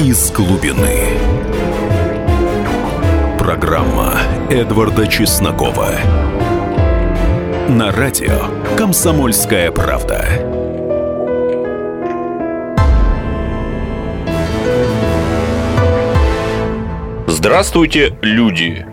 из 0.00 0.32
глубины. 0.32 1.08
Программа 3.38 4.14
Эдварда 4.48 5.06
Чеснокова. 5.06 5.90
На 7.68 7.92
радио 7.92 8.76
«Комсомольская 8.78 9.70
правда». 9.70 10.24
Здравствуйте, 17.26 18.16
люди! 18.22 18.86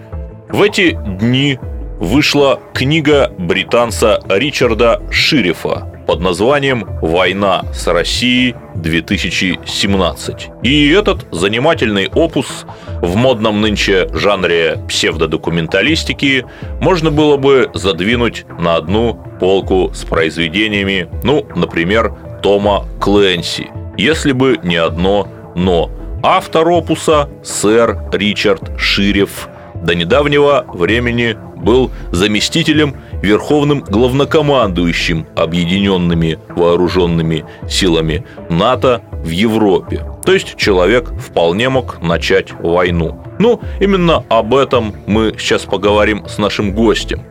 В 0.49 0.61
эти 0.61 0.91
дни 0.91 1.57
вышла 1.99 2.59
книга 2.73 3.31
британца 3.37 4.19
Ричарда 4.27 5.01
Ширифа 5.09 5.96
под 6.07 6.21
названием 6.21 6.87
«Война 7.01 7.65
с 7.73 7.85
Россией 7.85 8.55
2017». 8.75 10.63
И 10.63 10.89
этот 10.89 11.27
занимательный 11.31 12.07
опус 12.07 12.65
в 13.01 13.15
модном 13.15 13.61
нынче 13.61 14.07
жанре 14.13 14.79
псевдодокументалистики 14.87 16.45
можно 16.79 17.11
было 17.11 17.35
бы 17.35 17.69
задвинуть 17.73 18.45
на 18.57 18.77
одну 18.77 19.21
полку 19.39 19.91
с 19.93 20.05
произведениями, 20.05 21.09
ну, 21.23 21.45
например, 21.55 22.15
Тома 22.41 22.85
Клэнси, 23.01 23.67
если 23.97 24.31
бы 24.31 24.59
не 24.63 24.77
одно 24.77 25.27
«но». 25.55 25.91
Автор 26.23 26.67
опуса– 26.69 27.29
сэр 27.43 27.99
Ричард 28.11 28.79
Ширев. 28.79 29.49
До 29.75 29.93
недавнего 29.93 30.65
времени 30.67 31.37
был 31.57 31.91
заместителем 32.11 32.95
верховным 33.21 33.81
главнокомандующим 33.81 35.25
объединенными 35.35 36.39
вооруженными 36.49 37.45
силами 37.67 38.25
НАТО 38.49 39.01
в 39.11 39.29
Европе. 39.29 40.05
То 40.25 40.33
есть 40.33 40.55
человек 40.55 41.11
вполне 41.19 41.69
мог 41.69 42.01
начать 42.01 42.51
войну. 42.51 43.21
Ну, 43.39 43.61
именно 43.79 44.23
об 44.29 44.53
этом 44.53 44.93
мы 45.05 45.35
сейчас 45.37 45.63
поговорим 45.63 46.27
с 46.27 46.37
нашим 46.37 46.73
гостем. 46.73 47.21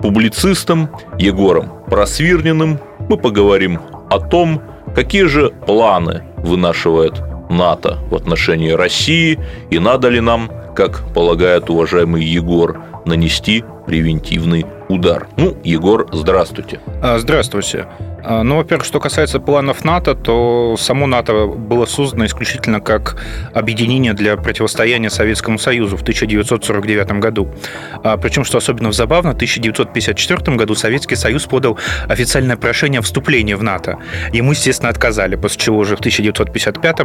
Публицистом 0.00 0.90
Егором 1.18 1.70
Просвирниным 1.86 2.80
мы 3.08 3.16
поговорим 3.16 3.80
о 4.10 4.18
том, 4.18 4.60
какие 4.94 5.24
же 5.24 5.50
планы 5.66 6.24
вынашивает 6.38 7.22
НАТО 7.50 7.98
в 8.10 8.14
отношении 8.14 8.70
России 8.70 9.38
и 9.70 9.78
надо 9.78 10.08
ли 10.08 10.20
нам, 10.20 10.50
как 10.74 11.02
полагает 11.14 11.70
уважаемый 11.70 12.24
Егор, 12.24 12.82
нанести 13.04 13.64
превентивный 13.86 14.66
удар. 14.92 15.28
Ну, 15.36 15.56
Егор, 15.64 16.08
здравствуйте. 16.12 16.80
А, 17.02 17.18
здравствуйте. 17.18 17.86
А, 18.24 18.42
ну, 18.42 18.56
во-первых, 18.56 18.84
что 18.84 19.00
касается 19.00 19.40
планов 19.40 19.84
НАТО, 19.84 20.14
то 20.14 20.76
само 20.78 21.06
НАТО 21.06 21.46
было 21.46 21.86
создано 21.86 22.26
исключительно 22.26 22.80
как 22.80 23.16
объединение 23.52 24.12
для 24.12 24.36
противостояния 24.36 25.10
Советскому 25.10 25.58
Союзу 25.58 25.96
в 25.96 26.02
1949 26.02 27.20
году. 27.20 27.48
А, 28.04 28.16
Причем, 28.16 28.44
что 28.44 28.58
особенно 28.58 28.92
забавно, 28.92 29.32
в 29.32 29.34
1954 29.34 30.56
году 30.56 30.74
Советский 30.74 31.16
Союз 31.16 31.46
подал 31.46 31.78
официальное 32.08 32.56
прошение 32.56 33.00
о 33.00 33.02
вступлении 33.02 33.54
в 33.54 33.62
НАТО. 33.62 33.98
Ему, 34.32 34.52
естественно, 34.52 34.90
отказали, 34.90 35.36
после 35.36 35.60
чего 35.60 35.78
уже 35.78 35.96
в 35.96 36.00
1955 36.00 36.96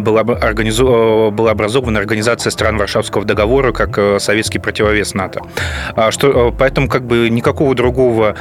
была, 0.00 0.20
организу... 0.20 1.30
была 1.32 1.52
образована 1.52 1.98
Организация 1.98 2.50
стран 2.50 2.76
Варшавского 2.76 3.24
договора 3.24 3.72
как 3.72 3.98
э, 3.98 4.18
советский 4.18 4.58
противовес 4.58 5.14
НАТО. 5.14 5.40
Что, 6.10 6.50
э, 6.50 6.52
поэтому 6.56 6.88
как 6.88 7.06
бы 7.06 7.27
никакого 7.30 7.74
другого 7.74 8.36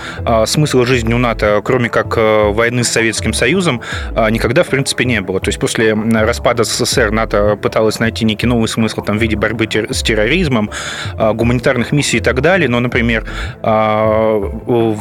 смысла 0.46 0.86
жизни 0.86 1.14
у 1.14 1.18
НАТО, 1.18 1.62
кроме 1.64 1.90
как 1.90 2.18
Э, 2.18 2.52
войны 2.52 2.84
с 2.84 2.90
Советским 2.90 3.34
Союзом 3.34 3.82
а, 4.16 4.30
никогда, 4.30 4.64
в 4.64 4.68
принципе, 4.68 5.06
не 5.06 5.22
было. 5.22 5.40
То 5.40 5.50
есть 5.50 5.60
после 5.60 5.94
распада 5.94 6.64
СССР 6.64 7.12
НАТО 7.12 7.58
пыталась 7.62 8.00
найти 8.00 8.26
некий 8.26 8.48
новый 8.48 8.68
смысл 8.68 9.02
там, 9.02 9.18
в 9.18 9.22
виде 9.22 9.36
борьбы 9.36 9.68
с 9.90 10.02
терроризмом, 10.02 10.72
а, 11.18 11.34
гуманитарных 11.34 11.92
миссий 11.92 12.18
и 12.18 12.20
так 12.20 12.42
далее. 12.42 12.70
Но, 12.70 12.80
например, 12.80 13.26
а, 13.62 14.42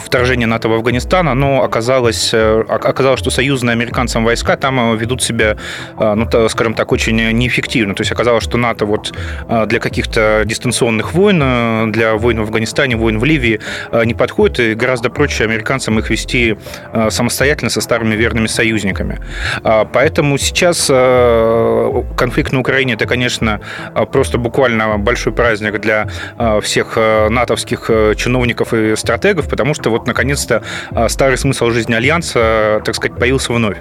вторжение 0.05 0.47
НАТО 0.47 0.69
в 0.69 0.73
Афганистан, 0.73 1.29
оно 1.29 1.63
оказалось, 1.63 2.31
э, 2.33 2.65
оказалось, 2.69 3.21
что 3.21 3.31
союзные 3.31 3.73
американцам 3.73 4.25
войска 4.25 4.57
там 4.57 4.95
э, 4.95 4.97
ведут 4.97 5.23
себя, 5.23 5.57
ну, 5.99 6.29
скажем 6.49 6.75
так, 6.75 6.93
очень 6.93 7.17
неэффективно. 7.17 7.95
То 7.95 8.03
есть 8.03 8.13
оказалось, 8.13 8.45
что 8.45 8.59
НАТО 8.59 8.87
вот 8.87 9.15
для 9.67 9.79
каких-то 9.81 10.43
дистанционных 10.45 11.13
войн, 11.13 11.93
для 11.93 12.15
войн 12.15 12.41
в 12.41 12.43
Афганистане, 12.43 12.97
войн 12.97 13.19
в 13.19 13.25
Ливии 13.25 13.61
не 14.05 14.15
подходит, 14.15 14.61
и 14.61 14.75
гораздо 14.75 15.11
проще 15.11 15.45
американцам 15.45 15.99
их 15.99 16.11
вести 16.11 16.57
самостоятельно 17.11 17.71
со 17.71 17.81
старыми 17.81 18.15
верными 18.15 18.47
союзниками. 18.47 19.21
А, 19.63 19.85
поэтому 19.85 20.39
сейчас 20.39 20.89
э, 20.91 22.03
конфликт 22.17 22.53
на 22.53 22.61
Украине 22.61 22.95
это, 22.95 23.07
конечно, 23.07 23.61
просто 24.13 24.39
буквально 24.39 24.99
большой 24.99 25.33
праздник 25.33 25.81
для 25.81 26.09
э, 26.39 26.61
всех 26.63 26.95
э, 26.97 27.29
натовских 27.29 27.91
чиновников 28.17 28.73
и 28.75 28.97
стратегов, 28.97 29.49
потому 29.49 29.75
что 29.75 29.91
вот 29.91 30.07
наконец-то 30.07 30.63
старый 31.09 31.39
смысл 31.39 31.71
жизни 31.71 31.95
Альянса, 31.95 32.81
так 32.85 32.95
сказать, 32.95 33.19
появился 33.19 33.53
вновь. 33.53 33.77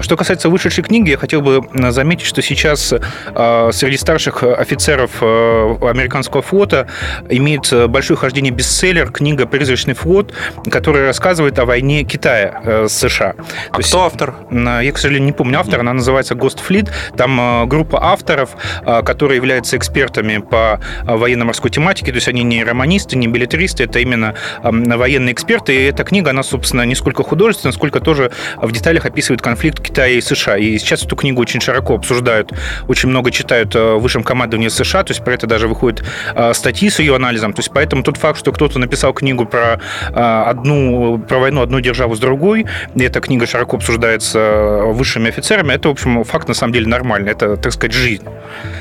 Что 0.00 0.16
касается 0.16 0.48
вышедшей 0.48 0.84
книги, 0.84 1.10
я 1.10 1.18
хотел 1.18 1.42
бы 1.42 1.62
заметить, 1.90 2.26
что 2.26 2.42
сейчас 2.42 2.88
среди 2.88 3.96
старших 3.96 4.42
офицеров 4.42 5.22
американского 5.22 6.42
флота 6.42 6.88
имеет 7.28 7.72
большое 7.88 8.16
хождение 8.16 8.52
бестселлер 8.52 9.10
книга 9.26 9.46
«Призрачный 9.46 9.94
флот», 9.94 10.32
которая 10.70 11.06
рассказывает 11.06 11.58
о 11.58 11.64
войне 11.64 12.04
Китая 12.04 12.46
Э, 12.64 12.86
США. 12.88 13.34
А 13.70 13.76
То 13.76 13.82
кто 13.82 14.04
автор? 14.04 14.34
Я, 14.50 14.92
к 14.92 14.98
сожалению, 14.98 15.26
не 15.26 15.32
помню 15.32 15.60
автора. 15.60 15.80
Она 15.80 15.92
называется 15.92 16.34
Ghost 16.34 16.58
Fleet. 16.66 16.90
Там 17.16 17.40
э, 17.40 17.66
группа 17.66 18.02
авторов, 18.02 18.50
э, 18.84 19.02
которые 19.02 19.36
являются 19.36 19.76
экспертами 19.76 20.38
по 20.38 20.80
военно-морской 21.04 21.70
тематике. 21.70 22.12
То 22.12 22.16
есть 22.16 22.28
они 22.28 22.42
не 22.42 22.64
романисты, 22.64 23.16
не 23.16 23.28
билетаристы, 23.28 23.84
это 23.84 23.98
именно 24.00 24.34
военные 24.62 25.32
эксперты. 25.32 25.74
И 25.74 25.84
эта 25.84 26.04
книга, 26.04 26.30
она, 26.30 26.42
собственно, 26.42 26.82
не 26.82 26.94
сколько 26.94 27.22
художественная, 27.22 27.72
сколько 27.72 28.00
тоже 28.00 28.30
в 28.56 28.72
деталях 28.72 29.06
описывает 29.06 29.42
конфликт 29.42 29.80
Китая 29.80 30.08
и 30.08 30.20
США. 30.20 30.56
И 30.56 30.78
сейчас 30.78 31.04
эту 31.04 31.16
книгу 31.16 31.40
очень 31.40 31.60
широко 31.60 31.94
обсуждают, 31.94 32.52
очень 32.88 33.08
много 33.08 33.30
читают 33.30 33.74
в 33.74 33.98
высшем 33.98 34.22
командовании 34.22 34.68
США. 34.68 35.04
То 35.04 35.12
есть 35.12 35.24
про 35.24 35.34
это 35.34 35.46
даже 35.46 35.68
выходят 35.68 36.04
статьи 36.52 36.90
с 36.90 36.98
ее 36.98 37.16
анализом. 37.16 37.52
То 37.52 37.60
есть 37.60 37.70
поэтому 37.72 38.02
тот 38.02 38.16
факт, 38.16 38.38
что 38.38 38.52
кто-то 38.52 38.78
написал 38.78 39.05
книгу 39.12 39.46
про 39.46 39.80
одну, 40.12 41.18
про 41.18 41.38
войну 41.38 41.62
одной 41.62 41.82
державы 41.82 42.16
с 42.16 42.18
другой. 42.18 42.66
И 42.94 43.02
эта 43.02 43.20
книга 43.20 43.46
широко 43.46 43.76
обсуждается 43.76 44.82
высшими 44.86 45.28
офицерами. 45.28 45.72
Это, 45.72 45.88
в 45.88 45.92
общем, 45.92 46.24
факт 46.24 46.48
на 46.48 46.54
самом 46.54 46.72
деле 46.72 46.86
нормальный. 46.86 47.32
Это, 47.32 47.56
так 47.56 47.72
сказать, 47.72 47.92
жизнь. 47.92 48.24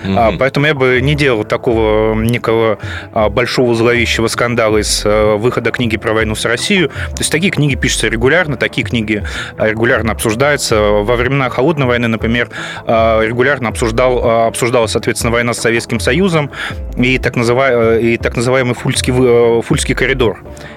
Mm-hmm. 0.04 0.38
Поэтому 0.38 0.68
я 0.68 0.74
бы 0.74 1.00
не 1.02 1.16
делал 1.16 1.44
такого 1.44 2.16
некого 2.16 2.78
а, 3.14 3.30
большого 3.30 3.76
зловещего 3.76 4.28
скандала 4.28 4.78
из 4.78 5.04
а, 5.06 5.38
выхода 5.38 5.72
книги 5.72 5.98
про 5.98 6.14
войну 6.14 6.36
с 6.36 6.46
Россией. 6.46 6.88
То 6.88 7.20
есть 7.20 7.32
такие 7.32 7.52
книги 7.52 7.76
пишутся 7.76 8.08
регулярно, 8.08 8.58
такие 8.58 8.86
книги 8.86 9.24
регулярно 9.58 10.12
обсуждаются. 10.12 10.80
Во 10.80 11.16
времена 11.16 11.50
Холодной 11.50 11.86
войны, 11.86 12.08
например, 12.08 12.50
регулярно 12.86 13.70
обсуждал, 13.70 14.48
обсуждалась, 14.48 14.92
соответственно, 14.92 15.32
война 15.32 15.54
с 15.54 15.60
Советским 15.60 16.00
Союзом 16.00 16.52
и 16.98 17.18
так, 17.18 17.36
называемый, 17.36 18.14
и 18.14 18.18
так 18.18 18.36
называемый 18.36 18.76
Фульский, 18.76 19.62
Фульский 19.62 19.96
коридор, 19.96 20.15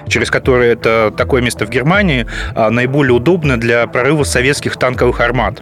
через 0.07 0.29
который 0.29 0.69
это 0.69 1.13
такое 1.15 1.41
место 1.41 1.65
в 1.65 1.69
Германии, 1.69 2.25
наиболее 2.55 3.13
удобно 3.13 3.59
для 3.59 3.87
прорыва 3.87 4.23
советских 4.23 4.77
танковых 4.77 5.19
армат. 5.21 5.61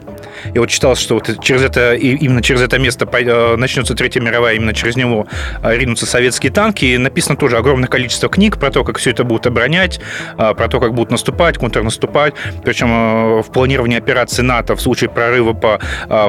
И 0.54 0.60
вот 0.60 0.70
читал, 0.70 0.96
что 0.96 1.16
вот 1.16 1.44
через 1.44 1.64
это, 1.64 1.96
именно 1.96 2.42
через 2.42 2.62
это 2.62 2.78
место 2.80 3.08
э, 3.12 3.56
начнется 3.56 3.96
Третья 3.96 4.22
мировая, 4.22 4.56
именно 4.56 4.74
через 4.74 4.96
него 4.96 5.28
э, 5.64 5.76
ринутся 5.76 6.06
советские 6.06 6.52
танки. 6.52 6.86
И 6.86 6.98
написано 6.98 7.36
тоже 7.38 7.58
огромное 7.58 7.88
количество 7.88 8.30
книг 8.30 8.58
про 8.58 8.72
то, 8.72 8.84
как 8.84 8.98
все 8.98 9.12
это 9.12 9.24
будут 9.24 9.48
оборонять, 9.48 10.00
про 10.38 10.68
то, 10.68 10.80
как 10.80 10.94
будут 10.94 11.12
наступать, 11.12 11.58
контрнаступать. 11.58 12.34
Причем 12.64 13.42
в 13.42 13.52
планировании 13.52 13.98
операции 13.98 14.42
НАТО 14.42 14.76
в 14.76 14.82
случае 14.82 15.10
прорыва 15.10 15.54
по 15.54 15.80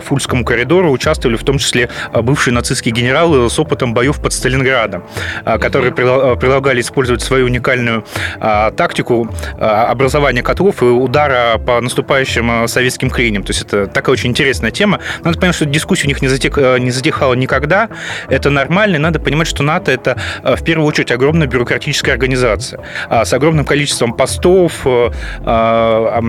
Фульскому 0.05 0.45
коридору 0.45 0.91
участвовали 0.91 1.37
в 1.37 1.45
том 1.45 1.59
числе 1.59 1.89
бывшие 2.13 2.55
нацистские 2.55 2.95
генералы 2.95 3.49
с 3.49 3.59
опытом 3.59 3.95
боев 3.95 4.21
под 4.21 4.33
Сталинградом, 4.33 5.05
которые 5.45 5.93
предлагали 5.93 6.81
использовать 6.81 7.23
свою 7.23 7.38
уникальную 7.45 8.05
тактику 8.41 9.29
образования 9.59 10.43
котлов 10.43 10.83
и 10.83 10.87
удара 10.87 11.59
по 11.59 11.81
наступающим 11.81 12.69
советским 12.69 13.11
клиням. 13.11 13.43
То 13.43 13.51
есть 13.51 13.63
это 13.63 13.87
такая 13.87 14.13
очень 14.13 14.31
интересная 14.31 14.71
тема. 14.71 15.01
Надо 15.25 15.39
понимать, 15.39 15.57
что 15.57 15.67
дискуссия 15.67 16.07
у 16.07 16.09
них 16.09 16.23
не, 16.23 16.29
затек, 16.29 16.59
э, 16.59 16.79
не 16.79 16.91
затихала 16.91 17.35
никогда. 17.35 17.89
Это 18.29 18.51
нормально. 18.51 18.99
Надо 18.99 19.21
понимать, 19.21 19.49
что 19.49 19.63
НАТО– 19.63 19.93
это 19.93 20.19
э, 20.43 20.57
в 20.57 20.65
первую 20.65 20.87
очередь 20.87 21.11
огромная 21.11 21.47
бюрократическая 21.47 22.15
организация 22.15 22.81
а, 23.09 23.25
с 23.25 23.33
огромным 23.33 23.65
количеством 23.65 24.13
постов, 24.13 24.87
э, 24.87 25.11
а, 25.45 26.21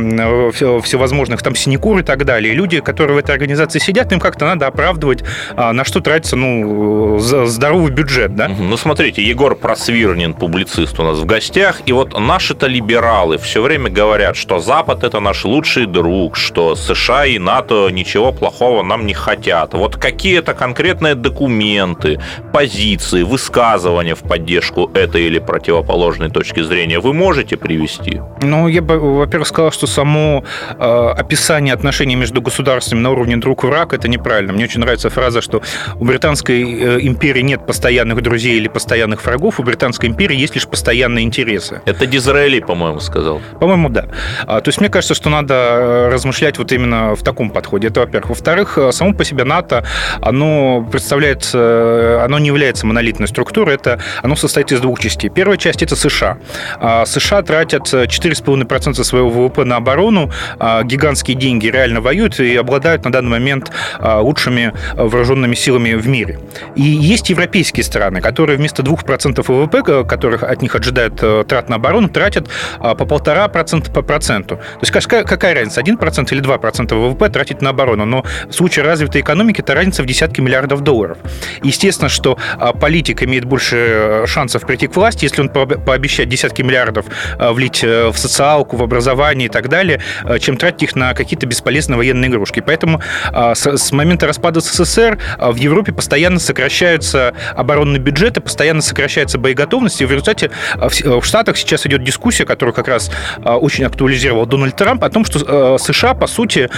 всевозможных 0.52 1.42
там 1.42 1.56
синекур 1.56 2.00
и 2.00 2.04
так 2.04 2.26
далее. 2.26 2.54
Люди, 2.54 2.80
которые 2.80 3.16
в 3.16 3.20
этой 3.20 3.32
организации 3.32 3.80
сидят, 3.80 4.12
им 4.12 4.20
как-то 4.20 4.46
надо 4.46 4.68
оправдывать, 4.68 5.24
а, 5.56 5.74
на 5.74 5.84
что 5.84 6.00
тратится 6.00 6.36
ну, 6.36 7.20
здоровый 7.20 7.92
бюджет. 7.92 8.36
Да? 8.36 8.48
Ну, 8.48 8.78
смотрите, 8.78 9.24
Егор 9.24 9.56
Просвирнин, 9.56 10.34
публицист 10.34 10.99
у 11.00 11.04
нас 11.04 11.18
в 11.18 11.26
гостях. 11.26 11.82
И 11.86 11.94
вот 11.94 12.18
наши-то 12.18 12.68
либералы 12.68 13.38
все 13.38 13.62
время 13.62 13.90
говорят, 13.90 14.36
что 14.36 14.60
Запад 14.60 15.04
это 15.04 15.20
наш 15.20 15.46
лучший 15.46 15.86
друг, 15.86 16.36
что 16.36 16.76
США 16.76 17.26
и 17.26 17.40
НАТО 17.40 17.90
ничего 17.90 18.32
плохого 18.32 18.84
нам 18.84 19.06
не 19.06 19.14
хотят. 19.14 19.74
Вот 19.74 19.96
какие-то 19.96 20.54
конкретные 20.54 21.16
документы, 21.16 22.20
позиции, 22.54 23.24
высказывания 23.24 24.16
в 24.16 24.22
поддержку 24.22 24.92
этой 24.94 25.24
или 25.24 25.40
противоположной 25.40 26.30
точки 26.30 26.62
зрения 26.62 27.00
вы 27.00 27.14
можете 27.14 27.58
привести? 27.58 28.22
Ну, 28.42 28.68
я 28.68 28.82
бы, 28.82 29.00
во-первых, 29.00 29.48
сказал, 29.48 29.72
что 29.72 29.88
само 29.88 30.44
э, 30.78 31.14
описание 31.18 31.74
отношений 31.74 32.16
между 32.16 32.42
государствами 32.42 33.00
на 33.00 33.12
уровне 33.12 33.38
друг-враг 33.38 33.94
это 33.94 34.08
неправильно. 34.08 34.54
Мне 34.54 34.66
очень 34.66 34.82
нравится 34.82 35.10
фраза, 35.10 35.42
что 35.42 35.62
у 36.00 36.06
британской 36.06 36.62
э, 36.62 37.00
империи 37.02 37.42
нет 37.42 37.66
постоянных 37.66 38.22
друзей 38.22 38.58
или 38.58 38.68
постоянных 38.68 39.26
врагов, 39.26 39.60
у 39.60 39.64
британской 39.64 40.10
империи 40.10 40.36
есть 40.36 40.56
лишь 40.56 40.68
постоянные 40.68 40.89
интересы. 40.94 41.82
Это 41.86 42.06
Дизраэли, 42.06 42.60
по-моему, 42.60 43.00
сказал. 43.00 43.42
По-моему, 43.60 43.90
да. 43.90 44.06
А, 44.46 44.62
то 44.62 44.70
есть 44.70 44.80
мне 44.80 44.90
кажется, 44.90 45.14
что 45.14 45.30
надо 45.30 45.54
э, 45.54 46.10
размышлять 46.10 46.58
вот 46.58 46.72
именно 46.72 47.16
в 47.16 47.24
таком 47.24 47.50
подходе. 47.50 47.88
Это, 47.88 48.02
во-первых. 48.02 48.30
Во-вторых, 48.30 48.78
э, 48.78 48.92
само 48.92 49.14
по 49.14 49.24
себе 49.24 49.44
НАТО, 49.44 49.84
оно 50.22 50.88
представляет, 50.92 51.50
оно 51.54 52.40
не 52.40 52.48
является 52.48 52.86
монолитной 52.86 53.28
структурой, 53.28 53.76
это 53.76 54.00
оно 54.22 54.36
состоит 54.36 54.72
из 54.72 54.80
двух 54.82 55.00
частей. 55.00 55.30
Первая 55.30 55.58
часть– 55.58 55.82
это 55.84 55.96
США. 55.96 56.38
А, 56.80 57.06
США 57.06 57.42
тратят 57.42 57.84
4,5% 57.94 59.04
своего 59.04 59.30
ВВП 59.30 59.64
на 59.64 59.78
оборону, 59.78 60.32
а, 60.60 60.84
гигантские 60.84 61.38
деньги 61.38 61.68
реально 61.68 62.02
воюют 62.02 62.40
и 62.40 62.56
обладают 62.56 63.06
на 63.06 63.12
данный 63.12 63.30
момент 63.30 63.72
лучшими 64.00 64.74
вооруженными 64.96 65.56
силами 65.56 65.94
в 65.94 66.08
мире. 66.08 66.40
И 66.76 66.82
есть 66.82 67.30
европейские 67.30 67.84
страны, 67.84 68.22
которые 68.22 68.58
вместо 68.58 68.84
2% 68.84 69.44
ВВП, 69.48 70.04
которых 70.04 70.44
от 70.44 70.62
них 70.62 70.76
ожидают 70.82 71.20
э, 71.22 71.44
трат 71.48 71.70
на 71.70 71.76
оборону, 71.76 72.10
тратят 72.10 72.50
а, 72.80 72.96
по 72.96 73.06
полтора 73.06 73.48
процента 73.48 73.92
по 73.92 74.02
проценту. 74.02 74.58
То 74.58 74.80
есть 74.82 74.92
какая, 75.08 75.54
разница, 75.54 75.82
1% 75.82 76.28
или 76.32 76.42
2% 76.42 76.96
ВВП 76.96 77.30
тратить 77.30 77.62
на 77.62 77.70
оборону? 77.70 78.06
Но 78.06 78.26
в 78.48 78.52
случае 78.52 78.86
развитой 78.86 79.22
экономики 79.22 79.62
это 79.62 79.74
разница 79.76 80.04
в 80.04 80.06
десятки 80.06 80.42
миллиардов 80.42 80.82
долларов. 80.82 81.18
Естественно, 81.64 82.10
что 82.10 82.38
а, 82.58 82.74
политик 82.74 83.24
имеет 83.24 83.46
больше 83.46 83.76
э, 83.78 84.26
шансов 84.28 84.66
прийти 84.66 84.88
к 84.88 84.96
власти, 84.96 85.26
если 85.26 85.42
он 85.42 85.50
пообещает 85.50 86.30
десятки 86.30 86.62
миллиардов 86.62 87.06
э, 87.38 87.52
влить 87.52 87.84
в 87.84 88.14
социалку, 88.16 88.78
в 88.78 88.84
образование 88.84 89.48
и 89.48 89.50
так 89.50 89.70
далее, 89.70 90.02
чем 90.40 90.58
тратить 90.58 90.84
их 90.84 90.96
на 90.96 91.14
какие-то 91.14 91.46
бесполезные 91.46 91.98
военные 91.98 92.30
игрушки. 92.30 92.62
Поэтому 92.66 93.02
а, 93.32 93.56
с 93.56 93.92
момента 93.92 94.28
распада 94.28 94.60
СССР 94.62 95.18
в 95.40 95.56
Европе 95.56 95.92
постоянно 95.92 96.40
сокращаются 96.40 97.34
оборонные 97.56 98.00
бюджеты, 98.00 98.42
постоянно 98.42 98.82
сокращается 98.82 99.38
боеготовность, 99.38 100.02
и 100.02 100.06
в 100.06 100.12
результате 100.12 100.50
а, 100.50 100.69
в 100.76 101.24
Штатах 101.24 101.58
сейчас 101.58 101.86
идет 101.86 102.04
дискуссия, 102.04 102.46
которую 102.46 102.74
как 102.74 102.88
раз 102.88 103.12
а, 103.44 103.58
очень 103.58 103.86
актуализировал 103.86 104.46
Дональд 104.46 104.76
Трамп, 104.76 105.04
о 105.04 105.10
том, 105.10 105.26
что 105.26 105.40
а, 105.46 105.78
США, 105.78 106.14
по 106.14 106.28
сути, 106.28 106.70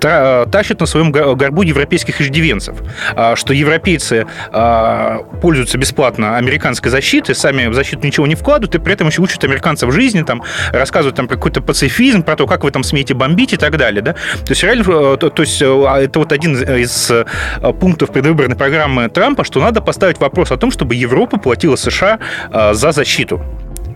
тащат 0.00 0.80
на 0.80 0.86
своем 0.86 1.10
горбу 1.10 1.62
европейских 1.62 2.20
иждивенцев, 2.20 2.76
что 3.34 3.52
европейцы 3.52 4.26
пользуются 5.40 5.78
бесплатно 5.78 6.36
американской 6.36 6.90
защитой, 6.90 7.34
сами 7.34 7.66
в 7.66 7.74
защиту 7.74 8.06
ничего 8.06 8.26
не 8.26 8.34
вкладывают, 8.34 8.74
и 8.74 8.78
при 8.78 8.92
этом 8.92 9.08
еще 9.08 9.22
учат 9.22 9.42
американцев 9.44 9.92
жизни, 9.92 10.22
там, 10.22 10.42
рассказывают 10.72 11.16
там 11.16 11.28
какой-то 11.28 11.60
пацифизм, 11.60 12.22
про 12.22 12.36
то, 12.36 12.46
как 12.46 12.64
вы 12.64 12.70
там 12.70 12.82
смеете 12.82 13.14
бомбить 13.14 13.52
и 13.52 13.56
так 13.56 13.76
далее. 13.76 14.02
Да? 14.02 14.12
То 14.12 14.50
есть, 14.50 14.62
реально, 14.62 14.82
э, 14.82 15.16
то, 15.18 15.30
то 15.30 15.42
есть 15.42 15.60
это 15.60 16.18
вот 16.18 16.32
один 16.32 16.56
из 16.56 17.10
э, 17.10 17.24
пунктов 17.80 18.10
предвыборной 18.10 18.56
программы 18.56 19.08
Трампа, 19.08 19.44
что 19.44 19.60
надо 19.60 19.80
поставить 19.80 20.18
вопрос 20.18 20.50
о 20.50 20.56
том, 20.56 20.70
чтобы 20.70 20.94
Европа 20.94 21.38
платила 21.38 21.76
США 21.76 22.18
э, 22.50 22.74
за 22.74 22.92
защиту. 22.92 23.17
защиту. 23.18 23.40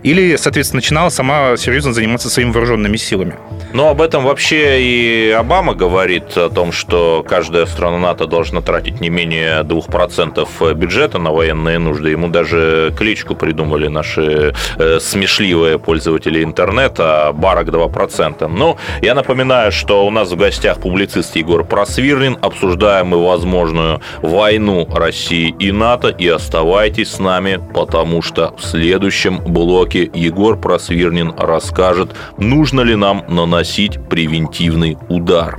Или, 0.03 0.35
соответственно, 0.35 0.79
начинала 0.79 1.09
сама 1.09 1.55
серьезно 1.57 1.93
заниматься 1.93 2.29
своими 2.29 2.51
вооруженными 2.51 2.97
силами. 2.97 3.35
Но 3.73 3.89
об 3.89 4.01
этом 4.01 4.23
вообще 4.23 4.81
и 4.81 5.31
Обама 5.31 5.73
говорит, 5.73 6.37
о 6.37 6.49
том, 6.49 6.71
что 6.71 7.25
каждая 7.27 7.65
страна 7.65 7.97
НАТО 7.97 8.27
должна 8.27 8.61
тратить 8.61 9.01
не 9.01 9.09
менее 9.09 9.63
2% 9.63 10.73
бюджета 10.75 11.17
на 11.19 11.31
военные 11.31 11.79
нужды. 11.79 12.09
Ему 12.09 12.27
даже 12.27 12.93
кличку 12.97 13.35
придумали 13.35 13.87
наши 13.87 14.53
э, 14.77 14.99
смешливые 14.99 15.79
пользователи 15.79 16.43
интернета 16.43 17.31
Барак 17.33 17.67
2%. 17.69 18.47
Но 18.47 18.77
я 19.01 19.15
напоминаю, 19.15 19.71
что 19.71 20.05
у 20.05 20.11
нас 20.11 20.31
в 20.31 20.35
гостях 20.35 20.79
публицист 20.79 21.35
Егор 21.35 21.63
Просвирлин. 21.63 22.37
Обсуждаем 22.41 23.07
мы 23.07 23.25
возможную 23.25 24.01
войну 24.21 24.87
России 24.93 25.55
и 25.59 25.71
НАТО. 25.71 26.09
И 26.09 26.27
оставайтесь 26.27 27.11
с 27.11 27.19
нами, 27.19 27.59
потому 27.73 28.21
что 28.21 28.53
в 28.57 28.63
следующем 28.63 29.39
блоке 29.39 29.92
блоке 29.93 30.09
Егор 30.13 30.59
Просвирнин 30.59 31.33
расскажет, 31.37 32.15
нужно 32.37 32.81
ли 32.81 32.95
нам 32.95 33.23
наносить 33.27 33.99
превентивный 34.09 34.97
удар. 35.09 35.57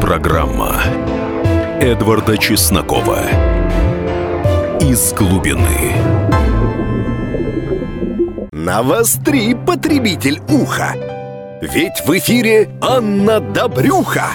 Программа 0.00 0.74
Эдварда 1.80 2.38
Чеснокова 2.38 3.20
«Из 4.80 5.12
глубины». 5.14 5.92
Навостри, 8.52 9.54
потребитель 9.54 10.40
уха! 10.48 10.94
Ведь 11.60 12.02
в 12.06 12.16
эфире 12.16 12.70
Анна 12.80 13.40
Добрюха 13.40 14.34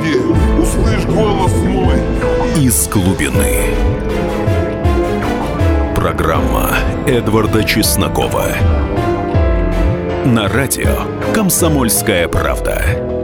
Господи, 0.00 0.16
услышь 0.60 1.04
голос 1.04 1.52
мой. 1.62 1.96
Из 2.56 2.88
глубины. 2.88 3.74
Программа 5.94 6.70
Эдварда 7.06 7.64
Чеснокова. 7.64 8.46
На 10.24 10.48
радио 10.48 11.02
«Комсомольская 11.34 12.28
правда». 12.28 13.19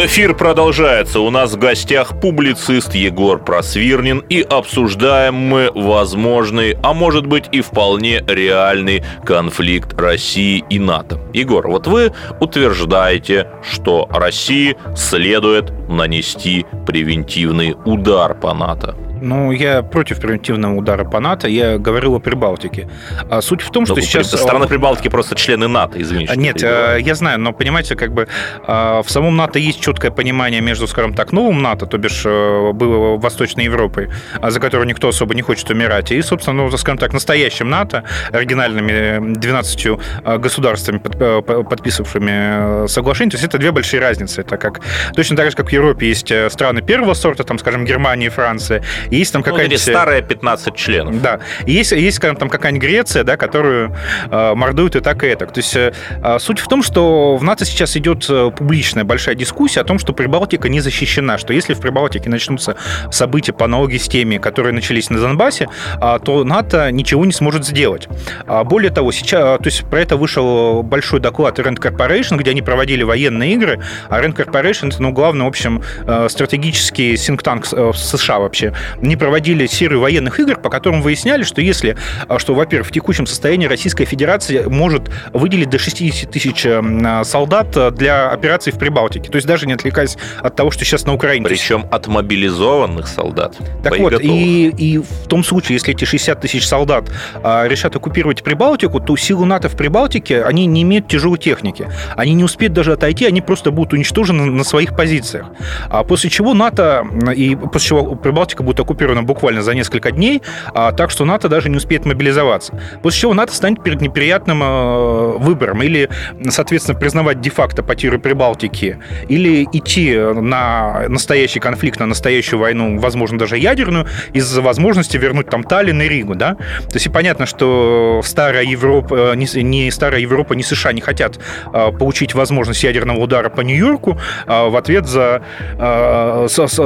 Эфир 0.00 0.32
продолжается. 0.36 1.18
У 1.18 1.28
нас 1.28 1.54
в 1.54 1.58
гостях 1.58 2.20
публицист 2.20 2.94
Егор 2.94 3.42
Просвирнин. 3.42 4.20
И 4.28 4.42
обсуждаем 4.42 5.34
мы 5.34 5.72
возможный, 5.74 6.76
а 6.84 6.94
может 6.94 7.26
быть 7.26 7.46
и 7.50 7.62
вполне 7.62 8.22
реальный 8.28 9.02
конфликт 9.24 9.98
России 10.00 10.64
и 10.70 10.78
НАТО. 10.78 11.20
Егор, 11.32 11.66
вот 11.66 11.88
вы 11.88 12.12
утверждаете, 12.38 13.48
что 13.68 14.06
России 14.12 14.76
следует 14.94 15.72
нанести 15.88 16.64
превентивный 16.86 17.74
удар 17.84 18.38
по 18.38 18.54
НАТО. 18.54 18.94
Ну, 19.20 19.52
я 19.52 19.82
против 19.82 20.20
превентивного 20.20 20.74
удара 20.74 21.04
по 21.04 21.20
НАТО, 21.20 21.48
я 21.48 21.78
говорил 21.78 22.14
о 22.14 22.18
Прибалтике. 22.20 22.88
А 23.30 23.40
суть 23.40 23.62
в 23.62 23.70
том, 23.70 23.84
что 23.84 23.94
но, 23.94 24.00
ну, 24.00 24.06
сейчас... 24.06 24.28
Страны 24.28 24.66
Прибалтики 24.66 25.08
просто 25.08 25.34
члены 25.34 25.68
НАТО, 25.68 26.00
извините. 26.00 26.34
Нет, 26.36 26.62
я, 26.62 26.96
я 26.96 27.14
знаю, 27.14 27.38
но 27.40 27.52
понимаете, 27.52 27.96
как 27.96 28.12
бы 28.12 28.28
а, 28.66 29.02
в 29.02 29.10
самом 29.10 29.36
НАТО 29.36 29.58
есть 29.58 29.80
четкое 29.80 30.10
понимание 30.10 30.60
между, 30.60 30.86
скажем 30.86 31.14
так, 31.14 31.32
новым 31.32 31.62
НАТО, 31.62 31.86
то 31.86 31.98
бишь 31.98 32.22
э, 32.24 32.72
было 32.72 33.16
Восточной 33.16 33.64
Европой, 33.64 34.10
а 34.40 34.50
за 34.50 34.60
которую 34.60 34.86
никто 34.88 35.08
особо 35.08 35.34
не 35.34 35.42
хочет 35.42 35.70
умирать, 35.70 36.12
и, 36.12 36.22
собственно, 36.22 36.64
ну, 36.64 36.76
скажем 36.76 36.98
так, 36.98 37.12
настоящим 37.12 37.68
НАТО, 37.70 38.04
оригинальными 38.32 39.34
12 39.34 39.86
э, 39.86 40.38
государствами, 40.38 41.00
э, 41.18 41.42
подписавшими 41.42 42.86
соглашение. 42.88 43.30
То 43.30 43.36
есть 43.36 43.44
это 43.44 43.58
две 43.58 43.72
большие 43.72 44.00
разницы. 44.00 44.40
Это 44.40 44.56
как 44.56 44.80
точно 45.14 45.36
так 45.36 45.50
же, 45.50 45.56
как 45.56 45.68
в 45.68 45.72
Европе 45.72 46.08
есть 46.08 46.32
страны 46.50 46.82
первого 46.82 47.14
сорта, 47.14 47.44
там, 47.44 47.58
скажем, 47.58 47.84
Германия 47.84 48.26
и 48.26 48.30
Франция, 48.30 48.82
есть 49.16 49.32
там 49.32 49.42
Ну, 49.44 49.50
какая-нибудь... 49.50 49.80
старая 49.80 50.22
15 50.22 50.74
членов. 50.74 51.20
Да. 51.22 51.40
Есть, 51.66 51.92
есть 51.92 52.16
скажем, 52.16 52.36
там 52.36 52.48
какая-нибудь 52.48 52.82
Греция, 52.82 53.24
да, 53.24 53.36
которую 53.36 53.94
э, 54.30 54.54
мордуют 54.54 54.96
и 54.96 55.00
так, 55.00 55.24
и 55.24 55.34
так. 55.34 55.52
То 55.52 55.58
есть 55.58 55.74
э, 55.76 55.92
э, 56.22 56.38
суть 56.38 56.58
в 56.60 56.68
том, 56.68 56.82
что 56.82 57.36
в 57.36 57.44
НАТО 57.44 57.64
сейчас 57.64 57.96
идет 57.96 58.26
э, 58.28 58.50
публичная 58.56 59.04
большая 59.04 59.34
дискуссия 59.34 59.80
о 59.80 59.84
том, 59.84 59.98
что 59.98 60.12
Прибалтика 60.12 60.68
не 60.68 60.80
защищена, 60.80 61.38
что 61.38 61.52
если 61.52 61.74
в 61.74 61.80
Прибалтике 61.80 62.30
начнутся 62.30 62.76
события 63.10 63.52
по 63.52 63.64
аналогии 63.64 63.98
с 63.98 64.08
теми, 64.08 64.38
которые 64.38 64.72
начались 64.72 65.10
на 65.10 65.20
Донбассе, 65.20 65.68
а, 66.00 66.18
то 66.18 66.44
НАТО 66.44 66.90
ничего 66.90 67.24
не 67.24 67.32
сможет 67.32 67.64
сделать. 67.64 68.08
А, 68.46 68.64
Более 68.64 68.90
того, 68.90 69.12
сейчас, 69.12 69.58
то 69.58 69.66
есть 69.66 69.84
про 69.84 70.00
это 70.00 70.16
вышел 70.16 70.82
большой 70.82 71.20
доклад 71.20 71.58
Rand 71.58 71.78
Corporation, 71.80 72.36
где 72.36 72.50
они 72.50 72.62
проводили 72.62 73.02
военные 73.02 73.54
игры, 73.54 73.82
а 74.08 74.20
Rand 74.20 74.36
Corporation, 74.36 74.88
это, 74.88 75.02
ну, 75.02 75.12
главный, 75.12 75.44
в 75.44 75.48
общем, 75.48 75.82
э, 76.06 76.28
стратегический 76.28 77.14
э, 77.14 77.92
в 77.92 77.96
США 77.96 78.38
вообще, 78.38 78.74
они 79.02 79.16
проводили 79.16 79.66
серию 79.66 80.00
военных 80.00 80.40
игр, 80.40 80.56
по 80.56 80.70
которым 80.70 81.02
выясняли, 81.02 81.42
что 81.42 81.60
если, 81.60 81.96
а, 82.28 82.38
что, 82.38 82.54
во-первых, 82.54 82.88
в 82.88 82.92
текущем 82.92 83.26
состоянии 83.26 83.66
Российская 83.66 84.04
Федерация 84.04 84.68
может 84.68 85.10
выделить 85.32 85.70
до 85.70 85.78
60 85.78 86.30
тысяч 86.30 86.64
э, 86.64 87.22
солдат 87.24 87.76
э, 87.76 87.90
для 87.90 88.30
операций 88.30 88.72
в 88.72 88.78
Прибалтике. 88.78 89.30
То 89.30 89.36
есть 89.36 89.46
даже 89.46 89.66
не 89.66 89.72
отвлекаясь 89.72 90.16
от 90.40 90.56
того, 90.56 90.70
что 90.70 90.84
сейчас 90.84 91.06
на 91.06 91.14
Украине. 91.14 91.46
Причем 91.46 91.86
от 91.90 92.06
мобилизованных 92.06 93.06
солдат. 93.06 93.56
так 93.82 93.98
вот, 93.98 94.20
и, 94.20 94.68
и 94.68 94.98
в 94.98 95.26
том 95.28 95.44
случае, 95.44 95.74
если 95.74 95.94
эти 95.94 96.04
60 96.04 96.40
тысяч 96.40 96.66
солдат 96.66 97.10
а, 97.42 97.66
решат 97.66 97.94
оккупировать 97.96 98.42
Прибалтику, 98.42 99.00
то 99.00 99.16
силы 99.16 99.46
НАТО 99.46 99.68
в 99.68 99.76
Прибалтике, 99.76 100.42
они 100.42 100.66
не 100.66 100.82
имеют 100.82 101.08
тяжелой 101.08 101.38
техники. 101.38 101.88
Они 102.16 102.34
не 102.34 102.44
успеют 102.44 102.74
даже 102.74 102.92
отойти, 102.92 103.26
они 103.26 103.40
просто 103.40 103.70
будут 103.70 103.92
уничтожены 103.92 104.46
на 104.46 104.64
своих 104.64 104.96
позициях. 104.96 105.46
А 105.88 106.04
после 106.04 106.30
чего 106.30 106.54
НАТО, 106.54 107.06
и 107.34 107.54
после 107.54 107.88
чего 107.88 108.14
Прибалтика 108.14 108.62
будет 108.62 108.80
оккупирована 108.88 109.22
буквально 109.22 109.62
за 109.62 109.74
несколько 109.74 110.10
дней, 110.10 110.42
а, 110.74 110.92
так 110.92 111.10
что 111.10 111.26
НАТО 111.26 111.48
даже 111.48 111.68
не 111.68 111.76
успеет 111.76 112.06
мобилизоваться. 112.06 112.72
После 113.02 113.20
чего 113.20 113.34
НАТО 113.34 113.54
станет 113.54 113.82
перед 113.82 114.00
неприятным 114.00 114.62
э, 114.62 115.36
выбором. 115.38 115.82
Или, 115.82 116.08
соответственно, 116.48 116.98
признавать 116.98 117.40
де-факто 117.40 117.82
потерю 117.82 118.18
Прибалтики, 118.18 118.98
или 119.28 119.64
идти 119.72 120.16
на 120.16 121.04
настоящий 121.08 121.60
конфликт, 121.60 122.00
на 122.00 122.06
настоящую 122.06 122.60
войну, 122.60 122.98
возможно, 122.98 123.38
даже 123.38 123.58
ядерную, 123.58 124.06
из-за 124.32 124.62
возможности 124.62 125.18
вернуть 125.18 125.50
там 125.50 125.64
Таллин 125.64 126.00
и 126.00 126.08
Ригу, 126.08 126.34
да? 126.34 126.54
То 126.54 126.94
есть 126.94 127.06
и 127.06 127.10
понятно, 127.10 127.44
что 127.44 128.22
старая 128.24 128.64
Европа, 128.64 129.32
э, 129.32 129.36
не, 129.36 129.62
не 129.62 129.90
старая 129.90 130.20
Европа, 130.20 130.54
не 130.54 130.62
США 130.62 130.92
не 130.92 131.02
хотят 131.02 131.38
э, 131.72 131.92
получить 131.92 132.34
возможность 132.34 132.82
ядерного 132.84 133.18
удара 133.18 133.50
по 133.50 133.60
Нью-Йорку 133.60 134.18
в 134.46 134.76
ответ 134.76 135.06
за 135.06 135.42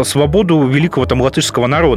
свободу 0.04 0.66
великого 0.66 1.06
там 1.06 1.20
латышского 1.20 1.66
народа. 1.66 1.91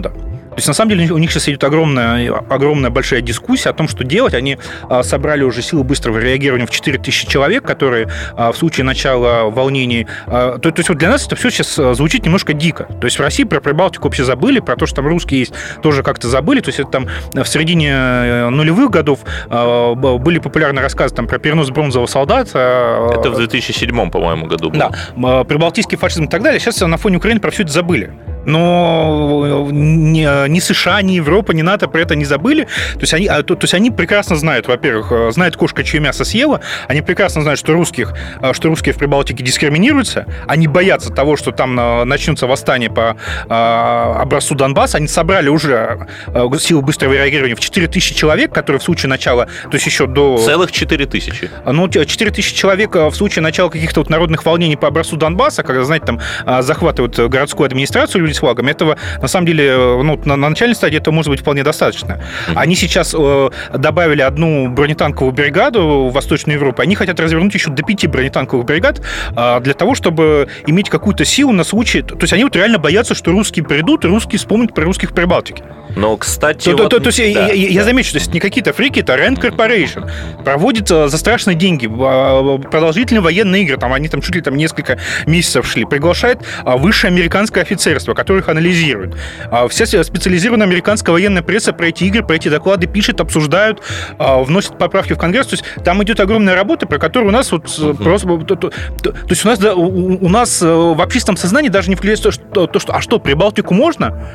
То 0.56 0.60
есть, 0.60 0.70
на 0.70 0.74
самом 0.74 0.92
деле, 0.92 1.12
у 1.12 1.18
них 1.18 1.32
сейчас 1.32 1.50
идет 1.50 1.66
огромная, 1.66 2.32
огромная 2.50 2.90
большая 2.90 3.20
дискуссия 3.20 3.72
о 3.72 3.74
том, 3.74 3.90
что 3.90 4.06
делать. 4.06 4.34
Они 4.34 4.58
а, 4.90 5.04
собрали 5.04 5.44
уже 5.44 5.62
силы 5.62 5.84
быстрого 5.84 6.18
реагирования 6.18 6.66
в 6.66 6.70
4000 6.70 7.28
человек, 7.28 7.66
которые 7.66 8.08
а, 8.38 8.54
в 8.54 8.58
случае 8.58 8.86
начала 8.86 9.50
волнений... 9.50 10.08
а, 10.28 10.58
То, 10.58 10.72
то 10.72 10.80
есть, 10.80 10.88
вот 10.88 10.98
для 10.98 11.10
нас 11.10 11.28
это 11.28 11.36
все 11.36 11.50
сейчас 11.50 11.76
звучит 11.98 12.24
немножко 12.24 12.54
дико. 12.54 12.88
То 13.02 13.06
есть, 13.06 13.20
в 13.20 13.22
России 13.22 13.44
про 13.44 13.60
Прибалтику 13.60 14.06
вообще 14.06 14.24
забыли, 14.24 14.62
про 14.62 14.78
то, 14.78 14.86
что 14.86 14.98
там 14.98 15.08
русские 15.08 15.42
есть, 15.42 15.54
тоже 15.82 16.04
как-то 16.04 16.30
забыли. 16.30 16.62
То 16.62 16.70
есть, 16.70 16.80
это 16.80 16.90
там 16.90 17.08
в 17.34 17.46
середине 17.46 17.90
э, 17.92 18.50
нулевых 18.50 18.92
годов 18.92 19.20
были 19.50 20.40
популярны 20.40 20.80
рассказы 20.80 21.14
там, 21.14 21.28
про 21.28 21.38
перенос 21.38 21.70
бронзового 21.70 22.08
солдата. 22.08 23.12
Это 23.14 23.30
в 23.30 23.38
2007, 23.38 24.10
по-моему, 24.10 24.48
году 24.48 24.70
было. 24.70 24.94
Да, 25.16 25.44
прибалтийский 25.44 25.98
фашизм 25.98 26.26
и 26.26 26.28
так 26.30 26.42
далее. 26.42 26.62
Сейчас 26.62 26.80
на 26.80 26.96
фоне 26.96 27.18
Украины 27.18 27.42
про 27.42 27.52
все 27.52 27.64
это 27.64 27.74
забыли. 27.74 28.14
Но 28.46 29.68
ни, 29.72 30.48
ни 30.50 30.60
США, 30.60 31.02
ни 31.02 31.14
Европа, 31.14 31.52
ни 31.52 31.62
НАТО 31.62 31.88
про 31.88 32.02
это 32.02 32.16
не 32.16 32.26
забыли. 32.26 32.64
То 32.94 33.02
есть 33.02 33.14
они, 33.14 33.28
а, 33.28 33.44
то, 33.44 33.56
то 33.56 33.64
есть 33.64 33.74
они 33.74 33.92
прекрасно 33.92 34.36
знают, 34.36 34.68
во-первых, 34.68 35.12
э, 35.12 35.32
знает 35.32 35.56
кошка, 35.56 35.84
чье 35.84 36.00
мясо 36.00 36.24
съела. 36.24 36.62
Они 36.88 37.02
прекрасно 37.02 37.42
знают, 37.42 37.60
что 37.60 37.74
русских, 37.74 38.14
э, 38.42 38.54
что 38.54 38.70
русские 38.70 38.94
в 38.94 38.98
Прибалтике 38.98 39.44
дискриминируются. 39.44 40.26
Они 40.48 40.68
боятся 40.68 41.12
того, 41.12 41.38
что 41.38 41.52
там 41.52 41.80
э, 41.80 42.04
начнется 42.04 42.48
восстание 42.48 42.90
по 42.90 43.18
э, 43.48 44.22
образцу 44.22 44.56
Донбасса. 44.56 44.98
Они 44.98 45.08
собрали 45.08 45.50
уже 45.50 46.08
э, 46.28 46.46
силы 46.60 46.82
быстрого 46.82 47.14
реагирования 47.14 47.56
в 47.56 47.60
4000 47.60 48.16
человек, 48.16 48.54
которые 48.54 48.80
в 48.80 48.84
случае 48.84 49.10
начала, 49.10 49.46
то 49.46 49.74
есть 49.74 49.86
еще 49.86 50.08
до... 50.08 50.38
Целых 50.38 50.72
4 50.72 51.06
тысячи. 51.06 51.50
Ну, 51.66 51.88
4 51.90 52.32
тысячи 52.32 52.56
человек 52.56 52.96
э, 52.96 53.08
в 53.08 53.16
случае 53.16 53.44
начала 53.44 53.70
каких-то 53.70 54.02
вот 54.02 54.10
народных 54.10 54.46
волнений 54.46 54.76
по 54.76 54.88
образцу 54.88 55.18
Донбасса, 55.18 55.64
когда, 55.64 55.84
знаете, 55.84 56.06
там 56.06 56.20
а, 56.46 56.62
захватывают 56.62 57.18
городскую 57.18 57.66
администрацию 57.66 58.22
люди 58.22 58.35
флагом, 58.38 58.68
этого, 58.68 58.98
на 59.22 59.28
самом 59.28 59.48
деле, 59.48 59.66
э, 59.68 60.02
ну, 60.04 60.20
на, 60.26 60.36
на 60.36 60.50
начальной 60.50 60.76
стадии 60.76 60.98
это 60.98 61.12
может 61.12 61.30
быть 61.32 61.42
вполне 61.42 61.64
достаточно. 61.64 62.22
Они 62.56 62.76
сейчас 62.76 63.16
э, 63.18 63.50
добавили 63.74 64.22
одну 64.22 64.70
бронетанковую 64.70 65.34
бригаду 65.34 66.08
в 66.10 66.14
Восточную 66.14 66.58
Европу, 66.58 66.82
они 66.82 66.96
хотят 66.96 67.20
развернуть 67.20 67.54
еще 67.54 67.72
до 67.72 67.84
пяти 67.84 68.08
бронетанковых 68.08 68.66
бригад 68.66 69.02
а, 69.36 69.60
для 69.60 69.74
того, 69.74 69.96
чтобы 69.96 70.48
иметь 70.68 70.90
какую-то 70.90 71.26
силу 71.26 71.52
на 71.52 71.64
случай... 71.64 72.02
То 72.02 72.18
есть 72.22 72.34
они 72.34 72.44
вот 72.44 72.56
реально 72.56 72.78
боятся, 72.80 73.16
что 73.16 73.32
русские 73.32 73.66
придут, 73.66 74.06
и 74.06 74.08
русские 74.08 74.40
вспомнят 74.40 74.74
про 74.74 74.84
русских 74.84 75.12
в 75.12 75.14
Прибалтике. 75.14 75.64
Но, 75.96 76.18
кстати... 76.18 76.66
То, 76.70 76.76
то- 76.76 76.84
вот- 76.84 76.90
то- 76.90 77.00
то 77.00 77.08
есть 77.08 77.20
я- 77.20 77.34
да, 77.34 77.48
я, 77.48 77.54
я 77.54 77.80
да. 77.80 77.86
замечу, 77.86 78.12
то 78.12 78.18
есть 78.18 78.34
не 78.34 78.40
какие-то 78.40 78.74
фрики, 78.74 79.00
это 79.00 79.14
Rand 79.16 79.40
Corporation. 79.42 80.10
Проводит 80.44 80.90
э, 80.92 81.08
за 81.08 81.18
страшные 81.18 81.56
деньги 81.56 81.86
э, 81.86 82.60
продолжительные 82.70 83.22
военные 83.22 83.64
игры, 83.64 83.78
там 83.78 83.94
они 83.94 84.08
там 84.10 84.22
чуть 84.22 84.36
ли 84.36 84.42
там 84.42 84.56
несколько 84.56 84.98
месяцев 85.26 85.68
шли. 85.68 85.86
Приглашает 85.86 86.40
а, 86.64 86.78
высшее 86.78 87.12
американское 87.12 87.64
офицерство, 87.64 88.14
которое 88.26 88.40
их 88.40 88.50
анализирует. 88.50 89.16
А, 89.52 89.68
Вся 89.68 89.86
специализированная 89.86 90.66
американская 90.66 91.14
военная 91.14 91.44
пресса 91.44 91.74
про 91.74 91.88
эти 91.88 92.06
игры, 92.06 92.24
про 92.24 92.36
эти 92.36 92.50
доклады 92.50 92.88
пишет, 92.88 93.22
обсуждают, 93.22 93.82
а, 94.18 94.42
вносят 94.42 94.80
поправки 94.80 95.14
в 95.14 95.18
Конгресс. 95.20 95.46
То 95.48 95.54
есть 95.54 95.64
там 95.84 96.04
идет 96.04 96.20
огромная 96.20 96.56
работа, 96.56 96.88
про 96.88 96.98
которую 96.98 97.30
у 97.30 97.32
нас 97.32 97.52
вот 97.52 97.66
э, 97.80 97.94
просто... 97.94 98.28
То, 98.40 98.56
то- 98.56 98.72
то- 99.04 99.12
то 99.12 99.30
есть 99.30 99.46
у 99.46 99.48
нас, 99.48 99.60
да, 99.60 99.76
у, 99.76 100.26
у 100.26 100.30
нас 100.30 100.60
э, 100.64 100.66
в 100.66 101.00
общественном 101.02 101.38
сознании 101.38 101.70
даже 101.70 101.90
не 101.90 101.96
включается 101.96 102.24
то, 102.24 102.32
что, 102.32 102.68
то, 102.68 102.80
что 102.80 102.96
а 102.96 103.02
что, 103.02 103.20
Прибалтику 103.20 103.76
можно? 103.76 104.26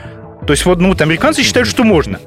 То 0.47 0.53
есть 0.53 0.65
вот, 0.65 0.81
ну, 0.81 0.89
вот 0.89 1.01
американцы 1.03 1.43
считают, 1.43 1.69
что 1.69 1.85
можно. 1.85 2.19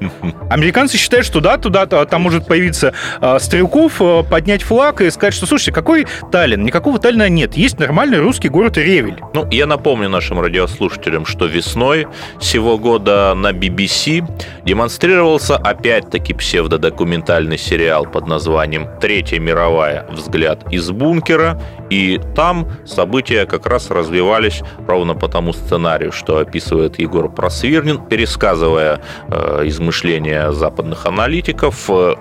Американцы 0.50 0.96
считают, 0.96 1.26
что 1.26 1.40
да, 1.40 1.56
туда 1.56 1.86
там 1.86 2.22
может 2.22 2.46
появиться 2.46 2.94
э, 3.20 3.38
Стрелков, 3.40 4.00
э, 4.00 4.22
поднять 4.22 4.62
флаг 4.62 5.00
и 5.00 5.10
сказать, 5.10 5.34
что, 5.34 5.46
слушайте, 5.46 5.72
какой 5.72 6.06
Таллин? 6.30 6.64
Никакого 6.64 6.98
Таллина 6.98 7.28
нет. 7.28 7.56
Есть 7.56 7.78
нормальный 7.78 8.18
русский 8.18 8.48
город 8.48 8.78
Ревель. 8.78 9.20
Ну, 9.34 9.48
я 9.50 9.66
напомню 9.66 10.08
нашим 10.08 10.40
радиослушателям, 10.40 11.26
что 11.26 11.46
весной 11.46 12.06
сего 12.40 12.78
года 12.78 13.34
на 13.34 13.52
BBC 13.52 14.24
демонстрировался 14.64 15.56
опять-таки 15.56 16.34
псевдодокументальный 16.34 17.58
сериал 17.58 18.06
под 18.06 18.26
названием 18.26 18.88
«Третья 19.00 19.38
мировая. 19.38 20.06
Взгляд 20.10 20.72
из 20.72 20.90
бункера». 20.90 21.60
И 21.90 22.20
там 22.34 22.68
события 22.86 23.46
как 23.46 23.66
раз 23.66 23.90
развивались 23.90 24.62
ровно 24.86 25.14
по 25.14 25.28
тому 25.28 25.52
сценарию, 25.52 26.12
что 26.12 26.38
описывает 26.38 26.98
Егор 26.98 27.30
Просвирнин, 27.30 28.00
пересказывая 28.14 29.00
э, 29.28 29.62
измышления 29.64 30.52
западных 30.52 31.06
аналитиков, 31.06 31.90
э, 31.90 32.14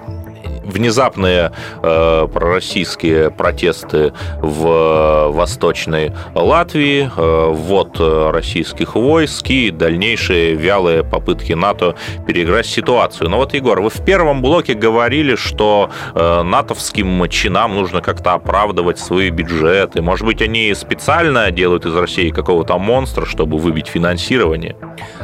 внезапные 0.63 1.51
э, 1.81 2.27
пророссийские 2.33 3.31
протесты 3.31 4.13
в 4.41 5.29
Восточной 5.31 6.13
Латвии, 6.35 7.09
э, 7.15 7.51
ввод 7.51 7.97
э, 7.99 8.31
российских 8.31 8.95
войск 8.95 9.49
и 9.49 9.71
дальнейшие 9.71 10.55
вялые 10.55 11.03
попытки 11.03 11.53
НАТО 11.53 11.95
переиграть 12.27 12.65
ситуацию. 12.65 13.29
Но 13.29 13.37
вот, 13.37 13.53
Егор, 13.53 13.81
вы 13.81 13.89
в 13.89 14.03
первом 14.05 14.41
блоке 14.41 14.73
говорили, 14.73 15.35
что 15.35 15.89
э, 16.13 16.43
натовским 16.43 17.27
чинам 17.29 17.75
нужно 17.75 18.01
как-то 18.01 18.33
оправдывать 18.33 18.99
свои 18.99 19.29
бюджеты. 19.29 20.01
Может 20.01 20.25
быть, 20.25 20.41
они 20.41 20.73
специально 20.73 21.51
делают 21.51 21.85
из 21.85 21.95
России 21.95 22.29
какого-то 22.29 22.77
монстра, 22.77 23.25
чтобы 23.25 23.57
выбить 23.57 23.87
финансирование? 23.87 24.75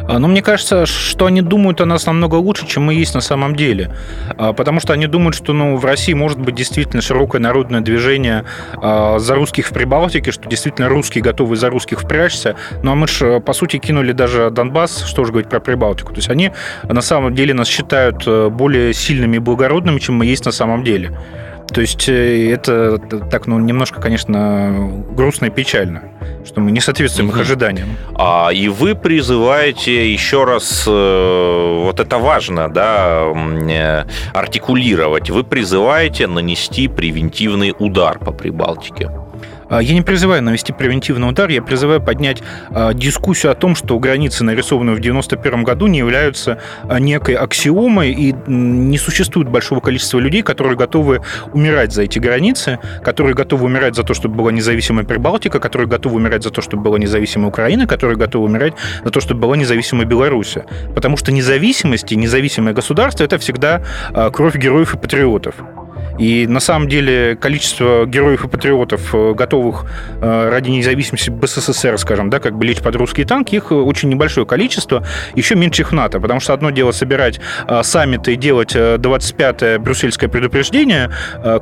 А, 0.07 0.19
Но 0.19 0.27
мне 0.27 0.41
кажется, 0.41 0.85
что 0.85 1.25
они 1.25 1.41
думают 1.41 1.81
о 1.81 1.85
нас 1.85 2.05
намного 2.05 2.35
лучше, 2.35 2.67
чем 2.67 2.83
мы 2.83 2.93
есть 2.93 3.15
на 3.15 3.21
самом 3.21 3.55
деле. 3.55 3.95
А, 4.37 4.53
Потому 4.53 4.79
что 4.79 4.93
они 4.93 5.07
думают, 5.07 5.28
что 5.33 5.53
ну, 5.53 5.75
в 5.77 5.85
России 5.85 6.13
может 6.13 6.39
быть 6.39 6.55
действительно 6.55 7.01
широкое 7.01 7.41
народное 7.41 7.81
движение 7.81 8.45
а, 8.75 9.19
за 9.19 9.35
русских 9.35 9.67
в 9.67 9.73
Прибалтике, 9.73 10.31
что 10.31 10.47
действительно 10.47 10.89
русские 10.89 11.23
готовы 11.23 11.55
за 11.55 11.69
русских 11.69 12.01
впрячься. 12.01 12.55
Ну 12.83 12.91
а 12.91 12.95
мы 12.95 13.07
же, 13.07 13.39
по 13.39 13.53
сути, 13.53 13.77
кинули 13.77 14.11
даже 14.11 14.49
Донбасс, 14.49 15.03
что 15.05 15.25
же 15.25 15.31
говорить 15.31 15.49
про 15.49 15.59
Прибалтику. 15.59 16.13
То 16.13 16.17
есть 16.17 16.29
они 16.29 16.51
на 16.83 17.01
самом 17.01 17.33
деле 17.35 17.53
нас 17.53 17.67
считают 17.67 18.23
э, 18.25 18.49
более 18.49 18.93
сильными 18.93 19.37
и 19.37 19.39
благородными, 19.39 19.99
чем 19.99 20.15
мы 20.15 20.25
есть 20.25 20.45
на 20.45 20.51
самом 20.51 20.83
деле. 20.83 21.17
То 21.73 21.81
есть 21.81 22.09
э, 22.09 22.51
это 22.51 22.97
так, 22.97 23.47
ну, 23.47 23.59
немножко, 23.59 24.01
конечно, 24.01 24.91
грустно 25.11 25.45
и 25.45 25.49
печально, 25.49 26.01
что 26.45 26.61
мы 26.61 26.71
не 26.71 26.79
соответствуем 26.79 27.29
их 27.29 27.35
Мгм. 27.35 27.41
ожиданиям. 27.41 27.89
А, 28.15 28.49
и 28.51 28.67
вы 28.67 28.95
призываете 28.95 30.11
еще 30.11 30.43
раз, 30.45 30.85
э, 30.87 31.81
вот 31.85 31.99
это 31.99 32.17
важно, 32.17 32.69
да, 32.69 33.23
э, 33.33 34.03
артикулировать, 34.33 35.29
вы 35.29 35.43
призываете 35.43 36.27
нанести 36.27 36.87
превентивный 36.87 37.73
удар 37.77 38.19
по 38.19 38.31
Прибалтике. 38.31 39.11
А, 39.69 39.81
я 39.81 39.93
не 39.93 40.01
призываю 40.01 40.41
навести 40.43 40.73
превентивный 40.73 41.29
удар, 41.29 41.49
я 41.49 41.61
призываю 41.61 42.01
поднять 42.01 42.41
а, 42.71 42.93
дискуссию 42.93 43.51
о 43.51 43.55
том, 43.55 43.75
что 43.75 43.97
границы, 43.99 44.43
нарисованные 44.43 44.95
в 44.95 44.99
1991 44.99 45.63
году, 45.63 45.87
не 45.87 45.99
являются 45.99 46.59
а, 46.83 46.99
некой 46.99 47.35
аксиомой, 47.35 48.11
и 48.11 48.35
не 48.47 48.97
существует 48.97 49.49
большого 49.49 49.79
количества 49.79 50.19
людей, 50.19 50.41
которые 50.41 50.75
готовы 50.75 51.21
умирать 51.53 51.93
за 51.93 52.03
эти 52.03 52.19
границы, 52.19 52.79
которые 53.03 53.35
готовы 53.35 53.65
умирать 53.65 53.95
за 53.95 54.03
то, 54.03 54.13
чтобы 54.13 54.35
была 54.35 54.51
независимая 54.51 55.05
Прибалтика, 55.05 55.59
которые 55.59 55.87
готовы 55.87 56.15
умирать 56.17 56.43
за 56.43 56.49
то, 56.49 56.61
чтобы 56.61 56.83
была 56.83 56.97
независимая 56.97 57.49
Украина, 57.49 57.87
которые 57.87 58.17
готовы 58.17 58.45
умирать 58.45 58.73
за 59.03 59.11
то, 59.11 59.21
чтобы 59.21 59.41
была 59.41 59.55
независимая 59.55 60.05
Беларусь. 60.05 60.55
Потому 60.95 61.17
что 61.17 61.31
независимость 61.31 62.11
и 62.11 62.15
независимое 62.15 62.73
государство– 62.73 63.23
это 63.25 63.37
всегда 63.37 63.83
кровь 64.33 64.55
героев 64.55 64.95
и 64.95 64.97
патриотов. 64.97 65.55
И 66.19 66.47
на 66.47 66.59
самом 66.59 66.89
деле 66.89 67.37
количество 67.37 68.05
героев 68.05 68.43
и 68.43 68.47
патриотов, 68.47 69.15
э, 69.15 69.33
готовых 69.33 69.85
э, 70.21 70.49
ради 70.49 70.69
независимости 70.69 71.29
БССР, 71.29 71.97
скажем, 71.97 72.29
да, 72.29 72.39
как 72.39 72.57
бы 72.57 72.65
лечь 72.65 72.79
под 72.79 72.95
русские 72.97 73.25
танки, 73.25 73.55
их 73.55 73.71
очень 73.71 74.09
небольшое 74.09 74.45
количество, 74.45 75.05
еще 75.35 75.55
меньше 75.55 75.83
их 75.83 75.93
НАТО, 75.93 76.19
потому 76.19 76.41
что 76.41 76.53
одно 76.53 76.71
дело 76.71 76.91
собирать 76.91 77.39
э, 77.67 77.83
саммиты 77.83 78.33
и 78.33 78.35
делать 78.35 78.75
25-е 78.75 79.79
брюссельское 79.79 80.29
предупреждение 80.29 81.09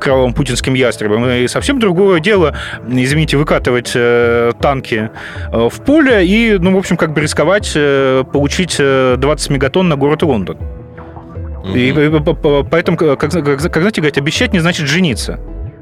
кровавым 0.00 0.34
путинским 0.34 0.74
ястребом, 0.74 1.28
и 1.28 1.46
совсем 1.46 1.78
другое 1.78 2.20
дело, 2.20 2.56
извините, 2.88 3.36
выкатывать 3.36 3.92
танки 3.92 5.10
в 5.52 5.72
поле 5.84 6.26
и, 6.26 6.58
ну, 6.58 6.74
в 6.74 6.78
общем, 6.78 6.96
как 6.96 7.12
бы 7.12 7.20
рисковать 7.20 7.72
получить 8.32 8.76
20 8.78 9.50
мегатонн 9.50 9.88
на 9.88 9.96
город 9.96 10.22
Лондон. 10.22 10.58
И 11.74 11.92
поэтому, 12.70 12.96
как, 12.96 13.20
как, 13.20 13.30
как, 13.32 13.60
знаете, 13.60 14.00
говорить, 14.00 14.18
обещать 14.18 14.52
не 14.52 14.60
значит 14.60 14.86
жениться. 14.86 15.38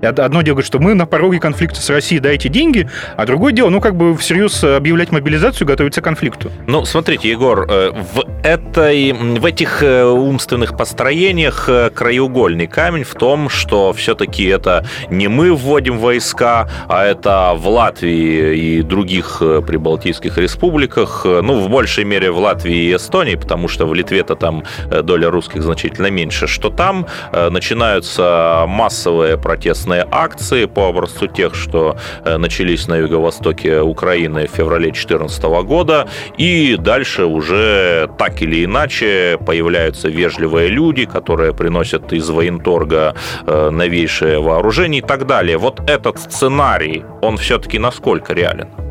Одно 0.06 0.42
дело, 0.42 0.62
что 0.62 0.78
мы 0.78 0.94
на 0.94 1.06
пороге 1.06 1.38
конфликта 1.38 1.80
с 1.80 1.90
Россией, 1.90 2.20
дайте 2.20 2.48
деньги, 2.48 2.88
а 3.16 3.26
другое 3.26 3.52
дело, 3.52 3.70
ну, 3.70 3.80
как 3.80 3.96
бы 3.96 4.16
всерьез 4.16 4.62
объявлять 4.64 5.12
мобилизацию, 5.12 5.66
готовиться 5.66 6.00
к 6.00 6.04
конфликту. 6.04 6.50
Ну, 6.66 6.84
смотрите, 6.84 7.30
Егор, 7.30 7.66
э, 7.68 7.90
в, 7.90 8.24
этой, 8.42 9.12
в 9.12 9.44
этих 9.44 9.82
э, 9.82 10.04
умственных 10.04 10.76
построениях 10.76 11.68
э, 11.68 11.90
краеугольный 11.90 12.66
камень 12.66 13.04
в 13.04 13.14
том, 13.14 13.48
что 13.48 13.92
все-таки 13.92 14.44
это 14.44 14.86
не 15.10 15.28
мы 15.28 15.52
вводим 15.54 15.98
войска, 15.98 16.68
а 16.88 17.04
это 17.04 17.52
в 17.56 17.68
Латвии 17.68 18.56
и 18.56 18.82
других 18.82 19.42
прибалтийских 19.66 20.38
республиках, 20.38 21.24
ну, 21.24 21.60
в 21.60 21.68
большей 21.68 22.04
мере 22.04 22.30
в 22.30 22.38
Латвии 22.38 22.90
и 22.90 22.96
Эстонии, 22.96 23.34
потому 23.34 23.68
что 23.68 23.86
в 23.86 23.94
Литве-то 23.94 24.36
там 24.36 24.64
доля 25.02 25.30
русских 25.30 25.62
значительно 25.62 26.10
меньше, 26.10 26.46
что 26.46 26.70
там 26.70 27.06
начинаются 27.32 28.64
массовые 28.66 29.36
протестные 29.38 29.95
военные 29.96 30.06
акции 30.10 30.66
по 30.66 30.88
образцу 30.88 31.26
тех, 31.26 31.54
что 31.54 31.96
э, 32.24 32.36
начались 32.36 32.88
на 32.88 32.96
юго-востоке 32.96 33.80
Украины 33.80 34.46
в 34.46 34.50
феврале 34.50 34.90
2014 34.90 35.44
года. 35.64 36.08
И 36.38 36.76
дальше 36.78 37.24
уже 37.24 38.08
так 38.18 38.42
или 38.42 38.64
иначе 38.64 39.38
появляются 39.46 40.08
вежливые 40.08 40.68
люди, 40.68 41.06
которые 41.06 41.52
приносят 41.52 42.12
из 42.12 42.28
военторга 42.30 43.14
э, 43.46 43.70
новейшее 43.70 44.38
вооружение 44.38 45.00
и 45.00 45.06
так 45.06 45.26
далее. 45.26 45.56
Вот 45.56 45.90
этот 45.90 46.18
сценарий, 46.18 47.04
он 47.22 47.36
все-таки 47.36 47.78
насколько 47.78 48.34
реален? 48.34 48.85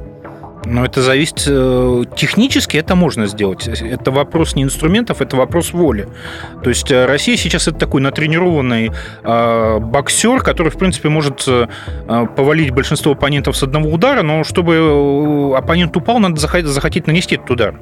Но 0.66 0.84
это 0.84 1.02
зависит... 1.02 1.46
Э, 1.48 2.04
технически 2.16 2.78
это 2.78 2.96
можно 2.96 3.28
сделать. 3.28 3.68
Это 3.68 4.12
вопрос 4.12 4.56
не 4.56 4.64
инструментов, 4.64 5.22
это 5.22 5.36
вопрос 5.36 5.74
воли. 5.74 6.08
То 6.64 6.70
есть 6.70 6.92
э, 6.92 7.06
Россия 7.06 7.38
сейчас 7.38 7.68
это 7.68 7.78
такой 7.78 8.02
натренированный 8.02 8.92
э, 9.24 9.80
боксер, 9.80 10.42
который, 10.42 10.72
в 10.72 10.78
принципе, 10.78 11.10
может 11.10 11.48
повалить 12.36 12.72
большинство 12.72 13.12
оппонентов 13.12 13.56
с 13.58 13.64
одного 13.64 13.90
удара, 13.90 14.22
но 14.22 14.44
чтобы 14.44 15.54
оппонент 15.56 15.96
упал, 15.96 16.20
надо 16.20 16.40
захотеть 16.40 17.08
нанести 17.08 17.36
этот 17.36 17.52
удар. 17.52 17.76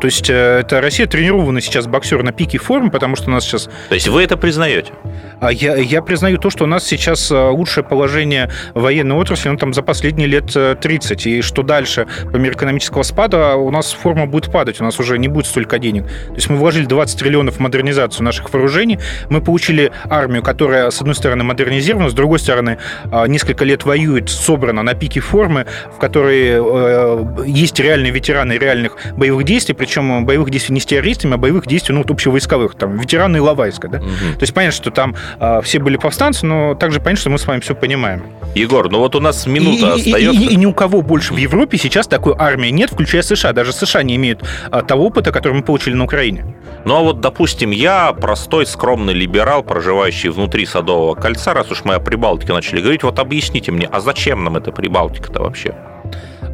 То 0.00 0.06
есть 0.06 0.30
это 0.30 0.80
Россия 0.80 1.06
тренированный 1.06 1.60
сейчас 1.60 1.86
боксер 1.86 2.22
на 2.22 2.32
пике 2.32 2.58
формы, 2.58 2.90
потому 2.90 3.16
что 3.16 3.28
у 3.28 3.30
нас 3.30 3.44
сейчас... 3.44 3.68
То 3.88 3.94
есть 3.94 4.08
вы 4.08 4.22
это 4.22 4.36
признаете? 4.36 4.92
А 5.40 5.52
я, 5.52 5.76
я 5.76 6.02
признаю 6.02 6.38
то, 6.38 6.50
что 6.50 6.64
у 6.64 6.66
нас 6.66 6.84
сейчас 6.84 7.30
э, 7.30 7.48
лучшее 7.48 7.82
положение 7.82 8.50
военной 8.74 9.16
отрасли 9.16 9.48
ну, 9.48 9.56
там, 9.56 9.72
за 9.72 9.82
последние 9.82 10.28
лет 10.28 10.54
30. 10.80 11.26
Э, 11.26 11.30
и 11.30 11.42
что 11.42 11.62
дальше, 11.62 12.06
по 12.30 12.36
мере 12.36 12.54
экономического 12.54 13.02
спада, 13.02 13.56
у 13.56 13.70
нас 13.70 13.92
форма 13.92 14.26
будет 14.26 14.52
падать, 14.52 14.80
у 14.80 14.84
нас 14.84 15.00
уже 15.00 15.18
не 15.18 15.28
будет 15.28 15.46
столько 15.46 15.78
денег. 15.78 16.04
То 16.04 16.34
есть 16.34 16.50
мы 16.50 16.56
вложили 16.56 16.84
20 16.84 17.18
триллионов 17.18 17.56
в 17.56 17.60
модернизацию 17.60 18.24
наших 18.24 18.52
вооружений, 18.52 18.98
мы 19.30 19.40
получили 19.40 19.92
армию, 20.10 20.42
которая, 20.42 20.90
с 20.90 21.00
одной 21.00 21.14
стороны, 21.14 21.42
модернизирована, 21.42 22.10
с 22.10 22.14
другой 22.14 22.38
стороны, 22.38 22.76
э, 23.10 23.26
несколько 23.26 23.64
лет 23.64 23.84
воюет, 23.84 24.28
собрана 24.28 24.82
на 24.82 24.94
пике 24.94 25.20
формы, 25.20 25.66
в 25.94 25.98
которой 25.98 27.46
есть 27.48 27.78
реальные 27.80 28.12
ветераны 28.12 28.54
реальных 28.54 28.96
боевых 29.16 29.44
действий, 29.44 29.74
причем 29.90 30.24
боевых 30.24 30.50
действий 30.50 30.74
не 30.74 30.80
с 30.80 30.86
террористами, 30.86 31.34
а 31.34 31.36
боевых 31.36 31.66
действий 31.66 31.92
ну, 31.92 32.02
вот 32.02 32.10
общевойсковых, 32.12 32.76
там, 32.76 32.96
ветераны 32.96 33.38
Иловайска. 33.38 33.88
Да? 33.88 33.98
Угу. 33.98 34.36
То 34.38 34.42
есть 34.42 34.54
понятно, 34.54 34.76
что 34.76 34.92
там 34.92 35.16
а, 35.40 35.60
все 35.62 35.80
были 35.80 35.96
повстанцы, 35.96 36.46
но 36.46 36.76
также 36.76 37.00
понятно, 37.00 37.20
что 37.20 37.30
мы 37.30 37.38
с 37.38 37.46
вами 37.46 37.58
все 37.58 37.74
понимаем. 37.74 38.22
Егор, 38.54 38.88
ну 38.88 38.98
вот 38.98 39.16
у 39.16 39.20
нас 39.20 39.48
минута 39.48 39.94
и, 39.96 39.98
остается. 39.98 40.40
И, 40.40 40.46
и, 40.46 40.52
и 40.52 40.56
ни 40.56 40.66
у 40.66 40.72
кого 40.72 41.02
больше 41.02 41.34
в 41.34 41.38
Европе 41.38 41.76
сейчас 41.76 42.06
такой 42.06 42.36
армии 42.38 42.68
нет, 42.68 42.92
включая 42.92 43.22
США. 43.22 43.52
Даже 43.52 43.72
США 43.72 44.04
не 44.04 44.14
имеют 44.14 44.44
а, 44.70 44.82
того 44.82 45.06
опыта, 45.06 45.32
который 45.32 45.54
мы 45.54 45.62
получили 45.62 45.94
на 45.94 46.04
Украине. 46.04 46.54
Ну 46.84 46.94
а 46.94 47.00
вот, 47.00 47.20
допустим, 47.20 47.72
я 47.72 48.12
простой, 48.12 48.66
скромный 48.66 49.12
либерал, 49.12 49.64
проживающий 49.64 50.28
внутри 50.28 50.66
Садового 50.66 51.16
кольца, 51.16 51.52
раз 51.52 51.68
уж 51.72 51.84
мы 51.84 51.94
о 51.94 51.98
Прибалтике 51.98 52.52
начали 52.52 52.80
говорить, 52.80 53.02
вот 53.02 53.18
объясните 53.18 53.72
мне, 53.72 53.88
а 53.90 54.00
зачем 54.00 54.44
нам 54.44 54.56
эта 54.56 54.70
Прибалтика-то 54.70 55.42
вообще? 55.42 55.74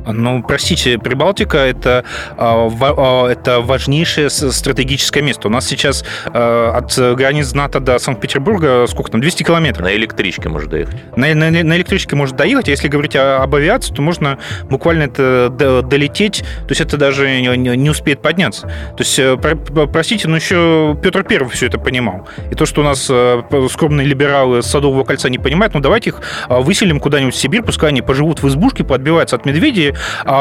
Ну, 0.06 0.42
простите, 0.42 0.98
Прибалтика 0.98 1.58
это, 1.58 2.04
а, 2.36 2.68
а, 2.80 3.28
это 3.28 3.60
важнейшее 3.60 4.30
стратегическое 4.30 5.22
место. 5.22 5.48
У 5.48 5.50
нас 5.50 5.66
сейчас 5.66 6.04
а, 6.26 6.72
от 6.76 7.16
границ 7.16 7.52
НАТО 7.54 7.80
до 7.80 7.98
Санкт-Петербурга 7.98 8.86
сколько 8.88 9.10
там, 9.10 9.20
200 9.20 9.42
километров. 9.42 9.84
На 9.84 9.94
электричке 9.94 10.48
может 10.48 10.70
доехать. 10.70 10.96
На, 11.16 11.34
на, 11.34 11.50
на 11.50 11.76
электричке 11.76 12.16
может 12.16 12.36
доехать. 12.36 12.68
Если 12.68 12.88
говорить 12.88 13.16
об 13.16 13.54
авиации, 13.54 13.94
то 13.94 14.02
можно 14.02 14.38
буквально 14.64 15.04
это 15.04 15.50
долететь, 15.82 16.40
то 16.40 16.70
есть 16.70 16.80
это 16.80 16.96
даже 16.96 17.40
не, 17.40 17.76
не 17.76 17.90
успеет 17.90 18.22
подняться. 18.22 18.66
То 18.66 18.96
есть, 18.98 19.18
э, 19.18 19.36
простите, 19.36 20.28
но 20.28 20.36
еще 20.36 20.96
Петр 21.02 21.24
Первый 21.24 21.50
все 21.50 21.66
это 21.66 21.78
понимал. 21.78 22.28
И 22.50 22.54
то, 22.54 22.66
что 22.66 22.82
у 22.82 22.84
нас 22.84 23.08
э, 23.10 23.42
скромные 23.70 24.06
либералы 24.06 24.62
Садового 24.62 25.04
кольца 25.04 25.28
не 25.28 25.38
понимают, 25.38 25.74
ну 25.74 25.80
давайте 25.80 26.10
их 26.10 26.20
выселим 26.48 27.00
куда-нибудь 27.00 27.34
в 27.34 27.38
Сибирь, 27.38 27.62
пускай 27.62 27.90
они 27.90 28.02
поживут 28.02 28.42
в 28.42 28.48
избушке, 28.48 28.84
подбиваются 28.84 29.36
от 29.36 29.46
медведей, 29.46 29.95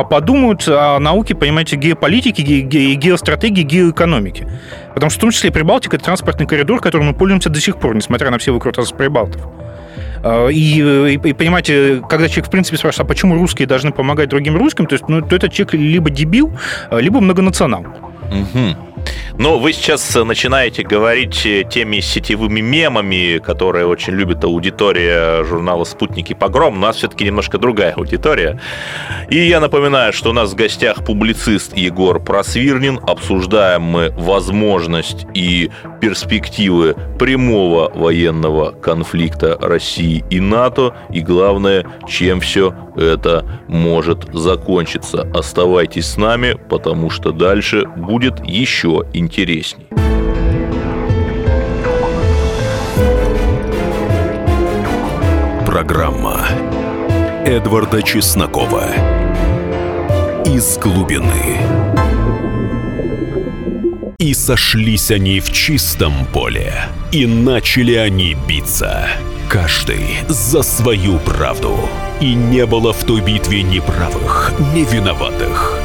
подумают 0.09 0.67
о 0.67 0.99
науке, 0.99 1.35
понимаете, 1.35 1.75
геополитики, 1.75 2.41
ге- 2.41 2.95
геостратегии, 2.95 3.63
геоэкономики. 3.63 4.47
Потому 4.93 5.09
что 5.09 5.19
в 5.19 5.21
том 5.21 5.31
числе 5.31 5.51
Прибалтика– 5.51 5.95
это 5.97 6.05
транспортный 6.05 6.47
коридор, 6.47 6.81
которым 6.81 7.07
мы 7.07 7.13
пользуемся 7.13 7.49
до 7.49 7.59
сих 7.59 7.77
пор, 7.77 7.95
несмотря 7.95 8.31
на 8.31 8.37
все 8.37 8.51
выкрутасы 8.51 8.95
Прибалтов. 8.95 9.41
А, 10.23 10.47
и, 10.47 10.55
и, 10.55 11.13
и 11.13 11.33
понимаете, 11.33 12.01
когда 12.09 12.27
человек, 12.27 12.47
в 12.47 12.51
принципе, 12.51 12.77
спрашивает, 12.77 13.05
а 13.05 13.07
почему 13.07 13.35
русские 13.35 13.67
должны 13.67 13.91
помогать 13.91 14.29
другим 14.29 14.57
русским, 14.57 14.85
то 14.85 14.93
есть, 14.93 15.07
ну, 15.07 15.21
то 15.21 15.35
этот 15.35 15.53
человек 15.53 15.73
либо 15.73 16.09
дебил, 16.09 16.51
либо 16.91 17.19
многонационал. 17.19 17.85
Угу. 18.31 18.85
Но 19.37 19.59
вы 19.59 19.73
сейчас 19.73 20.15
начинаете 20.15 20.83
говорить 20.83 21.45
э, 21.45 21.63
теми 21.69 21.99
сетевыми 21.99 22.61
мемами, 22.61 23.39
которые 23.39 23.85
очень 23.85 24.13
любит 24.13 24.43
аудитория 24.45 25.43
журнала 25.43 25.83
«Спутники 25.83 26.33
погром». 26.33 26.77
У 26.77 26.79
нас 26.79 26.95
все-таки 26.97 27.25
немножко 27.25 27.57
другая 27.57 27.93
аудитория. 27.93 28.59
И 29.29 29.37
я 29.37 29.59
напоминаю, 29.59 30.13
что 30.13 30.29
у 30.29 30.33
нас 30.33 30.53
в 30.53 30.55
гостях 30.55 31.03
публицист 31.03 31.75
Егор 31.75 32.23
Просвирнин. 32.23 32.99
Обсуждаем 33.05 33.81
мы 33.81 34.13
возможность 34.17 35.27
и 35.33 35.69
перспективы 35.99 36.95
прямого 37.19 37.91
военного 37.93 38.71
конфликта 38.71 39.57
России 39.59 40.23
и 40.29 40.39
НАТО. 40.39 40.95
И 41.11 41.19
главное, 41.19 41.85
чем 42.07 42.39
все 42.39 42.73
это 42.95 43.45
может 43.67 44.33
закончиться. 44.33 45.27
Оставайтесь 45.33 46.05
с 46.05 46.17
нами, 46.17 46.57
потому 46.69 47.09
что 47.09 47.31
дальше 47.31 47.85
будет 47.97 48.14
еще 48.43 49.03
интересней. 49.13 49.87
Программа 55.65 56.47
Эдварда 57.45 58.01
Чеснокова 58.01 58.85
«Из 60.45 60.77
глубины». 60.77 61.59
И 64.17 64.33
сошлись 64.33 65.11
они 65.11 65.39
в 65.39 65.51
чистом 65.51 66.25
поле, 66.33 66.73
и 67.11 67.25
начали 67.25 67.95
они 67.95 68.35
биться– 68.47 69.07
Каждый 69.49 70.17
за 70.27 70.63
свою 70.63 71.19
правду. 71.19 71.77
И 72.19 72.33
не 72.33 72.65
было 72.65 72.93
в 72.93 73.03
той 73.03 73.21
битве 73.21 73.61
ни 73.63 73.79
правых, 73.79 74.53
ни 74.73 74.83
виноватых. 74.83 75.84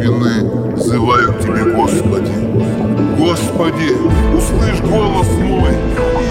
Глубины 0.00 0.72
взываю 0.76 1.34
к 1.34 1.40
Тебе, 1.40 1.62
Господи. 1.74 2.32
Господи, 3.18 3.92
услышь 4.34 4.80
голос 4.80 5.28
мой. 5.38 5.72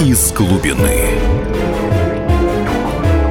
Из 0.01 0.31
глубины. 0.31 1.09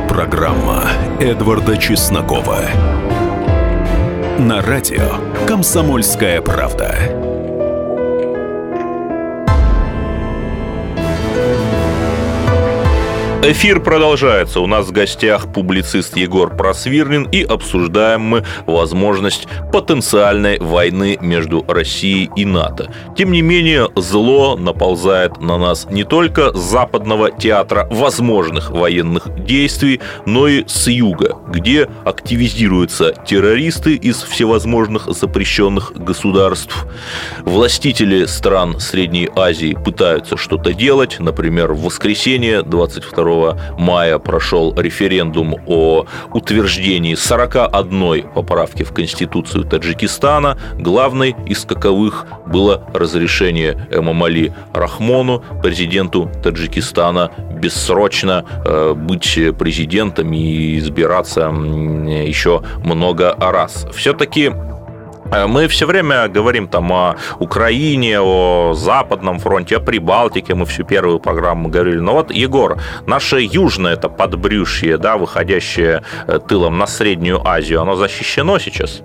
Программа 0.08 0.84
Эдварда 1.18 1.76
Чеснокова. 1.76 2.60
На 4.38 4.62
радио 4.62 5.16
«Комсомольская 5.48 6.40
правда». 6.40 7.17
Эфир 13.40 13.80
продолжается. 13.80 14.60
У 14.60 14.66
нас 14.66 14.86
в 14.86 14.92
гостях 14.92 15.52
публицист 15.52 16.16
Егор 16.16 16.54
Просвирлин 16.54 17.22
и 17.30 17.44
обсуждаем 17.44 18.20
мы 18.20 18.44
возможность 18.66 19.46
потенциальной 19.72 20.58
войны 20.58 21.16
между 21.20 21.64
Россией 21.68 22.30
и 22.34 22.44
НАТО. 22.44 22.92
Тем 23.16 23.30
не 23.30 23.40
менее, 23.40 23.88
зло 23.94 24.56
наползает 24.56 25.40
на 25.40 25.56
нас 25.56 25.86
не 25.88 26.02
только 26.02 26.52
с 26.52 26.58
западного 26.58 27.30
театра 27.30 27.86
возможных 27.92 28.70
военных 28.70 29.28
действий, 29.44 30.00
но 30.26 30.48
и 30.48 30.64
с 30.66 30.88
юга, 30.88 31.36
где 31.46 31.88
активизируются 32.04 33.14
террористы 33.24 33.94
из 33.94 34.20
всевозможных 34.20 35.06
запрещенных 35.06 35.92
государств. 35.94 36.86
Властители 37.44 38.24
стран 38.24 38.80
Средней 38.80 39.30
Азии 39.36 39.78
пытаются 39.84 40.36
что-то 40.36 40.74
делать. 40.74 41.20
Например, 41.20 41.72
в 41.72 41.84
воскресенье 41.84 42.62
22 42.62 43.27
мая 43.78 44.18
прошел 44.18 44.74
референдум 44.76 45.56
о 45.66 46.06
утверждении 46.32 47.14
41 47.14 48.28
поправки 48.34 48.82
в 48.82 48.92
Конституцию 48.92 49.64
Таджикистана. 49.64 50.58
Главной 50.78 51.36
из 51.46 51.64
каковых 51.64 52.26
было 52.46 52.84
разрешение 52.94 53.88
Эмамали 53.90 54.52
Рахмону, 54.72 55.42
президенту 55.62 56.30
Таджикистана, 56.42 57.30
бессрочно 57.60 58.44
э, 58.64 58.94
быть 58.94 59.38
президентом 59.58 60.32
и 60.32 60.78
избираться 60.78 61.48
еще 61.48 62.62
много 62.84 63.34
раз. 63.38 63.86
Все-таки 63.94 64.52
мы 65.46 65.68
все 65.68 65.86
время 65.86 66.28
говорим 66.28 66.68
там 66.68 66.92
о 66.92 67.16
Украине, 67.38 68.20
о 68.20 68.74
Западном 68.74 69.38
фронте, 69.38 69.76
о 69.76 69.80
Прибалтике. 69.80 70.54
Мы 70.54 70.64
всю 70.64 70.84
первую 70.84 71.18
программу 71.18 71.68
говорили. 71.68 71.98
Но 71.98 72.12
вот, 72.14 72.30
Егор, 72.30 72.78
наше 73.06 73.40
южное 73.40 73.94
это 73.94 74.08
подбрюшье, 74.08 74.98
да, 74.98 75.16
выходящее 75.16 76.02
э, 76.26 76.38
тылом 76.48 76.78
на 76.78 76.86
Среднюю 76.86 77.46
Азию, 77.46 77.82
оно 77.82 77.96
защищено 77.96 78.58
сейчас? 78.58 79.02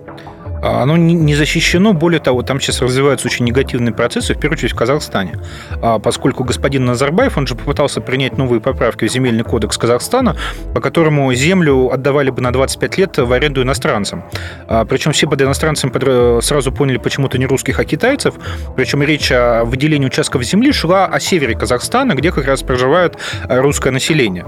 А, 0.64 0.82
оно 0.82 0.96
не 0.96 1.36
защищено. 1.36 1.92
Более 1.92 2.22
того, 2.22 2.42
там 2.42 2.62
сейчас 2.62 2.82
развиваются 2.82 3.28
очень 3.28 3.44
негативные 3.44 3.94
процессы, 3.94 4.34
в 4.34 4.40
первую 4.40 4.58
очередь 4.58 4.72
в 4.72 4.76
Казахстане. 4.76 5.38
А, 5.82 6.00
поскольку 6.00 6.46
господин 6.46 6.86
Назарбаев, 6.86 7.38
он 7.38 7.48
же 7.48 7.56
попытался 7.56 8.00
принять 8.00 8.38
новые 8.38 8.62
поправки 8.62 9.06
в 9.06 9.12
земельный 9.12 9.44
кодекс 9.44 9.78
Казахстана, 9.78 10.38
по 10.74 10.80
которому 10.80 11.34
землю 11.34 11.92
отдавали 11.92 12.30
бы 12.30 12.42
на 12.42 12.54
25 12.54 12.98
лет 12.98 13.18
в 13.18 13.34
аренду 13.34 13.62
иностранцам. 13.62 14.24
А, 14.68 14.86
Причем 14.86 15.12
все 15.12 15.28
под 15.28 15.42
иностранцами 15.42 16.42
сразу 16.42 16.72
поняли 16.72 16.98
почему-то 16.98 17.38
не 17.38 17.46
русских, 17.46 17.80
а 17.80 17.84
китайцев. 17.84 18.36
Причем 18.78 19.04
речь 19.04 19.34
о 19.34 19.66
выделении 19.66 20.08
участков 20.08 20.44
земли 20.44 20.72
шла 20.72 21.08
о 21.08 21.20
севере 21.20 21.56
Казахстана, 21.56 22.14
где 22.14 22.32
как 22.32 22.46
раз 22.46 22.64
проживает 22.64 23.18
русское 23.50 23.92
население. 23.92 24.46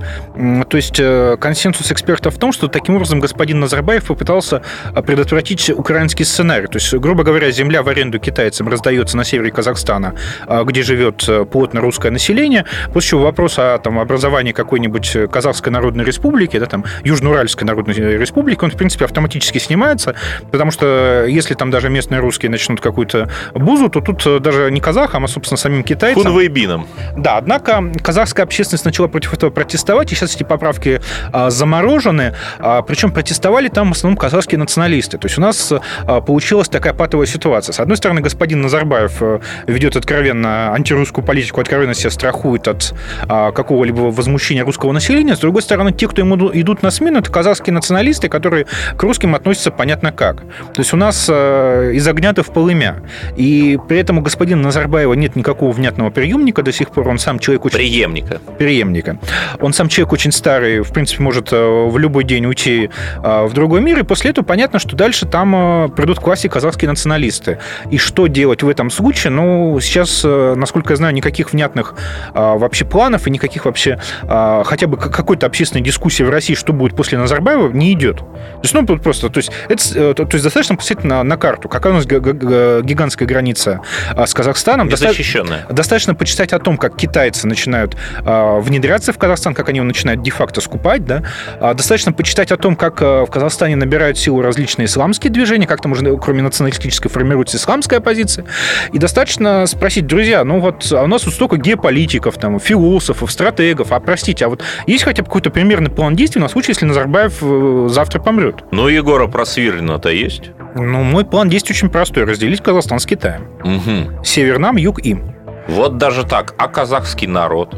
То 0.69 0.77
есть 0.77 0.97
э, 0.97 1.35
консенсус 1.41 1.91
экспертов 1.91 2.35
в 2.35 2.39
том, 2.39 2.53
что 2.53 2.69
таким 2.69 2.95
образом 2.95 3.19
господин 3.19 3.59
Назарбаев 3.59 4.05
попытался 4.05 4.61
предотвратить 5.05 5.69
украинскую 5.71 6.04
украинский 6.05 6.25
сценарий. 6.25 6.67
То 6.67 6.77
есть, 6.77 6.93
грубо 6.93 7.23
говоря, 7.23 7.49
земля 7.51 7.81
в 7.81 7.89
аренду 7.89 8.19
китайцам 8.19 8.67
раздается 8.67 9.17
на 9.17 9.23
севере 9.23 9.51
Казахстана, 9.51 10.13
а, 10.47 10.63
где 10.63 10.83
живет 10.83 11.25
э, 11.27 11.45
плотно 11.45 11.81
русское 11.81 12.11
население, 12.11 12.65
после 12.93 13.09
чего 13.09 13.21
вопрос 13.23 13.55
о 13.57 13.79
там, 13.79 13.97
образовании 13.97 14.51
какой-нибудь 14.51 15.31
Казахской 15.31 15.71
Народной 15.71 16.05
Республики, 16.05 16.59
да, 16.59 16.67
там, 16.67 16.85
Южноуральской 17.03 17.65
Народной 17.65 17.95
Республики, 18.17 18.63
он, 18.63 18.71
в 18.71 18.77
принципе, 18.77 19.05
автоматически 19.05 19.57
снимается, 19.57 20.13
потому 20.51 20.69
что 20.69 21.25
если 21.27 21.55
там 21.55 21.71
даже 21.71 21.89
местные 21.89 22.19
русские 22.21 22.51
начнут 22.51 22.79
какую-то 22.81 23.27
бузу, 23.53 23.89
то 23.89 24.01
тут 24.01 24.25
э, 24.27 24.39
даже 24.39 24.69
не 24.69 24.81
казахам, 24.81 25.25
а, 25.25 25.27
собственно, 25.27 25.57
самим 25.57 25.83
китайцам. 25.83 26.23
Хунвейбином. 26.23 26.87
Да, 27.17 27.37
однако 27.37 27.83
казахская 28.03 28.45
общественность 28.45 28.85
начала 28.85 29.07
против 29.07 29.33
этого 29.33 29.49
протестовать, 29.49 30.11
и 30.11 30.15
сейчас 30.15 30.35
эти 30.35 30.43
поправки 30.43 31.01
а, 31.33 31.49
заморожены, 31.49 32.35
а, 32.59 32.83
причем 32.83 33.11
протестовали 33.11 33.69
там 33.69 33.91
в 33.91 33.97
основном 33.97 34.17
казахские 34.17 34.59
националисты. 34.59 35.17
То 35.17 35.25
есть 35.25 35.37
у 35.39 35.41
нас 35.41 35.73
получилась 36.21 36.69
такая 36.69 36.93
патовая 36.93 37.25
ситуация. 37.25 37.73
С 37.73 37.79
одной 37.79 37.97
стороны, 37.97 38.21
господин 38.21 38.61
Назарбаев 38.61 39.21
э, 39.21 39.39
ведет 39.67 39.95
откровенно 39.95 40.73
антирусскую 40.73 41.23
политику, 41.23 41.61
откровенно 41.61 41.93
себя 41.93 42.09
страхует 42.09 42.67
от 42.67 42.93
а, 43.27 43.51
какого-либо 43.51 44.01
возмущения 44.01 44.63
русского 44.63 44.91
населения. 44.91 45.35
С 45.35 45.39
другой 45.39 45.61
стороны, 45.61 45.91
те, 45.91 46.07
кто 46.07 46.21
ему 46.21 46.35
идут 46.53 46.83
на 46.83 46.91
смену, 46.91 47.19
это 47.19 47.31
казахские 47.31 47.73
националисты, 47.73 48.29
которые 48.29 48.65
к 48.95 49.03
русским 49.03 49.35
относятся 49.35 49.71
понятно 49.71 50.11
как. 50.11 50.41
То 50.73 50.79
есть 50.79 50.93
у 50.93 50.97
нас 50.97 51.27
э, 51.29 51.91
из 51.93 52.07
огня 52.07 52.33
в 52.35 52.51
полымя. 52.51 53.03
И 53.37 53.79
при 53.87 53.99
этом 53.99 54.17
у 54.17 54.21
господина 54.21 54.61
Назарбаева 54.63 55.13
нет 55.13 55.35
никакого 55.35 55.71
внятного 55.71 56.09
приемника 56.09 56.63
до 56.63 56.71
сих 56.71 56.89
пор. 56.89 57.07
Он 57.07 57.17
сам 57.17 57.39
человек 57.39 57.65
очень... 57.65 57.77
Преемника. 57.77 58.39
Преемника. 58.57 59.19
Он 59.59 59.73
сам 59.73 59.87
человек 59.87 60.13
очень 60.13 60.31
старый, 60.31 60.81
в 60.81 60.91
принципе, 60.91 61.23
может 61.23 61.53
э, 61.53 61.87
в 61.87 61.97
любой 61.97 62.23
день 62.23 62.45
уйти 62.45 62.89
в 63.23 63.53
другой 63.53 63.81
мир. 63.81 63.99
И 63.99 64.03
после 64.03 64.31
этого 64.31 64.43
понятно, 64.43 64.79
что 64.79 64.95
дальше 64.95 65.25
там 65.25 65.84
придут 65.89 66.19
к 66.19 66.23
власти 66.23 66.47
казахские 66.47 66.89
националисты. 66.89 67.59
И 67.89 67.97
что 67.97 68.27
делать 68.27 68.63
в 68.63 68.69
этом 68.69 68.89
случае? 68.89 69.31
Ну, 69.31 69.79
сейчас, 69.79 70.21
э, 70.23 70.53
насколько 70.55 70.93
я 70.93 70.97
знаю, 70.97 71.13
никаких 71.13 71.53
внятных 71.53 71.95
а, 72.33 72.55
вообще 72.57 72.85
планов 72.85 73.27
и 73.27 73.31
никаких 73.31 73.65
вообще 73.65 73.99
а, 74.23 74.63
хотя 74.63 74.87
бы 74.87 74.97
какой-то 74.97 75.45
общественной 75.45 75.83
дискуссии 75.83 76.23
в 76.23 76.29
России, 76.29 76.53
что 76.53 76.73
будет 76.73 76.95
после 76.95 77.17
Назарбаева, 77.17 77.71
не 77.71 77.93
идет. 77.93 78.17
То 78.17 78.59
есть, 78.63 78.73
ну, 78.73 78.85
просто, 78.85 79.29
то 79.29 79.37
есть, 79.37 79.51
это, 79.69 79.83
э, 79.95 80.13
то, 80.13 80.27
есть 80.31 80.43
достаточно 80.43 80.75
посмотреть 80.75 81.05
на, 81.05 81.23
на 81.23 81.37
карту, 81.37 81.69
какая 81.69 81.93
у 81.93 81.95
нас 81.97 82.05
гигантская 82.05 83.27
граница 83.27 83.81
а, 84.15 84.25
с 84.25 84.33
Казахстаном. 84.33 84.87
Незащищенная. 84.87 85.65
Достаточно 85.69 86.15
почитать 86.15 86.53
о 86.53 86.59
том, 86.59 86.77
как 86.77 86.95
китайцы 86.95 87.47
начинают 87.47 87.95
внедряться 88.23 89.13
в 89.13 89.17
Казахстан, 89.17 89.53
как 89.53 89.69
они 89.69 89.77
его 89.77 89.87
начинают 89.87 90.21
де-факто 90.21 90.61
скупать, 90.61 91.05
да. 91.05 91.23
Достаточно 91.59 92.13
почитать 92.13 92.51
о 92.51 92.57
том, 92.57 92.75
как 92.75 93.01
э, 93.01 93.25
в 93.25 93.27
Казахстане 93.27 93.75
набирают 93.75 94.17
силу 94.17 94.41
различные 94.41 94.85
исламские 94.85 95.31
движения, 95.31 95.67
как 95.75 95.83
там 95.83 95.91
уже, 95.91 96.17
кроме 96.17 96.41
националистической, 96.41 97.11
формируется 97.11 97.57
исламская 97.57 97.99
позиция. 97.99 98.45
И 98.93 98.97
достаточно 98.97 99.65
спросить, 99.65 100.07
друзья, 100.07 100.43
ну 100.43 100.59
вот 100.59 100.89
а 100.91 101.03
у 101.03 101.07
нас 101.07 101.25
вот 101.25 101.33
столько 101.33 101.57
геополитиков, 101.57 102.37
там, 102.37 102.59
философов, 102.59 103.31
стратегов, 103.31 103.91
а 103.91 103.99
простите, 103.99 104.45
а 104.45 104.49
вот 104.49 104.63
есть 104.87 105.03
хотя 105.03 105.21
бы 105.21 105.27
какой-то 105.27 105.49
примерный 105.49 105.89
план 105.89 106.15
действий 106.15 106.41
на 106.41 106.47
случай, 106.47 106.71
если 106.71 106.85
Назарбаев 106.85 107.37
э, 107.41 107.87
завтра 107.89 108.19
помрет? 108.19 108.63
Ну, 108.71 108.87
Егора 108.87 109.27
Просвирлина-то 109.27 110.09
есть? 110.09 110.51
Ну, 110.75 111.03
мой 111.03 111.25
план 111.25 111.49
действий 111.49 111.73
очень 111.73 111.89
простой. 111.89 112.23
Разделить 112.23 112.61
Казахстан 112.61 112.99
с 112.99 113.05
Китаем. 113.05 113.47
Угу. 113.63 114.23
Север 114.23 114.59
нам, 114.59 114.77
юг 114.77 114.99
им. 115.05 115.35
Вот 115.67 115.97
даже 115.97 116.23
так. 116.23 116.53
А 116.57 116.67
казахский 116.67 117.27
народ? 117.27 117.75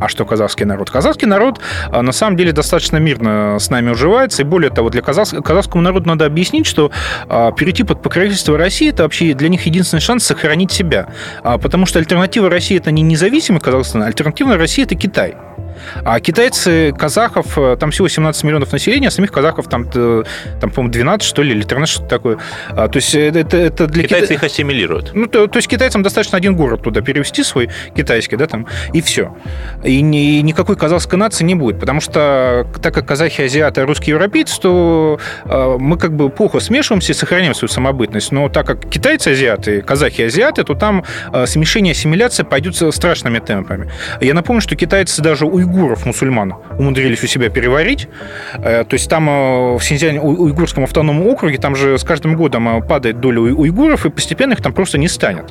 А 0.00 0.08
что 0.08 0.24
казахский 0.24 0.64
народ? 0.64 0.90
Казахский 0.90 1.26
народ 1.26 1.60
а, 1.90 2.02
на 2.02 2.12
самом 2.12 2.36
деле 2.36 2.52
достаточно 2.52 2.98
мирно 2.98 3.58
с 3.58 3.70
нами 3.70 3.90
уживается. 3.90 4.42
И 4.42 4.44
более 4.44 4.70
того, 4.70 4.90
для 4.90 5.02
казах... 5.02 5.30
казахскому 5.42 5.82
народу 5.82 6.08
надо 6.08 6.26
объяснить, 6.26 6.66
что 6.66 6.90
а, 7.28 7.52
перейти 7.52 7.82
под 7.82 8.02
покровительство 8.02 8.56
России 8.56 8.90
это 8.90 9.02
вообще 9.02 9.34
для 9.34 9.48
них 9.48 9.66
единственный 9.66 10.00
шанс 10.00 10.24
сохранить 10.24 10.72
себя. 10.72 11.08
А, 11.42 11.58
потому 11.58 11.86
что 11.86 11.98
альтернатива 11.98 12.48
России 12.48 12.76
это 12.76 12.90
не 12.90 13.02
независимый 13.02 13.60
Казахстан, 13.60 14.02
альтернатива 14.02 14.56
России 14.56 14.84
это 14.84 14.94
Китай. 14.94 15.34
А 16.04 16.20
китайцы, 16.20 16.92
казахов, 16.96 17.58
э, 17.58 17.76
там 17.78 17.90
всего 17.90 18.08
17 18.08 18.44
миллионов 18.44 18.72
населения, 18.72 19.08
а 19.08 19.10
самих 19.10 19.32
казахов 19.32 19.68
там, 19.68 19.88
э, 19.94 20.24
там 20.60 20.70
по-моему, 20.70 20.92
12, 20.92 21.26
что 21.26 21.42
ли, 21.42 21.52
или 21.52 21.62
13, 21.62 21.94
что-то 21.94 22.08
такое. 22.08 22.38
А, 22.70 22.88
то 22.88 22.96
есть 22.96 23.14
это, 23.14 23.56
это 23.56 23.86
для 23.86 24.04
Китайцы 24.04 24.34
их 24.34 24.42
ассимилируют. 24.42 25.12
Ну, 25.14 25.26
то, 25.26 25.46
то 25.46 25.58
есть 25.58 25.68
китайцам 25.68 26.02
достаточно 26.02 26.38
один 26.38 26.56
город 26.56 26.82
туда 26.82 27.00
перевести 27.00 27.42
свой 27.42 27.70
китайский, 27.94 28.36
да, 28.36 28.46
там, 28.46 28.66
и 28.92 29.00
все. 29.00 29.34
И, 29.84 30.00
ни, 30.00 30.40
никакой 30.40 30.76
казахской 30.76 31.18
нации 31.18 31.44
не 31.44 31.54
будет, 31.54 31.80
потому 31.80 32.00
что 32.00 32.66
так 32.82 32.94
как 32.94 33.06
казахи 33.06 33.42
азиаты, 33.42 33.82
русские 33.84 34.14
европейцы, 34.14 34.60
то 34.60 35.18
э, 35.44 35.76
мы 35.78 35.98
как 35.98 36.14
бы 36.14 36.30
плохо 36.30 36.60
смешиваемся 36.60 37.12
и 37.12 37.14
сохраняем 37.14 37.54
свою 37.54 37.68
самобытность. 37.68 38.32
Но 38.32 38.48
так 38.48 38.66
как 38.66 38.88
китайцы 38.88 39.28
азиаты, 39.28 39.82
казахи 39.82 40.22
азиаты, 40.22 40.64
то 40.64 40.74
там 40.74 41.04
э, 41.32 41.46
смешение, 41.46 41.92
ассимиляция 41.92 42.44
пойдет 42.44 42.76
страшными 42.94 43.38
темпами. 43.38 43.90
Я 44.20 44.34
напомню, 44.34 44.60
что 44.60 44.76
китайцы 44.76 45.22
даже 45.22 45.46
уйгуров, 45.68 46.06
мусульман, 46.06 46.54
умудрились 46.78 47.22
у 47.22 47.26
себя 47.26 47.50
переварить. 47.50 48.08
Э, 48.54 48.84
то 48.84 48.94
есть 48.94 49.08
там 49.08 49.28
э, 49.28 49.76
в 49.76 49.80
Синьцзяне, 49.82 50.20
уйгурском 50.20 50.84
автономном 50.84 51.26
округе, 51.26 51.58
там 51.58 51.76
же 51.76 51.98
с 51.98 52.04
каждым 52.04 52.36
годом 52.36 52.68
э, 52.68 52.82
падает 52.82 53.20
доля 53.20 53.40
уйгуров, 53.40 54.06
и 54.06 54.10
постепенно 54.10 54.52
их 54.54 54.62
там 54.62 54.72
просто 54.72 54.98
не 54.98 55.08
станет. 55.08 55.50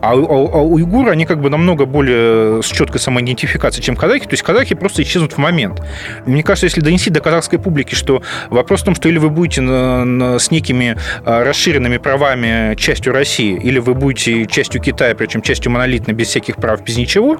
А, 0.00 0.12
а, 0.12 0.14
а 0.14 0.62
уйгуры, 0.62 1.10
они 1.10 1.26
как 1.26 1.40
бы 1.40 1.50
намного 1.50 1.84
более 1.84 2.62
с 2.62 2.66
четкой 2.66 3.00
самоидентификацией, 3.00 3.84
чем 3.84 3.96
казахи. 3.96 4.24
То 4.24 4.32
есть 4.32 4.42
казахи 4.42 4.74
просто 4.74 5.02
исчезнут 5.02 5.34
в 5.34 5.38
момент. 5.38 5.82
Мне 6.26 6.42
кажется, 6.42 6.66
если 6.66 6.80
донести 6.80 7.10
до 7.10 7.20
казахской 7.20 7.58
публики, 7.58 7.94
что 7.94 8.22
вопрос 8.50 8.82
в 8.82 8.84
том, 8.84 8.94
что 8.94 9.08
или 9.08 9.18
вы 9.18 9.30
будете 9.30 9.58
с 9.58 10.50
некими 10.50 10.96
расширенными 11.24 11.98
правами 11.98 12.74
частью 12.76 13.12
России, 13.12 13.58
или 13.58 13.78
вы 13.78 13.94
будете 13.94 14.46
частью 14.46 14.80
Китая, 14.80 15.14
причем 15.14 15.42
частью 15.42 15.72
монолитной, 15.72 16.14
без 16.14 16.28
всяких 16.28 16.56
прав, 16.56 16.82
без 16.82 16.96
ничего, 16.96 17.38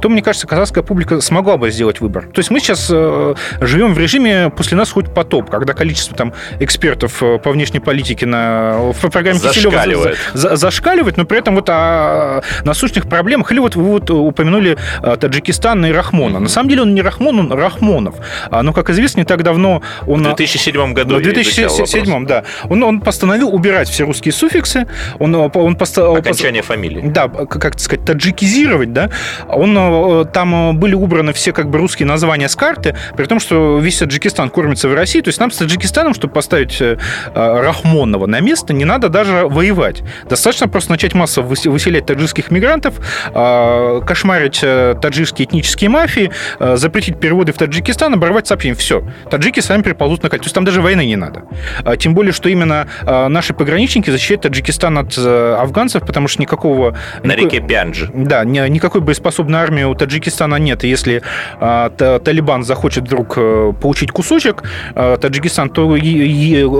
то, 0.00 0.08
мне 0.08 0.22
кажется, 0.22 0.46
казахская 0.46 0.84
публика 0.84 1.20
смогла 1.20 1.56
бы 1.56 1.63
сделать 1.70 2.00
выбор. 2.00 2.26
То 2.32 2.40
есть 2.40 2.50
мы 2.50 2.60
сейчас 2.60 2.88
живем 2.88 3.94
в 3.94 3.98
режиме 3.98 4.50
«после 4.50 4.76
нас 4.76 4.90
хоть 4.90 5.12
потоп», 5.12 5.50
когда 5.50 5.72
количество 5.74 6.16
там 6.16 6.32
экспертов 6.60 7.18
по 7.18 7.50
внешней 7.50 7.80
политике 7.80 8.26
на, 8.26 8.92
в 8.92 9.10
программе 9.10 9.38
Киселева 9.38 10.12
за, 10.32 10.56
зашкаливает, 10.56 11.16
но 11.16 11.24
при 11.24 11.38
этом 11.38 11.54
вот 11.54 11.68
о 11.68 12.42
насущных 12.64 13.08
проблемах, 13.08 13.52
или 13.52 13.58
вот 13.58 13.76
вы 13.76 13.84
вот 13.84 14.10
упомянули 14.10 14.76
Таджикистан 15.02 15.84
и 15.86 15.92
Рахмона. 15.92 16.40
На 16.40 16.48
самом 16.48 16.68
деле 16.68 16.82
он 16.82 16.94
не 16.94 17.02
Рахмон, 17.02 17.38
он 17.38 17.52
Рахмонов. 17.52 18.16
Но, 18.50 18.72
как 18.72 18.90
известно, 18.90 19.20
не 19.20 19.24
так 19.24 19.42
давно 19.42 19.82
он... 20.06 20.20
В 20.22 20.24
2007 20.24 20.92
году 20.92 21.16
В 21.16 21.22
2007, 21.22 22.26
да. 22.26 22.44
Он, 22.68 22.82
он 22.82 23.00
постановил 23.00 23.54
убирать 23.54 23.88
все 23.88 24.04
русские 24.04 24.32
суффиксы. 24.32 24.86
Он, 25.18 25.34
он 25.34 25.76
поста... 25.76 26.10
Окончание 26.16 26.62
фамилии. 26.62 27.02
Да, 27.04 27.28
как 27.28 27.78
сказать, 27.78 28.04
таджикизировать, 28.04 28.92
да. 28.92 29.10
Он, 29.48 30.26
там 30.32 30.78
были 30.78 30.94
убраны 30.94 31.32
все 31.32 31.52
как 31.54 31.70
бы 31.70 31.78
русские 31.78 32.06
названия 32.06 32.48
с 32.48 32.56
карты, 32.56 32.96
при 33.16 33.24
том, 33.24 33.40
что 33.40 33.78
весь 33.78 33.98
Таджикистан 33.98 34.50
кормится 34.50 34.88
в 34.88 34.94
России. 34.94 35.20
То 35.20 35.28
есть 35.28 35.40
нам 35.40 35.50
с 35.50 35.56
Таджикистаном, 35.56 36.14
чтобы 36.14 36.34
поставить 36.34 36.80
э, 36.80 36.96
Рахмонова 37.34 38.26
на 38.26 38.40
место, 38.40 38.72
не 38.72 38.84
надо 38.84 39.08
даже 39.08 39.46
воевать. 39.46 40.02
Достаточно 40.28 40.68
просто 40.68 40.90
начать 40.90 41.14
массово 41.14 41.46
выселять 41.46 42.06
таджикских 42.06 42.50
мигрантов, 42.50 42.94
а, 43.32 44.00
кошмарить 44.00 44.60
э, 44.62 44.94
таджикские 45.00 45.46
этнические 45.46 45.90
мафии, 45.90 46.30
э, 46.58 46.76
запретить 46.76 47.20
переводы 47.20 47.52
в 47.52 47.56
Таджикистан, 47.56 48.14
оборвать 48.14 48.46
сообщение. 48.46 48.76
Все. 48.76 49.04
Таджики 49.30 49.60
сами 49.60 49.82
приползут 49.82 50.22
на 50.22 50.28
кольцо. 50.28 50.44
То 50.44 50.46
есть 50.46 50.54
там 50.54 50.64
даже 50.64 50.82
войны 50.82 51.06
не 51.06 51.16
надо. 51.16 51.44
А, 51.84 51.96
тем 51.96 52.14
более, 52.14 52.32
что 52.32 52.48
именно 52.48 52.86
наши 53.04 53.54
пограничники 53.54 54.10
защищают 54.10 54.42
Таджикистан 54.42 54.98
от 54.98 55.14
э, 55.16 55.56
афганцев, 55.58 56.04
потому 56.06 56.28
что 56.28 56.42
никакого... 56.42 56.96
На 57.22 57.32
никакой, 57.32 57.44
реке 57.44 57.60
Пянджи. 57.66 58.10
Да, 58.12 58.44
никакой 58.44 59.00
боеспособной 59.00 59.60
армии 59.60 59.84
у 59.84 59.94
Таджикистана 59.94 60.56
нет. 60.56 60.84
И 60.84 60.88
если 60.88 61.22
Талибан 61.58 62.64
захочет 62.64 63.04
вдруг 63.04 63.34
получить 63.80 64.10
кусочек 64.10 64.62
Таджикистан, 64.94 65.70
то 65.70 65.96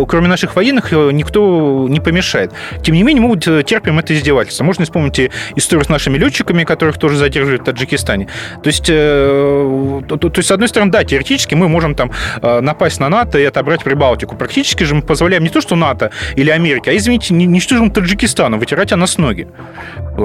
кроме 0.08 0.28
наших 0.28 0.56
военных 0.56 0.92
никто 0.92 1.86
не 1.88 2.00
помешает. 2.00 2.52
Тем 2.82 2.94
не 2.94 3.02
менее, 3.02 3.22
мы 3.22 3.28
вот 3.28 3.44
терпим 3.66 3.98
это 3.98 4.14
издевательство. 4.14 4.64
Можно 4.64 4.84
вспомнить 4.84 5.30
историю 5.56 5.84
с 5.84 5.88
нашими 5.88 6.18
летчиками, 6.18 6.64
которых 6.64 6.98
тоже 6.98 7.16
задерживают 7.16 7.62
в 7.62 7.64
Таджикистане. 7.64 8.28
То 8.62 8.68
есть, 8.68 8.86
э, 8.88 10.00
то, 10.08 10.30
есть, 10.36 10.48
с 10.48 10.50
одной 10.50 10.68
стороны, 10.68 10.90
да, 10.90 11.04
теоретически 11.04 11.54
мы 11.54 11.68
можем 11.68 11.94
там 11.94 12.10
э, 12.42 12.60
напасть 12.60 13.00
на 13.00 13.08
НАТО 13.08 13.38
и 13.38 13.44
отобрать 13.44 13.82
Прибалтику. 13.84 14.36
Практически 14.36 14.84
же 14.84 14.94
мы 14.94 15.02
позволяем 15.02 15.42
не 15.42 15.50
то, 15.50 15.60
что 15.60 15.76
НАТО 15.76 16.10
или 16.36 16.50
Америка, 16.50 16.90
а, 16.90 16.96
извините, 16.96 17.34
ничтожим 17.34 17.90
Таджикистану 17.90 18.58
вытирать 18.58 18.92
о 18.92 18.96
нас 18.96 19.18
ноги. 19.18 19.48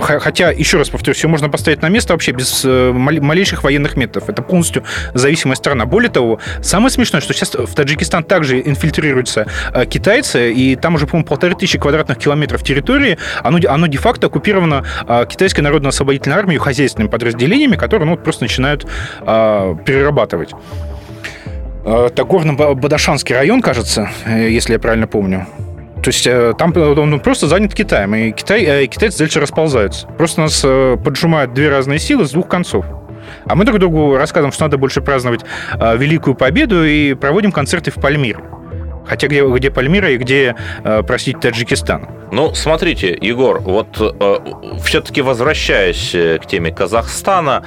Хотя, 0.01 0.51
еще 0.51 0.77
раз 0.77 0.89
повторюсь, 0.89 1.17
все 1.17 1.27
можно 1.27 1.49
поставить 1.49 1.81
на 1.81 1.89
место 1.89 2.13
вообще 2.13 2.31
без 2.31 2.63
э, 2.65 2.91
малейших 2.91 3.63
военных 3.63 3.97
методов. 3.97 4.28
Это 4.29 4.41
полностью 4.41 4.83
зависимая 5.13 5.55
страна. 5.55 5.85
Более 5.85 6.09
того, 6.09 6.39
самое 6.61 6.89
смешное, 6.89 7.21
что 7.21 7.33
сейчас 7.33 7.53
в 7.53 7.73
Таджикистан 7.73 8.23
также 8.23 8.61
инфильтрируются 8.61 9.47
китайцы, 9.89 10.51
и 10.51 10.75
там 10.75 10.95
уже, 10.95 11.05
по-моему, 11.07 11.27
полторы 11.27 11.55
тысячи 11.55 11.77
квадратных 11.77 12.17
километров 12.17 12.63
территории, 12.63 13.17
оно, 13.43 13.59
оно 13.67 13.87
де-факто 13.87 14.27
оккупировано 14.27 14.83
а, 15.07 15.25
Китайской 15.25 15.61
народно-освободительной 15.61 16.37
армией, 16.37 16.59
хозяйственными 16.59 17.09
подразделениями, 17.09 17.75
которые 17.75 18.07
ну, 18.07 18.17
просто 18.17 18.43
начинают 18.43 18.87
а, 19.21 19.75
перерабатывать. 19.75 20.51
Это 21.85 22.23
горно-бадашанский 22.23 23.33
район, 23.33 23.61
кажется, 23.61 24.09
э, 24.25 24.49
если 24.49 24.73
я 24.73 24.79
правильно 24.79 25.07
помню. 25.07 25.47
То 26.03 26.09
есть 26.09 26.27
э, 26.27 26.53
там 26.57 26.75
он 26.75 27.19
просто 27.19 27.47
занят 27.47 27.73
Китаем, 27.73 28.13
и 28.15 28.31
Китай, 28.31 28.63
э, 28.63 28.85
китайцы 28.87 29.19
дальше 29.19 29.39
расползаются. 29.39 30.05
Просто 30.07 30.41
нас 30.41 30.61
поджимают 30.61 31.53
две 31.53 31.69
разные 31.69 31.99
силы 31.99 32.25
с 32.25 32.31
двух 32.31 32.47
концов. 32.47 32.85
А 33.45 33.55
мы 33.55 33.65
друг 33.65 33.79
другу 33.79 34.17
рассказываем, 34.17 34.51
что 34.51 34.65
надо 34.65 34.77
больше 34.77 35.01
праздновать 35.01 35.41
Великую 35.73 36.35
Победу 36.35 36.83
и 36.83 37.13
проводим 37.13 37.51
концерты 37.51 37.91
в 37.91 37.95
Пальмире. 37.95 38.39
Хотя 39.09 39.27
где, 39.27 39.43
где 39.47 39.71
Пальмира 39.71 40.11
и 40.11 40.17
где, 40.17 40.55
э, 40.83 41.01
простите, 41.03 41.39
Таджикистан? 41.39 42.18
Ну, 42.31 42.53
смотрите, 42.53 43.17
Егор, 43.21 43.59
вот 43.59 43.87
э, 43.99 44.37
все-таки 44.83 45.21
возвращаясь 45.21 46.13
э, 46.13 46.37
к 46.37 46.45
теме 46.45 46.71
Казахстана, 46.71 47.63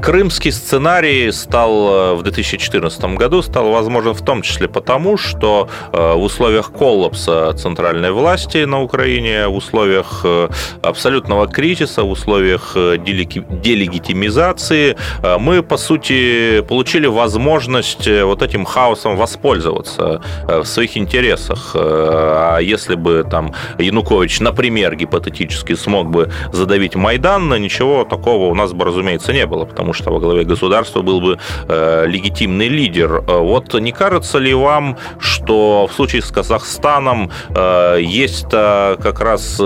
крымский 0.00 0.52
сценарий 0.52 1.32
стал 1.32 2.12
э, 2.12 2.14
в 2.14 2.22
2014 2.22 3.04
году 3.16 3.42
стал 3.42 3.72
возможен 3.72 4.14
в 4.14 4.22
том 4.22 4.42
числе 4.42 4.68
потому, 4.68 5.16
что 5.16 5.68
э, 5.92 6.14
в 6.14 6.22
условиях 6.22 6.72
коллапса 6.72 7.52
центральной 7.54 8.12
власти 8.12 8.64
на 8.64 8.82
Украине, 8.82 9.48
в 9.48 9.56
условиях 9.56 10.20
э, 10.24 10.48
абсолютного 10.82 11.48
кризиса, 11.48 12.02
в 12.02 12.10
условиях 12.10 12.74
делегитимизации 12.74 14.96
э, 15.22 15.38
мы, 15.38 15.62
по 15.62 15.76
сути, 15.76 16.62
получили 16.62 17.06
возможность 17.06 18.06
вот 18.06 18.42
этим 18.42 18.64
хаосом 18.64 19.16
воспользоваться 19.16 20.20
в 20.46 20.64
своих 20.64 20.96
интересах. 20.96 21.72
А 21.74 22.58
если 22.58 22.94
бы 22.94 23.24
там 23.28 23.52
Янукович, 23.78 24.40
например, 24.40 24.94
гипотетически 24.96 25.74
смог 25.74 26.10
бы 26.10 26.30
задавить 26.52 26.94
Майдан, 26.94 27.48
ничего 27.60 28.04
такого 28.04 28.50
у 28.50 28.54
нас 28.54 28.72
бы, 28.72 28.84
разумеется, 28.84 29.32
не 29.32 29.46
было, 29.46 29.64
потому 29.64 29.92
что 29.92 30.10
во 30.10 30.20
главе 30.20 30.44
государства 30.44 31.02
был 31.02 31.20
бы 31.20 31.38
э, 31.68 32.06
легитимный 32.06 32.68
лидер. 32.68 33.22
Вот 33.26 33.74
не 33.74 33.92
кажется 33.92 34.38
ли 34.38 34.54
вам, 34.54 34.96
что 35.18 35.88
в 35.90 35.94
случае 35.94 36.22
с 36.22 36.30
Казахстаном 36.30 37.30
есть 37.98 38.50
как 38.50 39.20
раз 39.20 39.60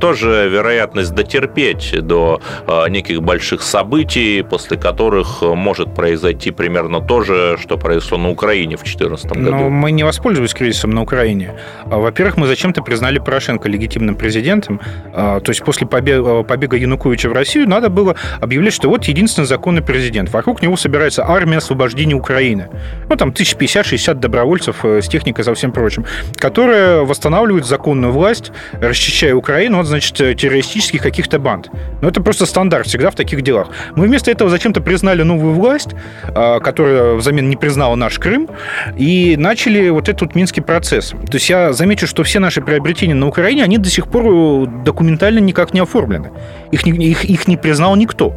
тоже 0.00 0.48
вероятность 0.48 1.14
дотерпеть 1.14 1.94
до 2.06 2.40
неких 2.88 3.22
больших 3.22 3.62
событий, 3.62 4.42
после 4.42 4.76
которых 4.76 5.42
может 5.42 5.94
произойти 5.94 6.50
примерно 6.50 7.00
то 7.00 7.22
же, 7.22 7.58
что 7.60 7.76
произошло 7.76 8.18
на 8.18 8.30
Украине 8.30 8.76
в 8.76 8.80
2014 8.80 9.26
году? 9.32 9.50
Но 9.50 9.70
мы 9.70 9.90
не 9.90 10.04
воспользовались 10.04 10.54
кризисом 10.54 10.90
на 10.90 11.02
Украине. 11.02 11.54
А, 11.84 11.98
во-первых, 11.98 12.36
мы 12.36 12.46
зачем-то 12.46 12.82
признали 12.82 13.18
Порошенко 13.36 13.68
легитимным 13.68 14.14
президентом. 14.14 14.80
А, 15.12 15.40
то 15.40 15.50
есть 15.50 15.62
после 15.62 15.86
побега, 15.86 16.42
побега 16.42 16.78
Януковича 16.78 17.28
в 17.28 17.34
Россию 17.34 17.68
надо 17.68 17.90
было 17.90 18.16
объявлять, 18.40 18.72
что 18.72 18.88
вот 18.88 19.04
единственный 19.04 19.44
законный 19.44 19.82
президент. 19.82 20.32
Вокруг 20.32 20.62
него 20.62 20.74
собирается 20.78 21.22
армия 21.28 21.58
освобождения 21.58 22.14
Украины. 22.14 22.70
Ну, 23.10 23.16
там 23.16 23.30
1050-60 23.32 24.14
добровольцев 24.14 24.84
э, 24.84 25.02
с 25.02 25.08
техникой, 25.08 25.44
со 25.44 25.52
всем 25.52 25.70
прочим, 25.70 26.06
которые 26.36 27.04
восстанавливают 27.04 27.66
законную 27.66 28.10
власть, 28.10 28.52
расчищая 28.72 29.34
Украину 29.34 29.80
от, 29.80 29.86
значит, 29.86 30.16
террористических 30.16 31.02
каких-то 31.02 31.38
банд. 31.38 31.68
Ну, 32.00 32.08
это 32.08 32.22
просто 32.22 32.46
стандарт 32.46 32.86
всегда 32.86 33.10
в 33.10 33.16
таких 33.16 33.42
делах. 33.42 33.68
Мы 33.96 34.06
вместо 34.06 34.30
этого 34.30 34.48
зачем-то 34.48 34.80
признали 34.80 35.22
новую 35.22 35.52
власть, 35.52 35.90
а, 36.28 36.58
которая 36.60 37.16
взамен 37.16 37.50
не 37.50 37.56
признала 37.56 37.96
наш 37.96 38.18
Крым, 38.18 38.48
и 38.96 39.36
начали 39.36 39.90
вот 39.90 40.08
этот 40.08 40.22
вот 40.22 40.34
Минский 40.34 40.62
процесс. 40.62 41.10
То 41.10 41.34
есть 41.34 41.50
я 41.50 41.74
замечу, 41.74 42.06
что 42.06 42.22
все 42.24 42.38
наши 42.38 42.62
приобретения 42.62 43.14
на 43.26 43.30
Украине, 43.30 43.64
они 43.64 43.78
до 43.78 43.90
сих 43.90 44.06
пор 44.06 44.68
документально 44.84 45.40
никак 45.40 45.74
не 45.74 45.80
оформлены. 45.80 46.30
Их, 46.70 46.86
их, 46.86 47.24
их 47.24 47.48
не 47.48 47.56
признал 47.56 47.96
никто. 47.96 48.32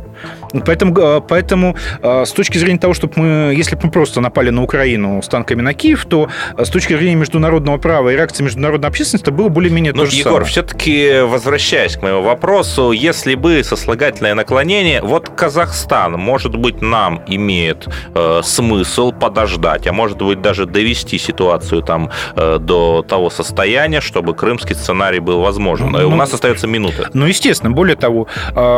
Поэтому, 0.66 0.98
э, 0.98 1.22
поэтому 1.28 1.76
э, 2.02 2.26
с 2.26 2.32
точки 2.32 2.58
зрения 2.58 2.80
того, 2.80 2.94
чтобы 2.94 3.14
мы, 3.18 3.54
если 3.56 3.76
бы 3.76 3.82
мы 3.86 3.92
просто 3.92 4.22
напали 4.22 4.50
на 4.50 4.64
Украину 4.64 5.22
с 5.22 5.28
танками 5.28 5.62
на 5.62 5.74
Киев, 5.74 6.06
то 6.06 6.30
э, 6.58 6.66
с 6.66 6.70
точки 6.70 6.96
зрения 6.96 7.16
международного 7.16 7.78
права 7.78 8.10
и 8.10 8.16
реакции 8.16 8.44
международной 8.44 8.90
общественности 8.90 9.26
это 9.26 9.32
было 9.32 9.50
более-менее 9.50 9.94
ну, 9.94 10.04
то 10.04 10.10
же 10.10 10.16
Егор, 10.16 10.34
самое. 10.34 10.46
все-таки 10.46 11.22
возвращаясь 11.22 11.98
к 11.98 12.02
моему 12.02 12.22
вопросу, 12.22 12.92
если 12.92 13.36
бы 13.36 13.64
сослагательное 13.64 14.34
наклонение, 14.34 15.02
вот 15.02 15.30
Казахстан, 15.30 16.14
может 16.14 16.56
быть, 16.56 16.82
нам 16.82 17.22
имеет 17.28 17.88
э, 18.16 18.42
смысл 18.44 19.12
подождать, 19.12 19.88
а 19.88 19.94
может 19.94 20.18
быть 20.18 20.42
даже 20.42 20.66
довести 20.66 21.18
ситуацию 21.18 21.82
там 21.82 22.10
э, 22.36 22.58
до 22.60 23.06
того 23.08 23.30
состояния, 23.30 24.02
чтобы 24.02 24.34
крымский 24.34 24.76
сценарий 24.76 25.20
был 25.20 25.42
возможен. 25.42 25.92
Ну, 25.92 26.08
У 26.10 26.16
нас 26.16 26.34
остается 26.34 26.68
минута. 26.68 27.10
Ну, 27.14 27.26
естественно. 27.26 27.72
Более 27.72 27.96
того, 27.96 28.28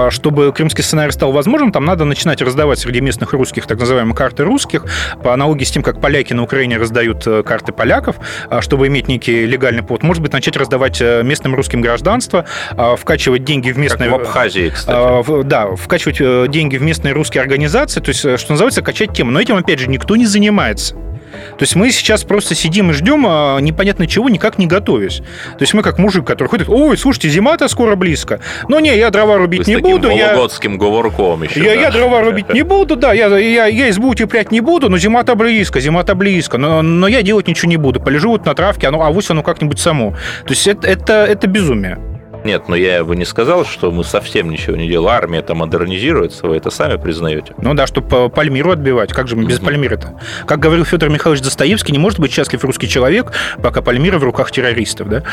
чтобы 0.09 0.51
крымский 0.51 0.83
сценарий 0.83 1.11
стал 1.11 1.30
возможным, 1.31 1.71
там 1.71 1.85
надо 1.85 2.05
начинать 2.05 2.41
раздавать 2.41 2.79
среди 2.79 3.01
местных 3.01 3.33
русских 3.33 3.67
так 3.67 3.79
называемые 3.79 4.15
карты 4.15 4.43
русских, 4.43 4.85
по 5.23 5.33
аналогии 5.33 5.63
с 5.63 5.71
тем, 5.71 5.83
как 5.83 6.01
поляки 6.01 6.33
на 6.33 6.43
Украине 6.43 6.77
раздают 6.77 7.25
э, 7.27 7.43
карты 7.43 7.71
поляков, 7.71 8.17
а, 8.49 8.61
чтобы 8.61 8.87
иметь 8.87 9.07
некий 9.07 9.45
легальный 9.45 9.83
повод. 9.83 10.03
Может 10.03 10.23
быть, 10.23 10.33
начать 10.33 10.57
раздавать 10.57 11.01
э, 11.01 11.23
местным 11.23 11.55
русским 11.55 11.81
гражданство, 11.81 12.45
а, 12.71 12.95
вкачивать 12.95 13.43
деньги 13.43 13.71
в 13.71 13.77
местные... 13.77 14.09
Как 14.09 14.19
в 14.19 14.21
Абхазии, 14.23 14.69
кстати. 14.69 14.97
А, 14.97 15.43
да, 15.43 15.75
вкачивать 15.75 16.17
э, 16.19 16.47
деньги 16.49 16.77
в 16.77 16.81
местные 16.81 17.13
русские 17.13 17.41
организации, 17.41 17.99
то 17.99 18.09
есть, 18.09 18.19
что 18.19 18.51
называется, 18.53 18.81
качать 18.81 19.13
тему. 19.13 19.31
Но 19.31 19.39
этим, 19.39 19.55
опять 19.55 19.79
же, 19.79 19.89
никто 19.89 20.15
не 20.15 20.25
занимается. 20.25 20.95
То 21.31 21.63
есть 21.63 21.75
мы 21.75 21.91
сейчас 21.91 22.23
просто 22.23 22.55
сидим 22.55 22.91
и 22.91 22.93
ждем 22.93 23.25
а, 23.27 23.59
непонятно 23.59 24.07
чего, 24.07 24.29
никак 24.29 24.57
не 24.57 24.67
готовясь. 24.67 25.17
То 25.17 25.61
есть 25.61 25.73
мы 25.73 25.83
как 25.83 25.97
мужик, 25.97 26.25
который 26.25 26.47
ходит, 26.47 26.69
ой, 26.69 26.97
слушайте, 26.97 27.29
зима-то 27.29 27.67
скоро 27.67 27.95
близко. 27.95 28.39
Но 28.67 28.79
не, 28.79 28.95
я 28.95 29.09
дрова 29.09 29.37
рубить 29.37 29.67
не 29.67 29.73
с 29.73 29.77
таким 29.77 29.97
буду. 29.97 30.09
вологодским 30.09 30.73
я... 30.73 30.77
говорком 30.77 31.43
еще. 31.43 31.63
Я, 31.63 31.75
да? 31.75 31.81
я 31.81 31.91
дрова 31.91 32.21
рубить 32.21 32.53
не 32.53 32.63
буду, 32.63 32.95
да, 32.95 33.13
я, 33.13 33.27
я, 33.37 33.67
я 33.67 33.89
избу 33.89 34.09
утеплять 34.09 34.51
не 34.51 34.61
буду, 34.61 34.89
но 34.89 34.97
зима-то 34.97 35.35
близко, 35.35 35.79
зима-то 35.79 36.15
близко. 36.15 36.57
Но, 36.57 36.81
но 36.81 37.07
я 37.07 37.21
делать 37.21 37.47
ничего 37.47 37.69
не 37.69 37.77
буду. 37.77 37.99
Полежу 37.99 38.31
вот 38.31 38.45
на 38.45 38.53
травке, 38.53 38.87
оно, 38.87 39.01
а 39.03 39.11
вось 39.11 39.29
оно 39.29 39.43
как-нибудь 39.43 39.79
само. 39.79 40.11
То 40.45 40.51
есть 40.51 40.67
это, 40.67 40.87
это, 40.87 41.13
это 41.25 41.47
безумие. 41.47 41.99
Нет, 42.43 42.67
но 42.67 42.75
я 42.75 43.03
бы 43.03 43.15
не 43.15 43.25
сказал, 43.25 43.65
что 43.65 43.91
мы 43.91 44.03
совсем 44.03 44.49
ничего 44.49 44.75
не 44.75 44.87
делаем. 44.87 45.15
Армия 45.15 45.41
там 45.41 45.57
модернизируется, 45.57 46.47
вы 46.47 46.57
это 46.57 46.69
сами 46.69 46.97
признаете. 46.97 47.53
Ну 47.57 47.73
да, 47.73 47.87
чтобы 47.87 48.29
Пальмиру 48.29 48.71
отбивать. 48.71 49.13
Как 49.13 49.27
же 49.27 49.35
мы 49.35 49.45
без 49.45 49.59
mm 49.59 49.65
Пальмиры-то? 49.65 50.19
Как 50.45 50.59
говорил 50.59 50.85
Федор 50.85 51.09
Михайлович 51.09 51.43
Достоевский, 51.43 51.91
не 51.91 51.99
может 51.99 52.19
быть 52.19 52.31
счастлив 52.31 52.63
русский 52.63 52.87
человек, 52.87 53.31
пока 53.61 53.81
Пальмира 53.81 54.17
в 54.17 54.23
руках 54.23 54.51
террористов, 54.51 55.09
да? 55.09 55.23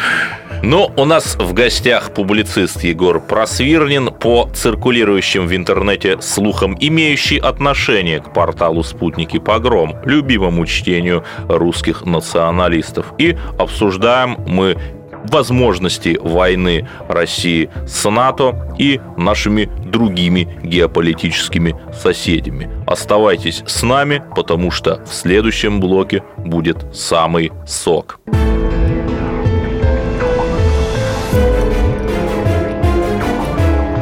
Ну, 0.63 0.91
у 0.97 1.05
нас 1.05 1.37
в 1.37 1.53
гостях 1.53 2.13
публицист 2.13 2.83
Егор 2.83 3.21
Просвирнин 3.21 4.13
по 4.13 4.49
циркулирующим 4.53 5.47
в 5.47 5.55
интернете 5.55 6.21
слухам, 6.21 6.77
имеющий 6.79 7.39
отношение 7.39 8.21
к 8.21 8.33
порталу 8.33 8.83
«Спутники 8.83 9.39
Погром», 9.39 9.97
любимому 10.05 10.67
чтению 10.67 11.25
русских 11.49 12.05
националистов. 12.05 13.15
И 13.19 13.37
обсуждаем 13.59 14.37
мы 14.47 14.77
возможности 15.25 16.19
войны 16.21 16.89
России 17.09 17.71
с 17.87 18.09
НАТО 18.09 18.75
и 18.79 19.01
нашими 19.17 19.69
другими 19.85 20.49
геополитическими 20.63 21.77
соседями. 21.93 22.71
Оставайтесь 22.87 23.63
с 23.67 23.83
нами, 23.83 24.23
потому 24.35 24.71
что 24.71 25.03
в 25.05 25.13
следующем 25.13 25.81
блоке 25.81 26.23
будет 26.37 26.87
самый 26.95 27.53
сок. 27.67 28.21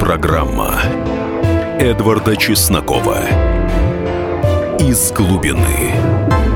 Программа 0.00 0.80
Эдварда 1.80 2.36
Чеснокова 2.36 3.18
«Из 4.78 5.12
глубины». 5.12 6.55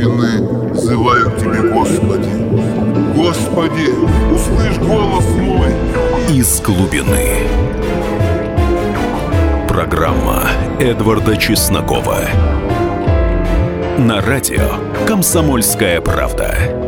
Глубины 0.00 0.72
взываю 0.72 1.30
к 1.30 1.36
Тебе, 1.36 1.60
Господи. 1.70 2.30
Господи, 3.14 3.90
услышь 4.32 4.78
голос 4.78 5.26
мой. 5.36 5.68
Из 6.30 6.60
глубины. 6.62 7.46
Программа 9.68 10.48
Эдварда 10.78 11.36
Чеснокова. 11.36 12.20
На 13.98 14.22
радио 14.22 14.78
«Комсомольская 15.06 16.00
правда». 16.00 16.79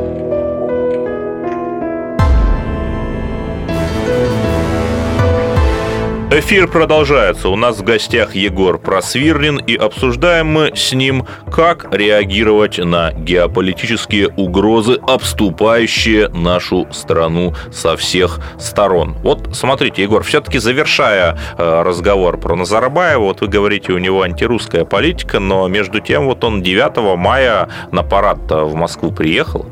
Эфир 6.35 6.67
продолжается. 6.67 7.51
У 7.51 7.57
нас 7.57 7.77
в 7.77 7.85
гостях 7.85 8.35
Егор 8.35 8.79
Просвирлин, 8.79 9.59
и 9.59 9.77
обсуждаем 9.77 10.47
мы 10.47 10.73
с 10.75 10.95
ним, 10.95 11.27
как 11.53 11.95
реагировать 11.95 12.79
на 12.79 13.13
геополитические 13.13 14.29
угрозы, 14.29 14.99
обступающие 15.07 16.31
нашу 16.31 16.89
страну 16.91 17.53
со 17.71 17.99
всех 17.99 18.41
сторон. 18.59 19.15
Вот 19.23 19.55
смотрите, 19.55 20.05
Егор, 20.05 20.23
все-таки 20.23 20.57
завершая 20.57 21.39
э, 21.59 21.83
разговор 21.83 22.41
про 22.41 22.57
Назарбаева, 22.57 23.25
вот 23.25 23.43
вы 23.43 23.49
говорите, 23.49 23.93
у 23.93 23.99
него 23.99 24.23
антирусская 24.23 24.87
политика, 24.87 25.39
но 25.39 25.69
между 25.69 26.01
тем 26.01 26.25
вот 26.25 26.43
он 26.45 26.63
9 26.63 27.19
мая 27.19 27.69
на 27.91 28.03
парад 28.03 28.51
в 28.51 28.75
Москву 28.75 29.13
приехал. 29.13 29.67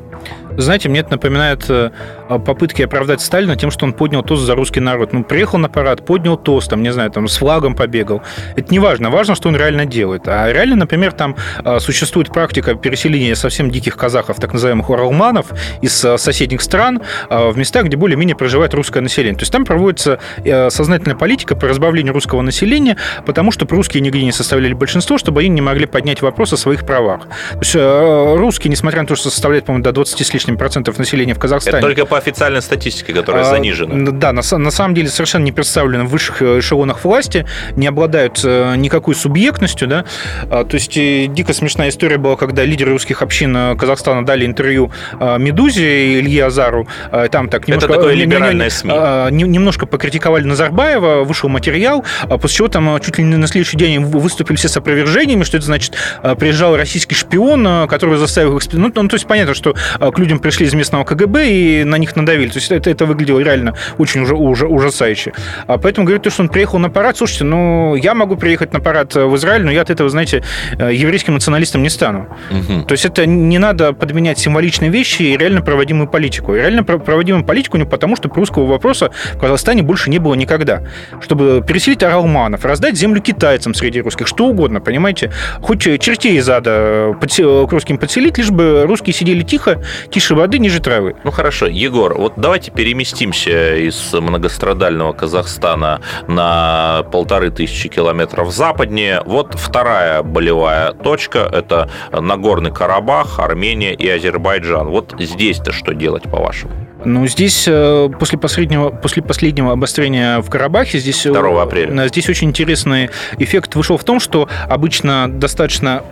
Знаете, 0.61 0.89
мне 0.89 1.01
это 1.01 1.13
напоминает 1.13 1.65
э, 1.69 1.91
попытки 2.29 2.83
оправдать 2.83 3.23
Сталина 3.23 3.57
тем, 3.57 3.71
что 3.71 3.87
он 3.87 3.95
поднял 3.95 4.23
тост 4.23 4.43
за 4.43 4.55
русский 4.55 4.81
народ. 4.81 5.13
Ну, 5.13 5.25
приехал 5.25 5.59
на 5.59 5.69
парад, 5.69 6.05
поднял 6.05 6.37
тост, 6.37 6.71
там, 6.71 6.83
не 6.83 6.93
знаю, 6.93 7.11
там, 7.11 7.29
с 7.29 7.39
флагом 7.39 7.75
побегал. 7.75 8.23
Это 8.57 8.71
не 8.71 8.79
важно. 8.79 9.11
Важно, 9.11 9.35
что 9.35 9.49
он 9.49 9.57
реально 9.57 9.87
делает. 9.87 10.29
А 10.29 10.53
реально, 10.53 10.77
например, 10.77 11.13
там 11.13 11.37
э, 11.65 11.81
существует 11.81 12.29
практика 12.29 12.75
переселения 12.75 13.35
совсем 13.35 13.71
диких 13.71 13.97
казахов, 13.97 14.37
так 14.39 14.53
называемых 14.53 14.91
уралманов, 14.91 15.47
из 15.81 16.05
э, 16.05 16.19
соседних 16.19 16.61
стран 16.61 17.03
в 17.31 17.57
места, 17.57 17.83
где 17.83 17.97
более-менее 17.97 18.37
проживает 18.37 18.75
русское 18.75 19.01
население. 19.01 19.37
То 19.37 19.43
есть 19.43 19.53
там 19.53 19.65
проводится 19.65 20.19
сознательная 20.45 21.17
политика 21.17 21.57
по 21.57 21.69
разбавлению 21.69 22.13
русского 22.13 22.43
населения, 22.43 22.97
потому 23.25 23.53
что 23.53 23.67
русские 23.67 24.03
нигде 24.03 24.25
не 24.25 24.33
составляли 24.33 24.75
большинство, 24.75 25.17
чтобы 25.19 25.41
они 25.41 25.49
не 25.49 25.61
могли 25.61 25.87
поднять 25.87 26.23
вопрос 26.23 26.53
о 26.53 26.57
своих 26.57 26.85
правах. 26.85 27.23
То 27.53 27.59
есть 27.61 27.75
русские, 27.75 28.71
несмотря 28.71 29.03
на 29.03 29.09
то, 29.09 29.17
что 29.17 29.31
составляют, 29.31 29.67
по-моему, 29.67 29.85
до 29.85 29.93
20 29.93 30.27
с 30.27 30.35
лишним 30.35 30.50
процентов 30.57 30.99
населения 30.99 31.35
в 31.35 31.39
Казахстане. 31.39 31.79
Это 31.79 31.87
только 31.87 32.07
по 32.07 32.19
официальной 32.19 32.63
статистике, 32.63 33.13
которая 33.13 33.43
а, 33.43 33.51
занижена. 33.51 34.11
Да, 34.13 34.33
на, 34.33 34.43
на 34.59 34.71
самом 34.71 34.95
деле 34.95 35.09
совершенно 35.09 35.45
не 35.45 35.53
представлены 35.53 36.05
в 36.05 36.09
высших 36.09 36.43
э, 36.43 36.59
эшелонах 36.59 37.05
власти, 37.05 37.47
не 37.77 37.87
обладают 37.87 38.41
э, 38.45 38.75
никакой 38.77 39.15
субъектностью. 39.15 39.89
Да? 39.89 40.05
А, 40.51 40.65
то 40.65 40.75
есть 40.75 40.97
э, 40.97 41.27
дико 41.29 41.53
смешная 41.53 41.89
история 41.89 42.19
была, 42.19 42.37
когда 42.37 42.65
лидеры 42.65 42.93
русских 42.93 43.23
общин 43.23 43.77
Казахстана 43.77 44.25
дали 44.25 44.47
интервью 44.47 44.93
Медузе 45.21 46.21
Илье 46.21 46.47
Азару. 46.47 46.87
Там 47.31 47.49
так 47.49 47.69
немножко, 47.69 47.93
Это 47.93 48.01
такое 48.01 48.15
либеральное 48.15 48.71
СМИ. 48.71 48.93
Немножко 49.31 49.87
покритиковали 49.87 50.45
Назарбаева, 50.45 51.25
вышел 51.25 51.49
материал, 51.49 52.05
а 52.23 52.39
после 52.39 52.57
чего 52.57 52.69
там 52.69 53.01
чуть 53.01 53.19
ли 53.19 53.25
не 53.25 53.37
на 53.37 53.47
следующий 53.47 53.77
день 53.77 54.05
выступили 54.05 54.57
все 54.57 54.69
с 54.69 54.77
опровержениями, 54.77 55.45
что 55.45 55.57
это 55.57 55.67
значит 55.67 55.95
приезжал 56.39 56.77
российский 56.77 57.15
шпион, 57.15 57.89
который 57.89 58.19
заставил 58.19 58.57
их... 58.57 58.73
Ну, 58.73 58.91
ну, 58.95 59.09
то 59.09 59.15
есть 59.15 59.27
понятно, 59.27 59.55
что 59.55 59.75
к 59.99 60.19
людям 60.19 60.40
пришли 60.41 60.67
из 60.67 60.75
местного 60.75 61.05
КГБ 61.05 61.49
и 61.49 61.85
на 61.85 61.97
них 61.97 62.17
надавили. 62.17 62.49
То 62.49 62.59
есть 62.59 62.71
это, 62.71 62.91
это 62.91 63.07
выглядело 63.07 63.41
реально 63.41 63.75
очень 63.99 64.23
уже, 64.23 64.35
уже 64.35 64.67
ужасающе. 64.67 65.33
А 65.67 65.79
поэтому 65.79 66.07
говорит, 66.07 66.23
то, 66.23 66.31
что 66.31 66.43
он 66.43 66.49
приехал 66.49 66.79
на 66.79 66.91
парад. 66.91 67.17
Слушайте, 67.17 67.45
ну, 67.45 67.95
я 67.95 68.15
могу 68.15 68.37
приехать 68.37 68.73
на 68.73 68.81
парад 68.81 69.15
в 69.15 69.37
Израиль, 69.37 69.65
но 69.65 69.71
я 69.71 69.83
от 69.83 69.91
этого, 69.91 70.09
знаете, 70.09 70.43
э, 70.79 70.93
еврейским 70.93 71.35
националистом 71.35 71.83
не 71.83 71.91
стану. 71.91 72.29
Угу. 72.51 72.85
То 72.85 72.93
есть 72.93 73.05
это 73.05 73.27
не 73.27 73.59
надо 73.59 73.93
подменять 73.93 74.39
символичные 74.39 74.91
вещи 74.91 75.23
и 75.23 75.37
реально 75.37 75.63
проводимую 75.63 76.09
политику. 76.09 76.55
И 76.55 76.59
реально 76.59 76.85
проводимую 76.85 77.45
политику 77.45 77.77
не 77.77 77.85
потому, 77.85 78.17
что 78.17 78.29
русского 78.29 78.67
вопроса 78.67 79.11
в 79.35 79.39
Казахстане 79.39 79.83
больше 79.83 80.11
не 80.11 80.19
было 80.19 80.35
никогда. 80.35 80.83
Чтобы 81.21 81.63
переселить 81.67 82.03
аралманов, 82.03 82.65
раздать 82.65 82.97
землю 82.97 83.21
китайцам 83.21 83.75
среди 83.75 84.01
русских, 84.01 84.27
что 84.27 84.47
угодно, 84.47 84.81
понимаете? 84.81 85.31
Хоть 85.61 85.83
чертей 85.83 86.39
из 86.39 86.49
ада 86.49 87.15
к 87.21 87.73
русским 87.73 87.99
подселить, 87.99 88.39
лишь 88.39 88.51
бы 88.51 88.85
русские 88.87 89.15
сидели 89.15 89.43
тихо, 89.43 89.83
тише 90.21 90.35
воды, 90.35 90.59
ниже 90.59 90.81
травы. 90.81 91.17
Ну 91.25 91.31
хорошо, 91.31 91.67
Егор, 91.67 92.15
вот 92.15 92.35
давайте 92.37 92.71
переместимся 92.71 93.77
из 93.77 94.13
многострадального 94.13 95.15
Казахстана 95.15 96.03
на 96.29 97.05
полторы 97.11 97.51
тысячи 97.51 97.89
километров 97.89 98.53
западнее. 98.53 99.23
Вот 99.25 99.55
вторая 99.55 100.23
болевая 100.23 100.93
точка– 100.93 101.49
это 101.53 101.89
Нагорный 102.13 102.71
Карабах, 102.71 103.39
Армения 103.39 103.95
и 103.95 104.07
Азербайджан. 104.11 104.89
Вот 104.89 105.15
здесь-то 105.19 105.73
что 105.73 105.95
делать, 105.95 106.25
по-вашему? 106.25 106.75
Ну, 107.03 107.27
здесь 107.27 107.65
э, 107.67 108.11
после 108.19 108.39
последнего, 108.39 108.91
после 108.91 109.23
последнего 109.23 109.73
обострения 109.73 110.41
в 110.43 110.51
Карабахе, 110.51 110.99
здесь, 110.99 111.23
2 111.25 111.35
э, 111.35 111.63
апреля. 111.63 112.09
здесь 112.09 112.29
очень 112.29 112.49
интересный 112.49 113.09
эффект 113.39 113.75
вышел 113.75 113.97
в 113.97 114.05
том, 114.05 114.21
что 114.21 114.51
обычно 114.69 115.27
достаточно 115.31 116.03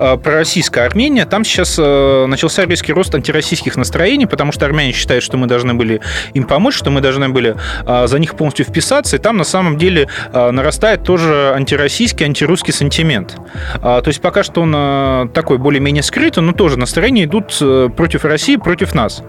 пророссийская 0.00 0.86
Армения, 0.86 1.26
там 1.26 1.44
сейчас 1.44 1.76
э, 1.78 2.26
начался 2.26 2.64
резкий 2.64 2.92
рост 2.92 3.14
антироссийских 3.14 3.76
настроений, 3.76 4.26
потому 4.26 4.50
что 4.50 4.64
армяне 4.64 4.92
считают, 4.92 5.22
что 5.22 5.36
мы 5.36 5.46
должны 5.46 5.74
были 5.74 6.00
им 6.32 6.44
помочь, 6.44 6.74
что 6.74 6.90
мы 6.90 7.00
должны 7.00 7.28
были 7.28 7.56
э, 7.86 8.06
за 8.06 8.18
них 8.18 8.34
полностью 8.34 8.64
вписаться, 8.64 9.16
и 9.16 9.18
там 9.18 9.36
на 9.36 9.44
самом 9.44 9.76
деле 9.76 10.08
нарастает 10.32 11.02
тоже 11.02 11.52
антироссийский, 11.54 12.24
антирусский 12.24 12.72
сентимент. 12.72 13.36
То 13.80 14.02
есть 14.06 14.20
пока 14.20 14.42
что 14.42 14.62
он 14.62 15.30
такой 15.30 15.58
более-менее 15.58 16.02
скрытый, 16.02 16.42
но 16.42 16.52
тоже 16.52 16.78
настроения 16.78 17.24
идут 17.24 17.58
против 17.96 18.24
России, 18.24 18.56
против 18.56 18.94
нас. 18.94 19.22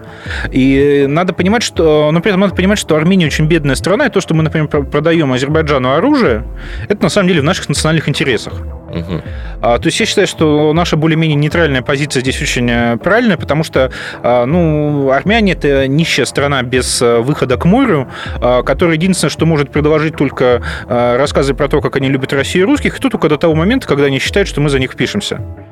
И 0.51 1.05
надо 1.07 1.34
понимать, 1.34 1.63
что, 1.63 2.09
но 2.11 2.22
при 2.22 2.30
этом 2.30 2.41
надо 2.41 2.55
понимать, 2.55 2.80
что 2.80 2.95
Армения 2.95 3.26
очень 3.26 3.45
бедная 3.45 3.76
страна, 3.76 4.07
и 4.07 4.09
то, 4.09 4.22
что 4.22 4.34
мы, 4.34 4.43
например, 4.43 4.67
продаем 4.67 5.34
Азербайджану 5.34 5.93
оружие, 5.93 6.43
это 6.88 7.03
на 7.03 7.09
самом 7.09 7.28
деле 7.28 7.41
в 7.41 7.45
наших 7.45 7.69
национальных 7.69 8.07
интересах. 8.07 8.53
Угу. 8.92 9.22
То 9.62 9.82
есть 9.86 10.00
я 10.00 10.06
считаю, 10.06 10.28
что 10.28 10.74
наша 10.74 10.98
более-менее 10.98 11.36
нейтральная 11.36 11.82
позиция 11.82 12.22
здесь 12.22 12.42
очень 12.42 12.70
э, 12.70 12.98
правильная, 12.98 13.38
потому 13.38 13.64
что 13.64 13.92
а, 14.24 14.46
ну, 14.46 15.12
армяне– 15.12 15.52
это 15.54 15.88
нищая 15.88 16.26
страна 16.26 16.62
без 16.64 17.02
э, 17.02 17.20
выхода 17.20 17.58
к 17.58 17.66
морю, 17.66 18.08
а, 18.39 18.64
которая 18.64 18.96
единственное, 18.96 19.30
что 19.30 19.46
может 19.46 19.72
предложить 19.72 20.16
только 20.16 20.62
а, 20.88 21.18
рассказы 21.18 21.54
про 21.54 21.68
то, 21.68 21.82
как 21.82 21.96
они 21.96 22.10
любят 22.10 22.34
Россию 22.34 22.64
и 22.64 22.68
русских, 22.68 22.98
и 22.98 23.02
то 23.02 23.10
только 23.10 23.30
до 23.30 23.38
того 23.38 23.56
момента, 23.56 23.88
когда 23.88 24.06
они 24.06 24.20
считают, 24.20 24.48
что 24.48 24.62
мы 24.62 24.70
за 24.70 24.80
них 24.80 24.96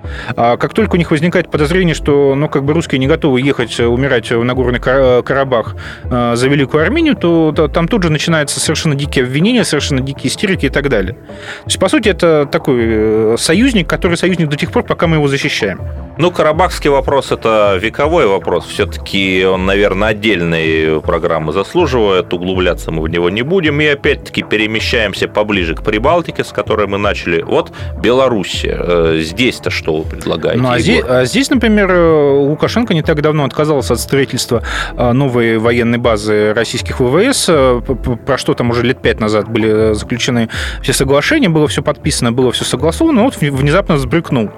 впишемся. 0.09 0.57
Как 0.57 0.73
только 0.73 0.95
у 0.95 0.97
них 0.97 1.11
возникает 1.11 1.49
подозрение, 1.51 1.95
что 1.95 2.35
ну, 2.35 2.49
как 2.49 2.63
бы 2.63 2.73
русские 2.73 2.99
не 2.99 3.07
готовы 3.07 3.41
ехать 3.41 3.79
умирать 3.79 4.31
в 4.31 4.43
Нагорный 4.43 4.79
Карабах 4.79 5.75
за 6.03 6.47
Великую 6.47 6.83
Армению, 6.83 7.15
то 7.15 7.51
там 7.73 7.87
тут 7.87 8.03
же 8.03 8.09
начинаются 8.09 8.59
совершенно 8.59 8.95
дикие 8.95 9.25
обвинения, 9.25 9.63
совершенно 9.63 10.01
дикие 10.01 10.27
истерики 10.27 10.67
и 10.67 10.69
так 10.69 10.89
далее. 10.89 11.13
То 11.13 11.65
есть, 11.65 11.79
по 11.79 11.89
сути, 11.89 12.09
это 12.09 12.47
такой 12.51 13.37
союзник, 13.37 13.87
который 13.87 14.17
союзник 14.17 14.49
до 14.49 14.57
тех 14.57 14.71
пор, 14.71 14.83
пока 14.83 15.07
мы 15.07 15.17
его 15.17 15.27
защищаем. 15.27 15.81
Ну, 16.17 16.31
карабахский 16.31 16.89
вопрос– 16.89 17.31
это 17.31 17.77
вековой 17.81 18.27
вопрос. 18.27 18.65
Все-таки 18.65 19.45
он, 19.45 19.65
наверное, 19.65 20.09
отдельной 20.09 21.01
программы 21.01 21.53
заслуживает. 21.53 22.33
Углубляться 22.33 22.91
мы 22.91 23.01
в 23.03 23.07
него 23.07 23.29
не 23.29 23.41
будем. 23.41 23.79
И 23.79 23.85
опять-таки 23.85 24.43
перемещаемся 24.43 25.29
поближе 25.29 25.75
к 25.75 25.83
Прибалтике, 25.83 26.43
с 26.43 26.49
которой 26.49 26.87
мы 26.87 26.97
начали. 26.97 27.41
Вот 27.41 27.71
Белоруссия. 28.01 28.77
Э, 28.77 29.19
здесь-то 29.21 29.69
что 29.69 29.98
вы 30.01 30.09
предлагаете, 30.09 30.61
Ну, 30.61 30.69
а 30.69 30.79
здесь, 30.79 31.03
а 31.07 31.25
здесь, 31.25 31.49
например, 31.49 31.91
Лукашенко 31.91 32.93
не 32.93 33.01
так 33.01 33.21
давно 33.21 33.45
отказался 33.45 33.93
от 33.93 33.99
строительства 33.99 34.63
э, 34.97 35.11
новой 35.11 35.57
военной 35.57 35.97
базы 35.97 36.53
российских 36.53 36.99
ВВС. 36.99 37.47
Э, 37.49 37.81
про 38.25 38.37
что 38.37 38.53
там 38.53 38.69
уже 38.71 38.83
лет 38.83 39.01
пять 39.01 39.19
назад 39.19 39.49
были 39.49 39.93
заключены 39.93 40.49
все 40.81 40.93
соглашения, 40.93 41.49
было 41.49 41.67
все 41.67 41.81
подписано, 41.81 42.31
было 42.31 42.51
все 42.51 42.65
согласовано. 42.65 43.23
Вот 43.23 43.37
внезапно 43.37 43.97
сбрыкнул. 43.97 44.51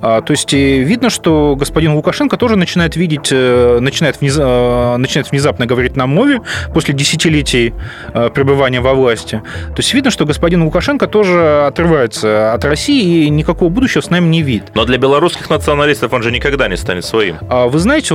А, 0.00 0.20
то 0.20 0.32
есть 0.32 0.52
видно, 0.52 1.10
что 1.10 1.56
господин 1.56 1.94
Лукашенко 1.94 2.36
тоже 2.36 2.56
начинает 2.56 2.96
видеть, 2.96 3.28
э, 3.30 3.78
начинает, 3.80 4.20
внез... 4.20 4.36
Э, 4.38 4.96
начинает 4.96 5.30
внезапно 5.30 5.66
говорить 5.66 5.96
на 5.96 6.06
мове 6.06 6.40
после 6.72 6.94
десятилетий 6.94 7.74
э, 8.12 8.30
пребывания 8.30 8.80
во 8.80 8.94
власти. 8.94 9.42
То 9.68 9.78
есть 9.78 9.94
видно, 9.94 10.10
что 10.10 10.26
господин 10.26 10.62
Лукашенко 10.62 11.06
тоже 11.06 11.66
отрывается 11.66 12.52
от 12.52 12.64
России 12.64 13.24
и 13.24 13.30
никакого 13.30 13.68
будущего 13.68 14.02
с 14.02 14.10
нами 14.10 14.26
не 14.26 14.42
видит. 14.42 14.72
Но 14.74 14.84
для 14.84 14.98
белорусских 14.98 15.50
националистов 15.50 16.12
он 16.12 16.22
же 16.22 16.30
никогда 16.30 16.68
не 16.68 16.76
станет 16.76 17.04
своим. 17.04 17.36
А 17.48 17.66
вы 17.66 17.78
знаете, 17.78 18.14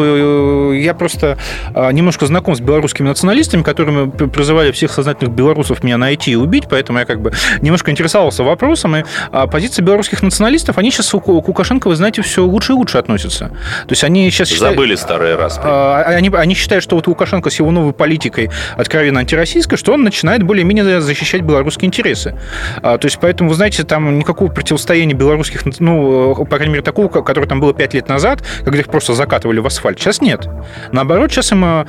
я 0.80 0.93
просто 0.93 1.38
немножко 1.91 2.26
знаком 2.26 2.56
с 2.56 2.60
белорусскими 2.60 3.08
националистами, 3.08 3.64
которыми 3.64 4.10
призывали 4.10 4.72
всех 4.72 4.91
сознательных 4.91 5.36
белорусов 5.36 5.84
меня 5.84 5.97
найти 5.97 6.32
и 6.32 6.36
убить, 6.36 6.66
поэтому 6.70 7.00
я 7.00 7.06
как 7.06 7.22
бы 7.22 7.32
немножко 7.62 7.91
интересовался 7.91 8.43
вопросом. 8.43 8.95
И 8.95 9.04
позиция 9.52 9.84
белорусских 9.84 10.22
националистов, 10.22 10.78
они 10.78 10.91
сейчас 10.91 11.14
к 11.42 11.48
Лукашенко, 11.48 11.88
вы 11.88 11.96
знаете, 11.96 12.22
все 12.22 12.44
лучше 12.46 12.74
и 12.74 12.76
лучше 12.76 12.98
относятся. 12.98 13.50
То 13.50 13.92
есть 13.92 14.04
они 14.04 14.30
сейчас 14.32 14.50
считают... 14.50 14.76
Забыли 14.76 14.96
старые 14.96 15.36
раз. 15.36 15.60
А, 15.64 16.04
они, 16.04 16.30
они 16.30 16.56
считают, 16.56 16.84
что 16.84 16.96
вот 16.96 17.08
Лукашенко 17.08 17.50
с 17.50 17.60
его 17.60 17.72
новой 17.72 17.94
политикой 17.94 18.50
откровенно 18.78 19.20
антироссийской, 19.20 19.78
что 19.78 19.94
он 19.94 20.04
начинает 20.04 20.44
более-менее 20.44 21.02
защищать 21.02 21.42
белорусские 21.42 21.88
интересы. 21.88 22.36
А, 22.82 22.98
то 22.98 23.06
есть 23.06 23.20
поэтому, 23.20 23.50
вы 23.50 23.56
знаете, 23.56 23.84
там 23.84 24.20
никакого 24.20 24.52
противостояния 24.52 25.14
белорусских, 25.14 25.64
ну, 25.80 26.36
по 26.36 26.56
крайней 26.58 26.74
мере, 26.74 26.84
такого, 26.84 27.08
которое 27.08 27.48
там 27.48 27.60
было 27.60 27.74
пять 27.74 27.94
лет 27.94 28.08
назад, 28.08 28.44
когда 28.64 28.80
их 28.80 28.88
просто 28.88 29.14
закатывали 29.14 29.60
в 29.60 29.68
асфальт. 29.68 30.00
Сейчас 30.00 30.22
нет. 30.22 30.48
Наоборот, 30.92 31.32
сейчас 31.32 31.52
им 31.52 31.64
а, 31.64 31.86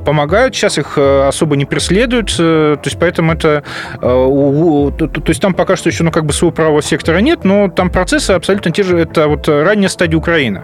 помогают, 0.00 0.54
сейчас 0.54 0.78
их 0.78 0.98
особо 0.98 1.56
не 1.56 1.64
преследуют. 1.64 2.34
Э, 2.38 2.76
то 2.76 2.86
есть 2.86 2.98
поэтому 2.98 3.32
это... 3.32 3.62
То 4.00 5.22
есть 5.26 5.40
там 5.40 5.54
пока 5.54 5.76
что 5.76 5.88
еще, 5.88 6.04
ну, 6.04 6.10
как 6.10 6.24
бы 6.24 6.32
своего 6.32 6.52
правого 6.52 6.82
сектора 6.82 7.18
нет, 7.18 7.44
но 7.44 7.68
там 7.68 7.90
процессы 7.90 8.32
абсолютно 8.32 8.70
те 8.70 8.82
же 8.82 8.93
это 8.96 9.28
вот 9.28 9.48
ранняя 9.48 9.88
стадия 9.88 10.18
Украины. 10.18 10.62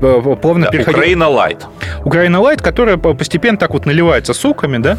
Плавно 0.00 0.66
да, 0.66 0.70
переходит... 0.70 0.98
Украина 0.98 1.28
лайт. 1.28 1.66
Украина 2.04 2.40
лайт, 2.40 2.60
которая 2.60 2.96
постепенно 2.96 3.56
так 3.56 3.72
вот 3.72 3.86
наливается 3.86 4.34
соками, 4.34 4.78
да, 4.78 4.98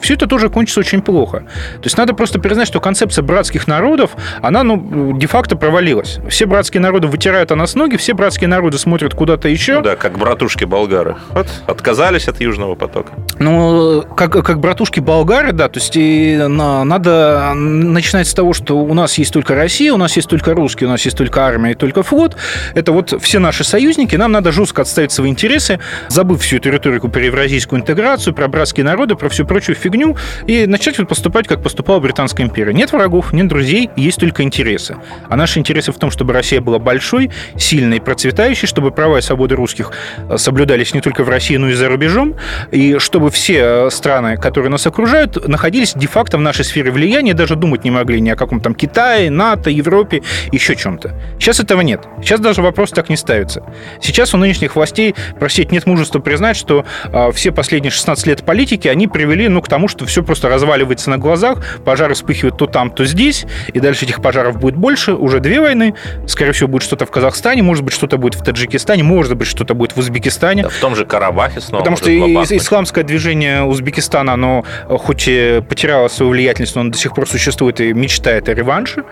все 0.00 0.14
это 0.14 0.26
тоже 0.26 0.50
кончится 0.50 0.80
очень 0.80 1.00
плохо. 1.00 1.40
То 1.74 1.84
есть 1.84 1.96
надо 1.96 2.12
просто 2.12 2.38
признать, 2.40 2.66
что 2.66 2.80
концепция 2.80 3.22
братских 3.22 3.68
народов, 3.68 4.10
она, 4.42 4.62
ну, 4.62 5.16
де-факто 5.16 5.56
провалилась. 5.56 6.18
Все 6.28 6.46
братские 6.46 6.80
народы 6.80 7.06
вытирают 7.06 7.52
о 7.52 7.56
нас 7.56 7.74
ноги, 7.74 7.96
все 7.96 8.14
братские 8.14 8.48
народы 8.48 8.78
смотрят 8.78 9.14
куда-то 9.14 9.48
еще. 9.48 9.76
Ну 9.76 9.82
да, 9.82 9.96
как 9.96 10.18
братушки 10.18 10.64
болгары. 10.64 11.16
Вот, 11.30 11.46
отказались 11.66 12.28
от 12.28 12.40
Южного 12.40 12.74
потока. 12.74 13.12
Ну, 13.38 14.02
как, 14.16 14.32
как 14.32 14.58
братушки 14.58 15.00
болгары, 15.00 15.52
да, 15.52 15.68
то 15.68 15.78
есть 15.78 15.96
и 15.96 16.36
на, 16.36 16.84
надо 16.84 17.52
начинать 17.54 18.26
с 18.26 18.34
того, 18.34 18.52
что 18.52 18.78
у 18.78 18.94
нас 18.94 19.16
есть 19.18 19.32
только 19.32 19.54
Россия, 19.54 19.92
у 19.92 19.96
нас 19.96 20.16
есть 20.16 20.28
только 20.28 20.54
русские, 20.54 20.88
у 20.88 20.90
нас 20.90 21.02
есть 21.04 21.16
только 21.16 21.46
армия 21.46 21.72
и 21.72 21.74
только 21.74 22.02
флот. 22.10 22.36
Это 22.74 22.92
вот 22.92 23.14
все 23.22 23.38
наши 23.38 23.62
союзники, 23.62 24.16
нам 24.16 24.32
надо 24.32 24.50
жестко 24.50 24.82
отставить 24.82 25.12
свои 25.12 25.30
интересы, 25.30 25.78
забыв 26.08 26.42
всю 26.42 26.56
эту 26.56 26.70
риторику 26.70 27.08
про 27.08 27.24
евразийскую 27.24 27.80
интеграцию, 27.80 28.34
про 28.34 28.48
братские 28.48 28.84
народы, 28.84 29.14
про 29.14 29.28
всю 29.28 29.46
прочую 29.46 29.76
фигню, 29.76 30.16
и 30.46 30.66
начать 30.66 30.98
вот 30.98 31.08
поступать, 31.08 31.46
как 31.46 31.62
поступала 31.62 32.00
Британская 32.00 32.42
империя. 32.42 32.72
Нет 32.72 32.92
врагов, 32.92 33.32
нет 33.32 33.46
друзей, 33.46 33.90
есть 33.96 34.18
только 34.18 34.42
интересы. 34.42 34.96
А 35.28 35.36
наши 35.36 35.60
интересы 35.60 35.92
в 35.92 35.98
том, 35.98 36.10
чтобы 36.10 36.32
Россия 36.32 36.60
была 36.60 36.78
большой, 36.78 37.30
сильной, 37.56 38.00
процветающей, 38.00 38.66
чтобы 38.66 38.90
права 38.90 39.18
и 39.18 39.22
свободы 39.22 39.54
русских 39.54 39.92
э, 40.28 40.36
соблюдались 40.36 40.94
не 40.94 41.00
только 41.00 41.22
в 41.22 41.28
России, 41.28 41.56
но 41.56 41.68
и 41.68 41.74
за 41.74 41.88
рубежом, 41.88 42.34
и 42.72 42.98
чтобы 42.98 43.30
все 43.30 43.86
э, 43.86 43.90
страны, 43.90 44.36
которые 44.36 44.70
нас 44.70 44.86
окружают, 44.86 45.48
находились 45.48 45.92
де-факто 45.94 46.38
в 46.38 46.40
нашей 46.40 46.64
сфере 46.64 46.90
влияния, 46.90 47.34
даже 47.34 47.54
думать 47.54 47.84
не 47.84 47.90
могли 47.90 48.20
ни 48.20 48.30
о 48.30 48.36
каком 48.36 48.60
там 48.60 48.74
Китае, 48.74 49.30
НАТО, 49.30 49.70
Европе, 49.70 50.22
еще 50.50 50.74
чем-то. 50.74 51.14
Сейчас 51.38 51.60
этого 51.60 51.82
нет. 51.82 51.99
Сейчас 52.22 52.40
даже 52.40 52.62
вопрос 52.62 52.90
так 52.90 53.08
не 53.08 53.16
ставится. 53.16 53.62
Сейчас 54.00 54.34
у 54.34 54.36
нынешних 54.36 54.76
властей, 54.76 55.14
простите, 55.38 55.70
нет 55.72 55.86
мужества 55.86 56.18
признать, 56.18 56.56
что 56.56 56.84
э, 57.04 57.32
все 57.32 57.50
последние 57.50 57.90
16 57.90 58.26
лет 58.26 58.44
политики, 58.44 58.88
они 58.88 59.08
привели 59.08 59.48
ну, 59.48 59.62
к 59.62 59.68
тому, 59.68 59.88
что 59.88 60.04
все 60.04 60.22
просто 60.22 60.48
разваливается 60.48 61.10
на 61.10 61.18
глазах, 61.18 61.80
пожары 61.84 62.14
вспыхивают 62.14 62.58
то 62.58 62.66
там, 62.66 62.90
то 62.90 63.04
здесь, 63.04 63.46
и 63.72 63.80
дальше 63.80 64.04
этих 64.04 64.20
пожаров 64.20 64.58
будет 64.58 64.76
больше, 64.76 65.14
уже 65.14 65.40
две 65.40 65.60
войны, 65.60 65.94
скорее 66.26 66.52
всего, 66.52 66.68
будет 66.68 66.82
что-то 66.82 67.06
в 67.06 67.10
Казахстане, 67.10 67.62
может 67.62 67.84
быть, 67.84 67.94
что-то 67.94 68.18
будет 68.18 68.34
в 68.34 68.44
Таджикистане, 68.44 69.02
может 69.02 69.36
быть, 69.36 69.48
что-то 69.48 69.74
будет 69.74 69.96
в 69.96 69.98
Узбекистане. 69.98 70.64
Да, 70.64 70.68
в 70.68 70.76
том 70.76 70.94
же 70.94 71.06
Карабахе 71.06 71.60
снова. 71.60 71.82
Потому 71.82 71.96
что 71.96 72.10
исламское 72.10 73.04
движение 73.04 73.62
Узбекистана, 73.64 74.34
оно 74.34 74.64
э, 74.88 74.96
хоть 74.98 75.24
и 75.26 75.62
потеряло 75.68 76.08
свою 76.08 76.32
влиятельность, 76.32 76.74
но 76.74 76.82
оно 76.82 76.90
до 76.90 76.98
сих 76.98 77.14
пор 77.14 77.28
существует 77.28 77.80
и 77.80 77.92
мечтает 77.92 78.48
о 78.48 78.54
реванше. 78.54 79.04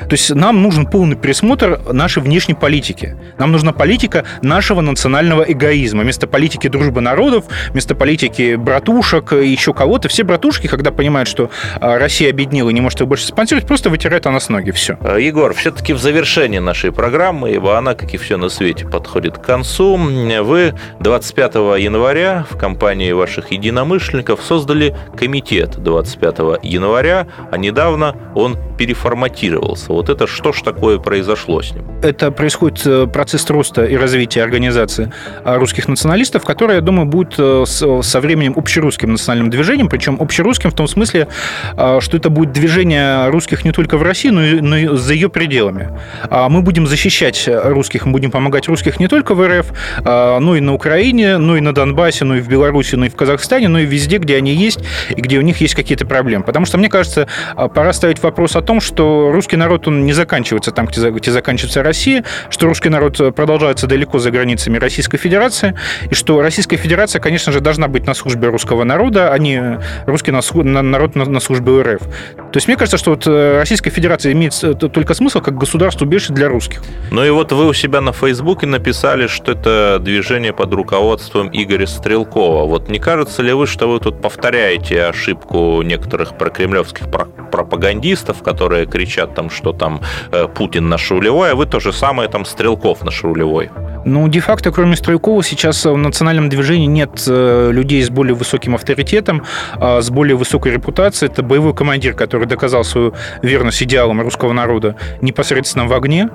То 0.00 0.12
есть 0.12 0.34
нам 0.34 0.62
нужен 0.62 0.86
полный 0.86 1.16
пересмотр 1.16 1.80
нашей 1.92 2.22
внешней 2.22 2.35
политики. 2.40 3.16
Нам 3.38 3.52
нужна 3.52 3.72
политика, 3.72 4.24
нашего 4.42 4.80
национального 4.80 5.42
эгоизма. 5.42 6.02
Вместо 6.02 6.26
политики 6.26 6.68
дружбы 6.68 7.00
народов, 7.00 7.44
вместо 7.70 7.94
политики 7.94 8.56
братушек 8.56 9.32
и 9.32 9.48
еще 9.48 9.72
кого-то, 9.72 10.08
все 10.08 10.24
братушки, 10.24 10.66
когда 10.66 10.90
понимают, 10.90 11.28
что 11.28 11.50
а, 11.80 11.98
Россия 11.98 12.30
объединила 12.30 12.70
и 12.70 12.72
не 12.72 12.80
может 12.80 13.00
их 13.00 13.08
больше 13.08 13.26
спонсировать, 13.26 13.66
просто 13.66 13.90
вытирают 13.90 14.26
о 14.26 14.30
нас 14.30 14.48
ноги. 14.48 14.70
Все. 14.70 14.98
Э, 15.00 15.18
Егор, 15.20 15.54
все-таки 15.54 15.92
в 15.92 15.98
завершении 15.98 16.58
нашей 16.58 16.92
программы, 16.92 17.52
ибо 17.52 17.78
она, 17.78 17.94
как 17.94 18.14
и 18.14 18.16
все 18.16 18.36
на 18.36 18.48
свете, 18.48 18.86
подходит 18.86 19.38
к 19.38 19.42
концу, 19.42 19.96
вы 19.96 20.74
25 21.00 21.54
января 21.78 22.46
в 22.50 22.56
компании 22.56 23.12
ваших 23.12 23.52
единомышленников 23.52 24.42
создали 24.42 24.96
комитет 25.16 25.76
25 25.78 26.38
января, 26.62 27.26
а 27.50 27.56
недавно 27.56 28.16
он 28.34 28.56
переформатировался. 28.76 29.92
Вот 29.92 30.08
это 30.08 30.26
что 30.26 30.52
ж 30.52 30.62
такое 30.62 30.98
произошло 30.98 31.62
с 31.62 31.72
ним? 31.72 31.84
Это 32.02 32.25
происходит 32.30 32.86
э, 32.86 33.06
процесс 33.06 33.48
роста 33.50 33.84
и 33.84 33.96
развития 33.96 34.42
организации 34.42 35.12
а, 35.44 35.58
русских 35.58 35.88
националистов, 35.88 36.44
который, 36.44 36.76
я 36.76 36.80
думаю, 36.80 37.06
будет 37.06 37.34
э, 37.38 37.64
со 37.66 38.20
временем 38.20 38.54
общерусским 38.56 39.12
национальным 39.12 39.50
движением, 39.50 39.88
причем 39.88 40.16
общерусским 40.20 40.70
в 40.70 40.74
том 40.74 40.88
смысле, 40.88 41.28
что 41.74 42.16
это 42.16 42.30
будет 42.30 42.52
движение 42.52 43.28
русских 43.30 43.64
не 43.64 43.72
только 43.72 43.96
в 43.96 44.02
России, 44.02 44.30
но 44.30 44.42
и, 44.42 44.60
но 44.60 44.76
и 44.76 44.96
за 44.96 45.14
ее 45.14 45.28
пределами. 45.28 45.90
А 46.30 46.48
Мы 46.48 46.62
будем 46.62 46.86
защищать 46.86 47.48
русских, 47.48 48.06
мы 48.06 48.12
будем 48.12 48.30
помогать 48.30 48.68
русских 48.68 49.00
не 49.00 49.08
только 49.08 49.34
в 49.34 49.46
РФ, 49.46 49.66
но 50.04 50.56
и 50.56 50.60
на 50.60 50.74
Украине, 50.74 51.38
но 51.38 51.56
и 51.56 51.60
на 51.60 51.74
Донбассе, 51.74 52.24
но 52.24 52.36
и 52.36 52.40
в 52.40 52.48
Беларуси, 52.48 52.94
но 52.96 53.06
и 53.06 53.08
в 53.08 53.16
Казахстане, 53.16 53.68
но 53.68 53.78
и 53.78 53.86
везде, 53.86 54.18
где 54.18 54.36
они 54.36 54.54
есть 54.54 54.80
и 55.10 55.20
где 55.20 55.38
у 55.38 55.42
них 55.42 55.60
есть 55.60 55.74
какие-то 55.74 56.06
проблемы. 56.06 56.44
Потому 56.44 56.66
что, 56.66 56.78
мне 56.78 56.88
кажется, 56.88 57.28
пора 57.74 57.92
ставить 57.92 58.22
вопрос 58.22 58.56
о 58.56 58.62
том, 58.62 58.80
что 58.80 59.30
русский 59.32 59.56
народ, 59.56 59.88
он 59.88 60.04
не 60.04 60.12
заканчивается 60.12 60.72
там, 60.72 60.86
где 60.86 61.30
заканчивается 61.30 61.82
Россия, 61.82 62.05
что 62.50 62.66
русский 62.66 62.88
народ 62.88 63.34
продолжается 63.34 63.86
далеко 63.86 64.18
за 64.18 64.30
границами 64.30 64.78
Российской 64.78 65.18
Федерации, 65.18 65.74
и 66.10 66.14
что 66.14 66.40
Российская 66.40 66.76
Федерация, 66.76 67.20
конечно 67.20 67.52
же, 67.52 67.60
должна 67.60 67.88
быть 67.88 68.06
на 68.06 68.14
службе 68.14 68.48
русского 68.48 68.84
народа, 68.84 69.32
а 69.32 69.38
не 69.38 69.78
русский 70.06 70.32
народ 70.32 71.14
на 71.16 71.40
службе 71.40 71.82
РФ. 71.82 72.02
То 72.02 72.56
есть 72.56 72.68
мне 72.68 72.76
кажется, 72.76 72.96
что 72.98 73.10
вот 73.10 73.26
э, 73.26 73.58
Российская 73.58 73.90
Федерация 73.90 74.32
имеет 74.32 74.54
только 74.92 75.14
смысл 75.14 75.40
как 75.40 75.58
государство 75.58 76.04
убежище 76.04 76.32
для 76.32 76.48
русских. 76.48 76.82
Ну 77.10 77.24
и 77.24 77.30
вот 77.30 77.52
вы 77.52 77.66
у 77.66 77.72
себя 77.72 78.00
на 78.00 78.12
Фейсбуке 78.12 78.66
написали, 78.66 79.26
что 79.26 79.52
это 79.52 79.98
движение 80.00 80.52
под 80.52 80.72
руководством 80.72 81.50
Игоря 81.52 81.86
Стрелкова. 81.86 82.66
Вот 82.66 82.88
не 82.88 82.98
кажется 82.98 83.42
ли 83.42 83.52
вы, 83.52 83.66
что 83.66 83.88
вы 83.88 84.00
тут 84.00 84.20
повторяете 84.22 85.04
ошибку 85.04 85.82
некоторых 85.82 86.36
прокремлевских 86.38 87.06
пропагандистов, 87.50 88.42
которые 88.42 88.86
кричат 88.86 89.34
там, 89.34 89.50
что 89.50 89.72
там 89.72 90.00
э, 90.32 90.46
Путин 90.48 90.88
наш 90.88 91.10
рулевой, 91.10 91.52
а 91.52 91.54
вы 91.54 91.66
то 91.66 91.80
же 91.80 91.92
самое 91.96 92.28
там 92.28 92.44
Стрелков 92.44 93.02
наш 93.04 93.24
рулевой? 93.24 93.70
Ну, 94.06 94.28
де-факто, 94.28 94.70
кроме 94.70 94.94
Стрелкова, 94.94 95.42
сейчас 95.42 95.84
в 95.84 95.96
национальном 95.96 96.48
движении 96.48 96.86
нет 96.86 97.24
э, 97.26 97.70
людей 97.72 98.00
с 98.00 98.08
более 98.08 98.34
высоким 98.34 98.76
авторитетом, 98.76 99.42
а 99.74 100.00
с 100.00 100.10
более 100.10 100.36
высокой 100.36 100.70
репутацией. 100.72 101.28
Это 101.28 101.42
боевой 101.42 101.74
командир, 101.74 102.14
который 102.14 102.46
доказал 102.46 102.84
свою 102.84 103.14
верность 103.42 103.82
идеалам 103.82 104.20
русского 104.20 104.52
народа 104.52 104.94
непосредственно 105.22 105.86
в 105.86 105.92
огне, 105.92 106.28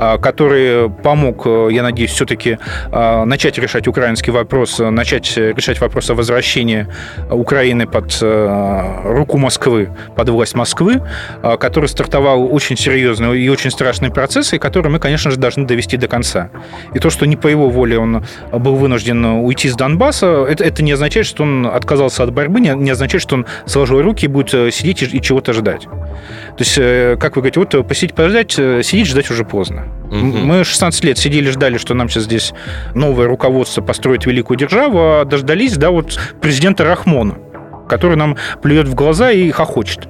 а, 0.00 0.18
который 0.18 0.90
помог, 0.90 1.46
э, 1.46 1.68
я 1.70 1.84
надеюсь, 1.84 2.10
все-таки 2.10 2.58
а, 2.90 3.24
начать 3.24 3.56
решать 3.56 3.86
украинский 3.86 4.32
вопрос, 4.32 4.80
начать 4.80 5.36
решать 5.36 5.80
вопрос 5.80 6.10
о 6.10 6.14
возвращении 6.14 6.88
Украины 7.30 7.86
под 7.86 8.18
э, 8.20 9.00
руку 9.04 9.38
Москвы, 9.38 9.90
под 10.16 10.28
власть 10.28 10.56
Москвы, 10.56 11.00
который 11.60 11.88
стартовал 11.88 12.52
очень 12.52 12.76
серьезный 12.76 13.40
и 13.40 13.48
очень 13.48 13.70
страшный 13.70 14.10
процесс, 14.10 14.52
и 14.52 14.58
который 14.58 14.90
мы, 14.90 14.98
конечно 15.02 15.32
же, 15.32 15.36
должны 15.36 15.66
довести 15.66 15.96
до 15.96 16.06
конца. 16.06 16.50
И 16.94 16.98
то, 17.00 17.10
что 17.10 17.26
не 17.26 17.36
по 17.36 17.48
его 17.48 17.68
воле 17.68 17.98
он 17.98 18.24
был 18.52 18.76
вынужден 18.76 19.24
уйти 19.24 19.68
с 19.68 19.74
Донбасса, 19.74 20.46
это, 20.48 20.62
это 20.64 20.82
не 20.82 20.92
означает, 20.92 21.26
что 21.26 21.42
он 21.42 21.66
отказался 21.66 22.22
от 22.22 22.32
борьбы, 22.32 22.60
не, 22.60 22.68
не 22.68 22.90
означает, 22.90 23.20
что 23.20 23.34
он 23.34 23.46
сложил 23.66 24.00
руки 24.00 24.26
и 24.26 24.28
будет 24.28 24.54
э, 24.54 24.70
сидеть 24.70 25.02
и, 25.02 25.06
и 25.06 25.20
чего-то 25.20 25.52
ждать. 25.52 25.82
То 25.82 26.60
есть, 26.60 26.78
э, 26.78 27.16
как 27.20 27.34
вы 27.34 27.42
говорите, 27.42 27.60
вот 27.60 27.74
э, 27.74 27.82
посидеть, 27.82 28.14
подождать, 28.14 28.52
сидеть, 28.52 29.08
ждать 29.08 29.30
уже 29.30 29.44
поздно. 29.44 29.88
Угу. 30.06 30.38
Мы 30.38 30.64
16 30.64 31.04
лет 31.04 31.18
сидели, 31.18 31.50
ждали, 31.50 31.78
что 31.78 31.94
нам 31.94 32.08
сейчас 32.08 32.24
здесь 32.24 32.54
новое 32.94 33.26
руководство 33.26 33.82
построит 33.82 34.24
великую 34.24 34.56
державу, 34.56 34.98
а 35.00 35.24
дождались, 35.24 35.76
да, 35.76 35.90
вот 35.90 36.18
президента 36.40 36.84
Рахмона, 36.84 37.38
который 37.88 38.16
нам 38.16 38.36
плюет 38.62 38.86
в 38.86 38.94
глаза 38.94 39.32
и 39.32 39.50
хохочет. 39.50 40.08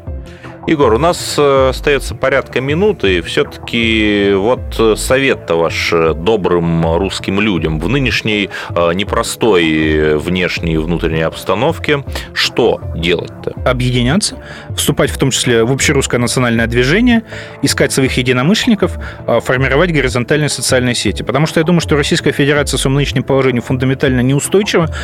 Егор, 0.65 0.95
у 0.95 0.99
нас 0.99 1.35
э, 1.39 1.69
остается 1.71 2.15
порядка 2.15 2.61
минуты, 2.61 3.21
все-таки 3.23 4.33
вот 4.33 4.61
э, 4.79 4.95
совет-то 4.97 5.57
ваш 5.57 5.93
э, 5.93 6.15
добрым 6.15 6.87
русским 6.99 7.41
людям 7.41 7.81
в 7.81 7.89
нынешней 7.89 8.49
непростой 8.95 10.17
внешней 10.19 10.75
и 10.75 10.77
внутренней 10.77 11.23
обстановке, 11.23 12.05
что 12.33 12.81
делать-то? 12.95 13.55
Объединяться, 13.69 14.39
вступать 14.77 15.11
в 15.11 15.19
том 15.19 15.33
числе 15.33 15.65
в 15.65 15.73
общерусское 15.73 16.21
национальное 16.21 16.69
движение, 16.69 17.25
искать 17.63 17.91
своих 17.91 18.17
единомышленников, 18.17 18.99
формировать 19.41 19.91
горизонтальные 19.91 20.49
социальные 20.49 20.95
сети. 20.95 21.23
Потому 21.23 21.47
что 21.47 21.59
я 21.59 21.65
думаю, 21.65 21.81
что 21.81 21.97
Российская 21.97 22.33
Федерация 22.33 22.79
в 22.79 22.81
своем 22.81 22.97
нынешнем 22.97 23.25
положении 23.25 23.61
фундаментально 23.61 24.21
неустойчива, 24.21 24.95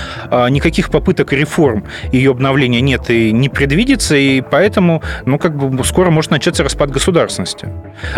никаких 0.50 0.90
попыток 0.90 1.32
реформ 1.32 1.84
ее 2.12 2.30
обновления 2.30 2.80
нет 2.80 3.10
и 3.10 3.32
не 3.32 3.48
предвидится, 3.48 4.16
и 4.16 4.40
поэтому, 4.40 5.02
ну, 5.24 5.38
как 5.38 5.47
как 5.50 5.56
бы 5.56 5.84
скоро 5.84 6.10
может 6.10 6.30
начаться 6.30 6.62
распад 6.62 6.90
государственности. 6.90 7.68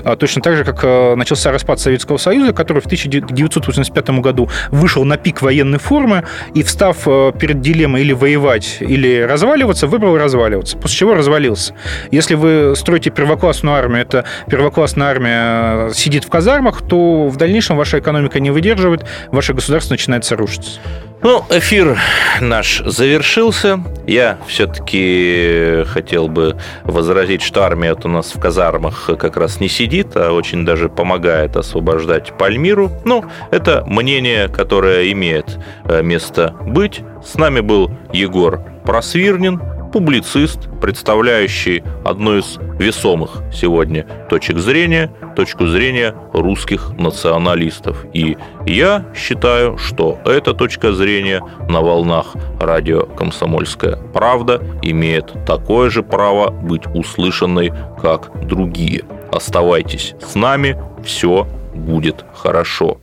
А 0.05 0.16
точно 0.16 0.43
так 0.43 0.57
же, 0.57 0.64
как 0.64 0.81
э, 0.83 1.14
начался 1.14 1.53
распад 1.53 1.81
Советского 1.81 2.16
Союза, 2.16 2.53
который 2.53 2.81
в 2.81 2.87
1985 2.87 4.11
году 4.20 4.49
вышел 4.70 5.05
на 5.05 5.16
пик 5.16 5.43
военной 5.43 5.78
формы 5.78 6.24
и, 6.55 6.62
встав 6.62 7.07
э, 7.07 7.33
перед 7.39 7.61
дилеммой 7.61 8.03
или 8.03 8.12
воевать, 8.12 8.78
или 8.81 9.20
разваливаться, 9.20 9.87
выбрал 9.87 10.16
разваливаться, 10.16 10.76
после 10.76 10.97
чего 10.97 11.14
развалился. 11.14 11.74
Если 12.11 12.35
вы 12.35 12.74
строите 12.76 13.11
первоклассную 13.11 13.74
армию, 13.74 14.03
это 14.03 14.24
первоклассная 14.49 15.09
армия 15.09 15.89
э, 15.89 15.91
сидит 15.95 16.24
в 16.24 16.28
казармах, 16.28 16.83
то 16.83 17.28
в 17.28 17.37
дальнейшем 17.37 17.76
ваша 17.76 17.99
экономика 17.99 18.41
не 18.41 18.51
выдерживает, 18.51 19.05
ваше 19.31 19.55
государство 19.55 19.95
начинает 19.95 20.31
рушиться. 20.31 20.81
Ну, 21.23 21.45
эфир 21.51 21.99
наш 22.41 22.83
завершился. 22.87 23.81
Я 24.07 24.39
все-таки 24.47 25.85
хотел 25.87 26.29
бы 26.29 26.57
возразить, 26.85 27.43
что 27.43 27.62
армия 27.62 27.95
у 28.03 28.09
нас 28.09 28.35
в 28.35 28.41
казармах 28.41 29.11
как 29.18 29.37
раз 29.37 29.61
не 29.61 29.68
сидит, 29.68 30.16
а 30.16 30.33
очень 30.33 30.64
даже 30.64 30.89
помогает 30.89 31.57
освобождать 31.57 32.33
Пальмиру. 32.39 32.91
Ну, 33.05 33.25
это 33.51 33.85
мнение, 33.87 34.49
которое 34.49 35.12
имеет 35.12 35.59
э, 35.85 36.03
место 36.03 36.55
быть. 36.62 37.03
С 37.23 37.35
нами 37.35 37.61
был 37.61 37.91
Егор 38.14 38.62
Просвирнин, 38.87 39.61
публицист, 39.91 40.68
представляющий 40.80 41.82
одну 42.05 42.38
из 42.38 42.59
весомых 42.78 43.43
сегодня 43.53 44.07
точек 44.28 44.59
зрения, 44.59 45.12
точку 45.36 45.66
зрения 45.66 46.14
русских 46.32 46.93
националистов. 46.99 48.07
И 48.12 48.36
я 48.66 49.07
считаю, 49.14 49.78
что 49.78 50.18
эта 50.24 50.55
точка 50.55 50.93
зрения 50.93 51.43
на 51.68 51.80
волнах 51.80 52.34
радио 52.59 53.07
«Комсомольская 53.07 53.97
правда» 54.14 54.62
имеет 54.82 55.32
такое 55.45 55.91
же 55.91 56.03
право 56.03 56.51
быть 56.51 56.86
услышанной, 56.95 57.72
как 58.01 58.30
другие. 58.47 59.05
Оставайтесь 59.32 60.14
с 60.20 60.34
нами, 60.34 60.76
все 61.05 61.47
будет 61.74 62.24
хорошо. 62.34 62.99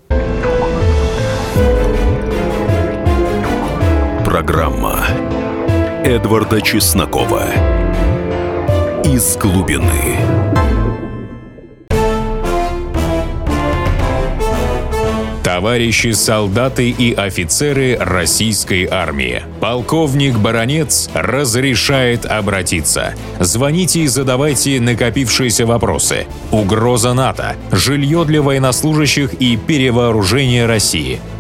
Программа 4.25 4.97
Эдварда 6.07 6.61
Чеснокова 6.61 7.47
«Из 9.03 9.35
глубины». 9.35 10.15
Товарищи 15.43 16.13
солдаты 16.13 16.91
и 16.91 17.13
офицеры 17.13 17.97
российской 17.99 18.85
армии. 18.85 19.43
Полковник 19.59 20.37
Баронец 20.37 21.09
разрешает 21.13 22.25
обратиться. 22.25 23.13
Звоните 23.41 24.03
и 24.03 24.07
задавайте 24.07 24.79
накопившиеся 24.79 25.65
вопросы. 25.65 26.25
Угроза 26.51 27.13
НАТО, 27.13 27.57
жилье 27.73 28.23
для 28.23 28.41
военнослужащих 28.41 29.33
и 29.33 29.57
перевооружение 29.57 30.67
России– 30.67 31.19